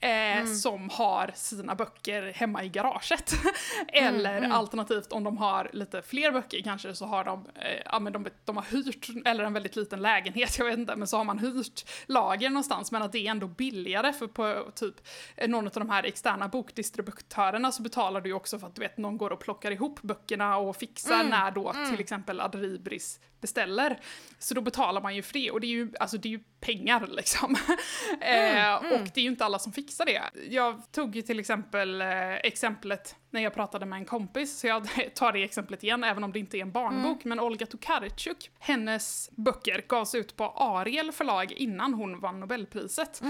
eh, 0.00 0.08
Mm. 0.36 0.46
som 0.54 0.90
har 0.90 1.30
sina 1.34 1.74
böcker 1.74 2.32
hemma 2.34 2.64
i 2.64 2.68
garaget. 2.68 3.32
Mm, 3.92 4.14
eller 4.14 4.50
alternativt 4.50 5.12
om 5.12 5.24
de 5.24 5.38
har 5.38 5.70
lite 5.72 6.02
fler 6.02 6.32
böcker 6.32 6.62
kanske 6.62 6.94
så 6.94 7.06
har 7.06 7.24
de, 7.24 7.46
eh, 7.54 7.80
ja 7.84 7.98
men 7.98 8.12
de, 8.12 8.26
de 8.44 8.56
har 8.56 8.64
hyrt, 8.64 9.08
eller 9.26 9.44
en 9.44 9.52
väldigt 9.52 9.76
liten 9.76 10.02
lägenhet, 10.02 10.58
jag 10.58 10.64
vet 10.66 10.78
inte, 10.78 10.96
men 10.96 11.08
så 11.08 11.16
har 11.16 11.24
man 11.24 11.38
hyrt 11.38 11.84
lager 12.06 12.50
någonstans 12.50 12.92
men 12.92 13.02
att 13.02 13.12
det 13.12 13.18
är 13.26 13.30
ändå 13.30 13.46
billigare 13.46 14.12
för 14.12 14.26
på 14.26 14.70
typ 14.74 14.94
eh, 15.36 15.48
någon 15.48 15.66
av 15.66 15.72
de 15.72 15.90
här 15.90 16.02
externa 16.04 16.48
bokdistributörerna 16.48 17.72
så 17.72 17.82
betalar 17.82 18.20
du 18.20 18.28
ju 18.28 18.34
också 18.34 18.58
för 18.58 18.66
att 18.66 18.74
du 18.74 18.80
vet 18.80 18.98
någon 18.98 19.18
går 19.18 19.32
och 19.32 19.40
plockar 19.40 19.70
ihop 19.70 20.02
böckerna 20.02 20.56
och 20.56 20.76
fixar 20.76 21.24
när 21.24 21.50
då 21.50 21.72
till 21.90 22.00
exempel 22.00 22.40
Adlibris 22.40 23.20
beställer. 23.40 23.98
Så 24.38 24.54
då 24.54 24.60
betalar 24.60 25.00
man 25.00 25.16
ju 25.16 25.22
för 25.22 25.32
det 25.32 25.50
och 25.50 25.60
det 25.60 25.66
är 25.66 25.70
ju, 25.70 25.92
alltså 26.00 26.18
det 26.18 26.28
är 26.28 26.30
ju 26.30 26.40
pengar 26.60 27.06
liksom. 27.10 27.52
eh, 28.20 28.74
Och 28.74 29.08
det 29.14 29.20
är 29.20 29.22
ju 29.22 29.28
inte 29.28 29.44
alla 29.44 29.58
som 29.58 29.72
fixar 29.72 30.04
det. 30.04 30.22
Jag 30.50 30.92
tog 30.92 31.16
ju 31.16 31.22
till 31.22 31.40
exempel 31.40 32.00
eh, 32.00 32.34
exemplet 32.34 33.16
när 33.30 33.40
jag 33.40 33.54
pratade 33.54 33.86
med 33.86 33.96
en 33.96 34.04
kompis, 34.04 34.58
så 34.58 34.66
jag 34.66 34.88
tar 35.14 35.32
det 35.32 35.44
exemplet 35.44 35.82
igen 35.84 36.04
även 36.04 36.24
om 36.24 36.32
det 36.32 36.38
inte 36.38 36.58
är 36.58 36.62
en 36.62 36.72
barnbok, 36.72 37.24
men 37.24 37.40
Olga 37.40 37.66
Tokarczuk, 37.66 38.50
hennes 38.58 39.30
böcker 39.32 39.84
gavs 39.88 40.14
ut 40.14 40.36
på 40.36 40.44
Ariel 40.44 41.12
förlag 41.12 41.52
innan 41.52 41.94
hon 41.94 42.20
vann 42.20 42.40
Nobelpriset. 42.40 43.22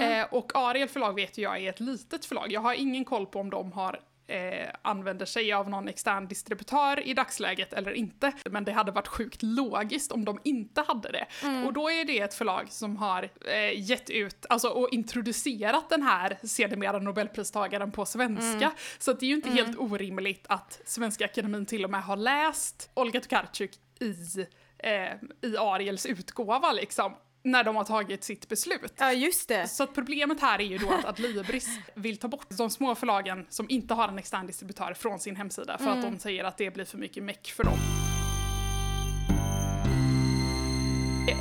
Eh, 0.00 0.26
och 0.30 0.52
Ariel 0.54 0.88
förlag 0.88 1.14
vet 1.14 1.38
ju 1.38 1.42
jag 1.42 1.58
är 1.60 1.68
ett 1.70 1.80
litet 1.80 2.24
förlag, 2.24 2.52
jag 2.52 2.60
har 2.60 2.74
ingen 2.74 3.04
koll 3.04 3.26
på 3.26 3.40
om 3.40 3.50
de 3.50 3.72
har 3.72 4.00
eh, 4.26 4.68
använder 4.82 5.26
sig 5.26 5.52
av 5.52 5.70
någon 5.70 5.88
extern 5.88 6.28
distributör 6.28 7.06
i 7.06 7.14
dagsläget 7.14 7.72
eller 7.72 7.92
inte. 7.92 8.32
Men 8.50 8.64
det 8.64 8.72
hade 8.72 8.92
varit 8.92 9.08
sjukt 9.08 9.42
logiskt 9.42 10.12
om 10.12 10.24
de 10.24 10.38
inte 10.44 10.84
hade 10.86 11.12
det. 11.12 11.26
Och 11.66 11.72
då 11.72 11.90
är 11.90 12.04
det 12.04 12.18
ett 12.18 12.34
förlag 12.34 12.72
som 12.72 12.96
har 12.96 13.28
eh, 13.46 13.80
gett 13.90 14.10
ut, 14.10 14.46
alltså 14.48 14.68
och 14.68 14.88
introducerat 14.92 15.88
den 15.88 16.02
här 16.02 16.38
sedermera 16.42 16.98
nobelpristagaren 16.98 17.92
på 17.92 18.06
svenska. 18.06 18.72
Så 18.98 19.10
att 19.10 19.20
det 19.20 19.26
är 19.26 19.28
ju 19.28 19.34
inte 19.34 19.50
helt 19.50 19.78
orimligt 19.78 20.46
att 20.48 20.80
Svenska 20.84 21.24
Akademin 21.24 21.66
till 21.66 21.84
och 21.84 21.90
med 21.90 22.02
har 22.02 22.16
läst 22.16 22.90
Olga 22.94 23.20
Tokarczuk 23.20 23.70
i, 24.00 24.46
eh, 24.78 25.48
i 25.50 25.56
Ariels 25.56 26.06
utgåva 26.06 26.72
liksom. 26.72 27.14
När 27.44 27.64
de 27.64 27.76
har 27.76 27.84
tagit 27.84 28.24
sitt 28.24 28.48
beslut. 28.48 28.92
Ja, 28.98 29.12
just 29.12 29.48
det. 29.48 29.68
Så 29.68 29.82
att 29.82 29.94
problemet 29.94 30.40
här 30.40 30.58
är 30.58 30.64
ju 30.64 30.78
då 30.78 30.90
att 30.90 31.04
Adlibris 31.04 31.68
vill 31.94 32.16
ta 32.16 32.28
bort 32.28 32.46
de 32.58 32.70
små 32.70 32.94
förlagen 32.94 33.46
som 33.48 33.70
inte 33.70 33.94
har 33.94 34.08
en 34.08 34.18
extern 34.18 34.46
distributör 34.46 34.94
från 34.94 35.18
sin 35.18 35.36
hemsida 35.36 35.78
för 35.78 35.90
att 35.90 36.02
de 36.02 36.18
säger 36.18 36.44
att 36.44 36.58
det 36.58 36.74
blir 36.74 36.84
för 36.84 36.98
mycket 36.98 37.22
meck 37.22 37.52
för 37.56 37.64
dem. 37.64 37.78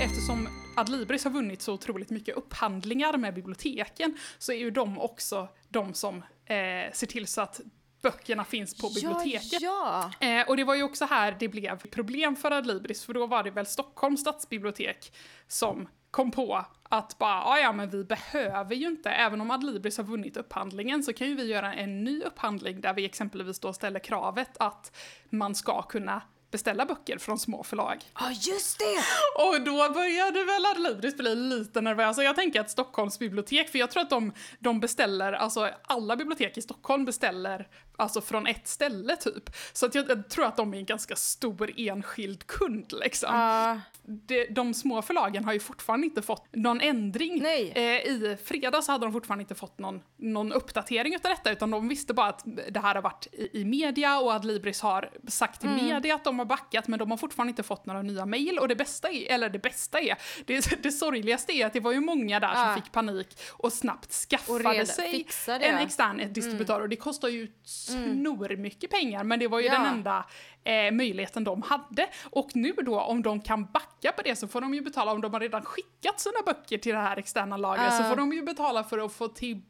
Eftersom 0.02 0.50
Adlibris 0.76 1.24
har 1.24 1.32
vunnit 1.32 1.62
så 1.62 1.74
otroligt 1.74 2.10
mycket 2.10 2.36
upphandlingar 2.36 3.18
med 3.18 3.34
biblioteken 3.34 4.18
så 4.38 4.52
är 4.52 4.58
ju 4.58 4.72
de 4.72 5.00
också 5.00 5.48
de 5.70 5.94
som 5.94 6.18
eh, 6.46 6.92
ser 6.94 7.06
till 7.08 7.28
så 7.28 7.42
att 7.42 7.62
böckerna 8.02 8.46
finns 8.46 8.78
på 8.78 8.90
biblioteket. 8.90 9.62
Ja, 9.62 10.12
ja. 10.20 10.28
Eh, 10.28 10.50
och 10.50 10.58
det 10.58 10.64
var 10.64 10.76
ju 10.76 10.84
också 10.84 11.06
här 11.06 11.36
det 11.40 11.48
blev 11.48 11.78
problem 11.90 12.36
för 12.36 12.52
Adlibris, 12.52 13.06
för 13.06 13.14
då 13.14 13.26
var 13.28 13.44
det 13.44 13.52
väl 13.52 13.66
Stockholms 13.66 14.22
stadsbibliotek 14.22 15.14
som 15.48 15.88
kom 16.12 16.32
på 16.32 16.66
att 16.84 17.18
bara, 17.18 17.44
"Ah, 17.44 17.58
ja 17.60 17.72
men 17.74 17.90
vi 17.90 18.04
behöver 18.04 18.76
ju 18.76 18.88
inte, 18.88 19.10
även 19.10 19.42
om 19.42 19.52
Adlibris 19.52 19.98
har 19.98 20.04
vunnit 20.04 20.38
upphandlingen 20.38 21.04
så 21.04 21.14
kan 21.14 21.28
ju 21.28 21.36
vi 21.36 21.46
göra 21.46 21.74
en 21.74 22.04
ny 22.04 22.22
upphandling 22.24 22.82
där 22.82 22.94
vi 22.94 23.06
exempelvis 23.06 23.60
då 23.60 23.74
ställer 23.74 24.00
kravet 24.00 24.50
att 24.60 24.98
man 25.30 25.56
ska 25.56 25.82
kunna 25.82 26.22
beställa 26.52 26.86
böcker 26.86 27.18
från 27.18 27.40
små 27.40 27.64
förlag. 27.64 27.98
Ja, 28.20 28.32
just 28.32 28.80
det! 28.80 29.04
Och 29.44 29.62
då 29.62 29.94
började 29.94 30.44
väl 30.46 30.66
Adlibris 30.66 31.18
bli 31.18 31.36
lite 31.36 31.82
nervösa. 31.82 32.24
Jag 32.24 32.36
tänker 32.36 32.62
att 32.62 32.70
Stockholms 32.72 33.20
bibliotek, 33.20 33.70
för 33.70 33.80
jag 33.80 33.92
tror 33.92 34.04
att 34.04 34.10
de, 34.10 34.34
de 34.60 34.80
beställer, 34.80 35.34
alltså 35.34 35.70
alla 35.84 36.16
bibliotek 36.16 36.58
i 36.58 36.62
Stockholm 36.62 37.06
beställer 37.06 37.68
alltså 38.02 38.22
från 38.22 38.48
ett 38.48 38.68
ställe 38.68 39.16
typ. 39.16 39.50
Så 39.74 39.86
att 39.86 39.96
jag, 39.96 40.10
jag 40.10 40.30
tror 40.30 40.46
att 40.46 40.58
de 40.58 40.74
är 40.74 40.78
en 40.78 40.86
ganska 40.86 41.16
stor 41.16 41.72
enskild 41.78 42.48
kund 42.48 42.94
liksom. 43.04 43.36
Ja, 43.36 43.80
De, 44.04 44.46
de 44.50 44.74
små 44.74 45.02
förlagen 45.02 45.46
har 45.46 45.54
ju 45.54 45.60
fortfarande 45.60 46.06
inte 46.08 46.22
fått 46.22 46.46
någon 46.56 46.82
ändring. 46.82 47.42
Nej. 47.42 47.72
Eh, 47.76 47.84
I 47.84 48.38
fredags 48.46 48.88
hade 48.88 49.06
de 49.06 49.12
fortfarande 49.14 49.42
inte 49.42 49.56
fått 49.56 49.80
någon, 49.80 50.02
någon 50.18 50.52
uppdatering 50.54 51.16
utav 51.16 51.30
detta 51.32 51.52
utan 51.52 51.72
de 51.72 51.88
visste 51.88 52.14
bara 52.14 52.28
att 52.28 52.44
det 52.70 52.80
här 52.80 52.96
har 52.96 53.02
varit 53.02 53.28
i, 53.32 53.62
i 53.62 53.66
media 53.66 54.20
och 54.20 54.34
att 54.36 54.46
Libris 54.46 54.82
har 54.82 55.10
sagt 55.28 55.60
till 55.62 55.70
Mm. 55.70 55.86
media 55.86 56.16
att 56.16 56.24
de 56.24 56.40
har 56.40 56.46
backat 56.46 56.88
men 56.88 57.00
de 57.00 57.12
har 57.12 57.18
fortfarande 57.18 57.50
inte 57.50 57.64
fått 57.64 57.86
några 57.86 58.02
nya 58.02 58.26
mejl 58.26 58.60
och 58.60 58.68
det 58.68 58.76
bästa 58.76 59.10
är, 59.10 59.32
eller 59.32 59.50
det 59.50 59.60
bästa 59.60 60.00
är, 60.00 60.18
det, 60.46 60.70
det 60.84 60.92
sorgligaste 60.92 61.52
är 61.54 61.66
att 61.66 61.74
det 61.74 61.80
var 61.80 61.92
ju 61.92 62.00
många 62.00 62.40
där 62.40 62.48
Ja. 62.56 62.66
som 62.76 62.84
fick 62.84 62.92
panik 62.92 63.40
och 63.52 63.74
snabbt 63.74 64.06
Och 64.06 64.12
skaffade 64.30 64.60
reda- 64.70 64.86
sig 64.86 65.28
en 65.48 65.78
extern 65.78 66.34
distributör 66.34 66.82
och 66.82 66.90
det 66.90 66.96
kostar 66.96 67.28
ju 67.28 67.48
snor 67.92 68.56
mycket 68.56 68.90
pengar 68.92 69.24
men 69.24 69.40
det 69.40 69.48
var 69.48 69.60
ju 69.60 69.66
Ja. 69.66 69.72
den 69.74 69.86
enda 69.86 70.26
eh, 70.64 70.92
möjligheten 70.92 71.44
de 71.44 71.62
hade. 71.62 72.08
Och 72.32 72.50
nu 72.54 72.72
då 72.74 73.00
om 73.02 73.22
de 73.22 73.42
kan 73.42 73.66
backa 73.66 74.12
på 74.12 74.22
det 74.22 74.36
så 74.36 74.48
får 74.48 74.62
de 74.62 74.74
ju 74.74 74.82
betala, 74.82 75.12
om 75.12 75.22
de 75.22 75.34
har 75.34 75.40
redan 75.40 75.62
skickat 75.66 76.20
sina 76.20 76.40
böcker 76.46 76.78
till 76.78 76.92
det 76.94 77.02
här 77.02 77.18
externa 77.18 77.58
lagret 77.58 77.94
så 77.94 78.04
Ja. 78.04 78.10
får 78.10 78.16
de 78.16 78.34
ju 78.34 78.42
betala 78.42 78.84
för 78.84 79.06
att 79.06 79.14
få 79.14 79.28
tillbaka 79.28 79.68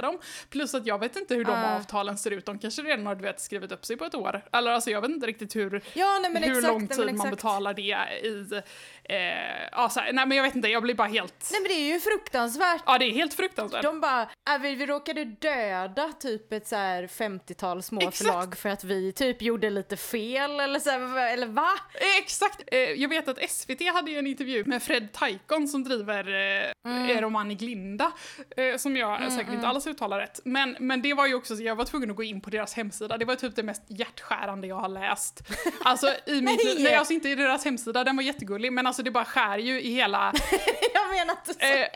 dem. 0.00 0.18
Plus 0.50 0.74
att 0.74 0.86
jag 0.86 0.98
vet 0.98 1.16
inte 1.16 1.34
hur 1.34 1.44
de 1.44 1.52
Ja. 1.52 1.76
avtalen 1.76 2.18
ser 2.18 2.30
ut, 2.30 2.46
de 2.46 2.58
kanske 2.58 2.82
redan 2.82 3.06
har 3.06 3.14
du 3.14 3.22
vet, 3.22 3.40
skrivit 3.40 3.72
upp 3.72 3.84
sig 3.84 3.96
på 3.96 4.04
ett 4.04 4.14
år. 4.14 4.44
Eller 4.52 4.70
alltså 4.70 4.90
jag 4.90 5.00
vet 5.00 5.10
inte 5.10 5.26
riktigt 5.26 5.56
hur, 5.56 5.82
ja 5.94 6.18
nej, 6.22 6.42
hur 6.42 6.48
exakt. 6.48 6.66
lång 6.66 6.78
nej, 6.78 6.88
tid 6.88 7.06
men 7.06 7.16
man 7.16 7.30
betalar 7.30 7.74
det 7.74 7.82
i... 7.82 8.62
Eh, 9.04 9.68
ja, 9.72 9.88
så 9.88 10.00
här, 10.00 10.12
nej 10.12 10.26
men 10.26 10.36
jag 10.36 10.44
vet 10.44 10.54
inte, 10.56 10.68
jag 10.68 10.82
blir 10.82 10.94
bara 10.94 11.08
helt... 11.08 11.48
Nej 11.52 11.60
men 11.60 11.68
det 11.68 11.74
är 11.74 11.92
ju 11.92 12.00
fruktansvärt. 12.00 12.82
Ja 12.86 12.98
det 12.98 13.04
är 13.04 13.12
helt 13.12 13.34
fruktansvärt. 13.34 13.82
De 13.82 14.00
bara, 14.00 14.22
äh, 14.22 14.58
vi, 14.62 14.74
vi 14.74 14.86
råkade 14.86 15.24
döda 15.24 16.12
typ 16.20 16.52
ett 16.52 16.66
så 16.66 16.76
här 16.76 17.06
50-tal 17.06 17.82
små 17.82 18.00
Exakt. 18.00 18.16
förlag 18.16 18.56
för 18.56 18.68
att 18.68 18.84
vi 18.84 19.12
typ 19.12 19.42
gjorde 19.42 19.70
lite 19.70 19.96
fel 19.96 20.60
eller 20.60 20.80
så 20.80 20.90
här, 20.90 21.32
eller 21.32 21.46
va? 21.46 21.70
Exakt! 22.18 22.62
Eh, 22.66 22.78
jag 22.78 23.08
vet 23.08 23.28
att 23.28 23.50
SVT 23.50 23.88
hade 23.92 24.10
ju 24.10 24.18
en 24.18 24.26
intervju 24.26 24.64
med 24.64 24.82
Fred 24.82 25.12
Taikon 25.12 25.68
som 25.68 25.84
driver 25.84 26.28
eh, 26.34 26.72
Mm. 26.88 27.10
En 27.16 27.20
roman 27.20 27.50
i 27.50 27.54
Glinda, 27.54 28.12
eh, 28.56 28.76
som 28.76 28.96
jag 28.96 29.27
säkert 29.30 29.52
inte 29.54 29.68
alls 29.68 29.86
uttalar 29.86 30.18
rätt. 30.18 30.40
Men, 30.44 30.76
men 30.80 31.02
det 31.02 31.14
var 31.14 31.26
ju 31.26 31.34
också, 31.34 31.56
så 31.56 31.62
jag 31.62 31.76
var 31.76 31.84
tvungen 31.84 32.10
att 32.10 32.16
gå 32.16 32.22
in 32.22 32.40
på 32.40 32.50
deras 32.50 32.74
hemsida, 32.74 33.18
det 33.18 33.24
var 33.24 33.34
typ 33.34 33.56
det 33.56 33.62
mest 33.62 33.82
hjärtskärande 33.88 34.66
jag 34.66 34.76
har 34.76 34.88
läst. 34.88 35.42
Alltså 35.84 36.14
i 36.26 36.40
mitt 36.42 36.64
liv, 36.64 36.76
Nej! 36.80 36.94
alltså 36.94 37.14
inte 37.14 37.28
i 37.28 37.34
deras 37.34 37.64
hemsida, 37.64 38.04
den 38.04 38.16
var 38.16 38.22
jättegullig, 38.22 38.72
men 38.72 38.86
alltså 38.86 39.02
det 39.02 39.10
bara 39.10 39.24
skär 39.24 39.58
ju 39.58 39.80
i 39.82 39.92
hela... 39.94 40.32
Jag 40.94 41.10
menar 41.10 41.32
inte 41.32 41.54
så 41.54 41.60
Eh. 41.60 41.68
heller. 41.68 41.92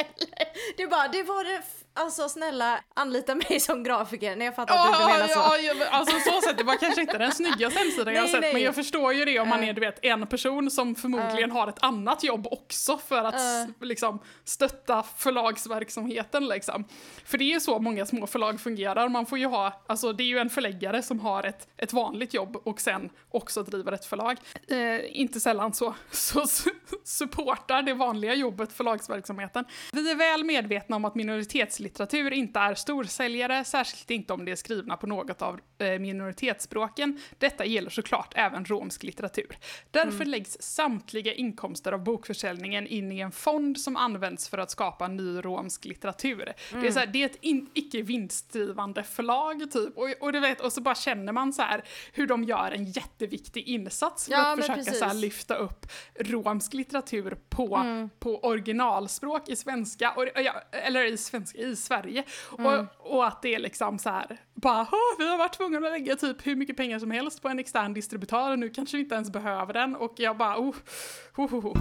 Det 0.77 0.87
bara, 0.87 1.09
det 1.09 1.23
var 1.23 1.45
det, 1.45 1.62
alltså 1.94 2.28
snälla 2.28 2.81
anlita 2.94 3.35
mig 3.48 3.61
som 3.61 3.83
grafiker. 3.83 4.37
Nej 4.37 4.44
jag 4.46 4.57
fattar 4.57 4.74
att 4.76 4.83
du 4.83 4.88
inte 4.88 5.02
Ja, 5.02 5.09
menar 5.09 5.26
så. 5.28 5.38
ja, 5.38 5.59
ja, 5.81 5.87
alltså 5.90 6.18
så 6.31 6.40
sätt, 6.40 6.59
det 6.59 6.64
var 6.64 6.76
kanske 6.76 7.00
inte 7.00 7.18
den 7.18 7.33
snyggaste 7.33 7.78
hemsidan 7.78 8.14
jag 8.14 8.20
har 8.22 8.28
sett, 8.28 8.40
nej. 8.40 8.52
men 8.52 8.62
jag 8.62 8.74
förstår 8.74 9.12
ju 9.12 9.24
det 9.24 9.40
om 9.40 9.48
man 9.48 9.64
är 9.64 9.72
du 9.72 9.81
vet, 9.81 10.05
en 10.05 10.26
person 10.26 10.70
som 10.70 10.94
förmodligen 10.94 11.50
har 11.50 11.68
ett 11.68 11.83
annat 11.83 12.24
jobb 12.24 12.46
också 12.50 12.98
för 12.98 13.24
att 13.24 13.35
Eh. 13.35 13.66
liksom, 13.81 14.18
stötta 14.44 15.02
förlagsverksamheten. 15.16 16.46
Liksom. 16.48 16.85
För 17.24 17.38
det 17.38 17.44
är 17.44 17.55
ju 17.55 17.61
så 17.61 17.78
många 17.78 18.07
små 18.07 18.26
förlag 18.26 18.61
fungerar, 18.61 19.09
man 19.09 19.26
får 19.26 19.38
ju 19.38 19.46
ha, 19.46 19.83
alltså 19.87 20.12
det 20.12 20.22
är 20.22 20.26
ju 20.26 20.38
en 20.38 20.50
förläggare 20.50 21.02
som 21.02 21.20
har 21.20 21.42
ett, 21.44 21.68
ett 21.76 21.92
vanligt 21.92 22.35
jobb 22.35 22.57
och 22.64 22.81
sen 22.81 23.11
också 23.31 23.62
driver 23.62 23.92
ett 23.92 24.05
förlag. 24.07 24.37
Eh, 24.68 25.20
inte 25.20 25.40
sällan 25.40 25.72
så, 25.72 25.94
så 26.11 26.40
su- 26.40 26.70
supportar 27.05 27.83
det 27.83 27.94
vanliga 27.94 28.35
jobbet 28.35 28.72
förlagsverksamheten. 28.72 29.64
Vi 29.92 30.11
är 30.11 30.14
väl 30.14 30.44
medvetna 30.44 30.96
om 30.96 31.05
att 31.05 31.14
minoritetslitteratur 31.83 32.33
inte 32.33 32.59
är 32.59 32.75
storsäljare, 32.75 33.64
särskilt 33.64 34.11
inte 34.11 34.33
om 34.33 34.45
det 34.45 34.53
är 34.53 34.57
skrivna 34.57 34.97
på 34.97 35.07
något 35.07 35.42
av 35.42 35.61
eh, 35.79 35.99
minoritetsspråken. 35.99 37.21
Detta 37.38 37.64
gäller 37.64 37.90
såklart 37.90 38.33
även 38.37 38.64
romsk 38.64 39.03
litteratur. 39.03 39.57
Därför 39.90 40.25
läggs 40.25 40.57
samtliga 40.61 41.35
inkomster 41.35 41.92
av 41.92 42.05
bokförsäljningen 42.05 42.87
in 42.87 43.12
i 43.12 43.21
en 43.21 43.33
fond 43.33 43.79
som 43.79 43.97
används 43.97 44.49
för 44.49 44.59
att 44.59 44.71
skapa 44.71 45.09
ny 45.09 45.40
romsk 45.40 45.85
litteratur. 45.85 46.53
Det, 46.73 46.87
är 46.87 46.90
så 46.90 46.99
här, 46.99 47.07
det 47.07 47.23
är 47.23 47.27
ett 47.27 47.38
in, 47.40 47.71
icke 47.75 48.03
vinstdrivande 48.03 49.03
förlag 49.03 49.71
typ. 49.71 49.97
Och, 49.97 50.09
och, 50.21 50.33
du 50.33 50.40
vet, 50.40 50.61
och 50.61 50.73
så 50.73 50.81
bara 50.81 50.95
känner 50.95 51.33
man 51.33 51.53
så 51.53 51.62
här 51.62 51.83
hur 52.12 52.27
de 52.27 52.45
gör 52.45 52.71
en 52.71 52.85
jätteviktig 52.85 53.68
insats 53.68 54.25
för 54.25 54.33
Ja, 54.33 54.53
att 54.53 54.61
försöka 54.61 54.92
så 54.92 55.05
här, 55.05 55.14
lyfta 55.14 55.55
upp 55.55 55.87
romsk 56.21 56.75
litteratur 56.75 57.37
på, 57.49 57.73
Mm. 57.73 58.11
på 58.18 58.38
originalspråk 58.40 59.49
i 59.49 59.57
svenska, 59.57 60.11
och, 60.11 60.26
eller 60.72 61.05
i 61.05 61.16
svenska, 61.16 61.59
i 61.59 61.72
i 61.73 61.77
Sverige. 61.77 62.25
Mm. 62.59 62.66
Och, 62.66 63.16
och 63.16 63.27
att 63.27 63.43
det 63.43 63.55
är 63.55 63.59
liksom 63.59 63.99
så 63.99 64.11
här, 64.11 64.41
bara 64.55 64.81
"Åh, 64.81 65.18
vi 65.18 65.29
har 65.29 65.39
varit 65.39 65.57
tvungna 65.57 65.79
att 65.79 65.93
lägga 65.93 66.16
typ 66.16 66.47
hur 66.47 66.57
mycket 66.57 66.77
pengar 66.77 66.99
som 66.99 67.11
helst 67.11 67.43
på 67.43 67.49
en 67.49 67.59
extern 67.59 67.95
distributör 67.95 68.51
och 68.51 68.59
nu 68.59 68.70
kanske 68.70 68.97
vi 68.97 69.03
inte 69.03 69.14
ens 69.14 69.33
behöver 69.33 69.73
den 69.73 69.97
och 69.97 70.14
jag 70.16 70.37
bara 70.37 70.59
oh, 70.59 70.75
oh, 71.37 71.55
oh, 71.55 71.66
oh. 71.66 71.79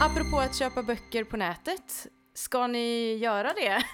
Apropå 0.00 0.38
att 0.38 0.56
köpa 0.58 0.82
böcker 0.82 1.24
på 1.24 1.36
nätet, 1.36 2.06
ska 2.34 2.66
ni 2.66 3.16
göra 3.16 3.52
det? 3.52 3.84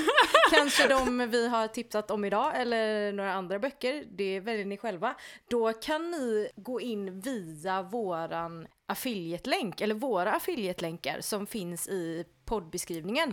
Kanske 0.50 0.88
de 0.88 1.28
vi 1.30 1.48
har 1.48 1.68
tipsat 1.68 2.10
om 2.10 2.24
idag 2.24 2.60
eller 2.60 3.12
några 3.12 3.32
andra 3.32 3.58
böcker, 3.58 4.04
det 4.10 4.40
väljer 4.40 4.64
ni 4.64 4.76
själva. 4.76 5.14
Då 5.48 5.72
kan 5.72 6.10
ni 6.10 6.50
gå 6.56 6.80
in 6.80 7.20
via 7.20 7.82
våran 7.82 8.66
affiliate-länk, 8.86 9.80
eller 9.80 9.94
våra 9.94 10.32
affiliate-länkar 10.32 11.20
som 11.20 11.46
finns 11.46 11.88
i 11.88 12.24
poddbeskrivningen. 12.50 13.32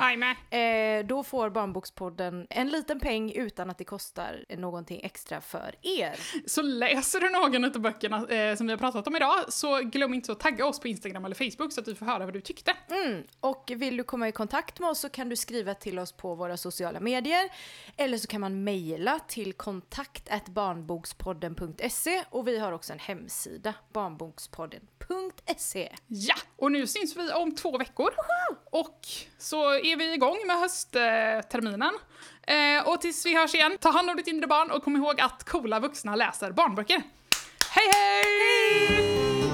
Eh, 0.49 1.05
då 1.05 1.24
får 1.24 1.49
Barnbokspodden 1.49 2.47
en 2.49 2.70
liten 2.70 2.99
peng 2.99 3.32
utan 3.32 3.70
att 3.70 3.78
det 3.78 3.84
kostar 3.84 4.45
någonting 4.57 5.01
extra 5.03 5.41
för 5.41 5.76
er. 5.82 6.15
Så 6.45 6.61
läser 6.61 7.20
du 7.20 7.30
någon 7.30 7.65
av 7.65 7.82
böckerna 7.82 8.28
eh, 8.28 8.55
som 8.55 8.68
vi 8.68 8.74
har 8.74 8.78
pratat 8.78 9.07
om 9.07 9.15
idag 9.15 9.34
så 9.49 9.80
glöm 9.80 10.13
inte 10.13 10.32
att 10.32 10.39
tagga 10.39 10.65
oss 10.65 10.80
på 10.80 10.88
Instagram 10.88 11.26
eller 11.26 11.36
Facebook 11.36 11.74
så 11.74 11.82
att 11.82 11.88
vi 11.88 11.95
får 11.95 12.05
höra 12.05 12.26
vad 12.26 12.34
du 12.34 12.41
tyckte. 12.41 12.74
Mm. 12.89 13.24
Och 13.39 13.72
vill 13.76 13.97
du 13.97 14.03
komma 14.03 14.28
i 14.28 14.32
kontakt 14.32 14.80
med 14.80 14.89
oss 14.89 14.99
så 14.99 15.09
kan 15.09 15.30
du 15.30 15.36
skriva 15.36 15.74
till 15.74 15.99
oss 15.99 16.11
på 16.11 16.36
våra 16.36 16.57
sociala 16.57 16.99
medier. 16.99 17.49
Eller 17.97 18.18
så 18.18 18.28
kan 18.28 18.41
man 18.41 18.63
mejla 18.63 19.20
till 19.28 19.53
kontakt 19.53 20.49
barnbokspodden.se 20.49 22.24
och 22.30 22.47
vi 22.47 22.59
har 22.59 22.72
också 22.72 22.93
en 22.93 22.99
hemsida, 22.99 23.74
barnbokspodden.se. 23.93 25.89
Ja, 26.07 26.36
och 26.58 26.72
nu 26.72 26.88
syns 26.88 27.16
vi 27.16 27.32
om 27.32 27.55
två 27.55 27.78
veckor. 27.78 28.10
Och 28.72 28.99
så 29.38 29.72
är 29.74 29.95
vi 29.97 30.14
igång 30.14 30.38
med 30.47 30.60
höstterminen. 30.60 31.93
Eh, 32.47 32.88
och 32.88 33.01
tills 33.01 33.26
vi 33.26 33.36
hörs 33.38 33.55
igen, 33.55 33.78
ta 33.82 33.89
hand 33.89 34.10
om 34.10 34.16
ditt 34.16 34.28
inre 34.28 34.47
barn 34.47 34.72
och 34.72 34.84
kom 34.84 34.95
ihåg 34.95 35.22
att 35.22 35.43
coola 35.43 35.80
vuxna 35.80 36.16
läser 36.16 36.51
barnböcker. 36.51 37.01
Hej 37.72 37.88
hej! 37.93 39.46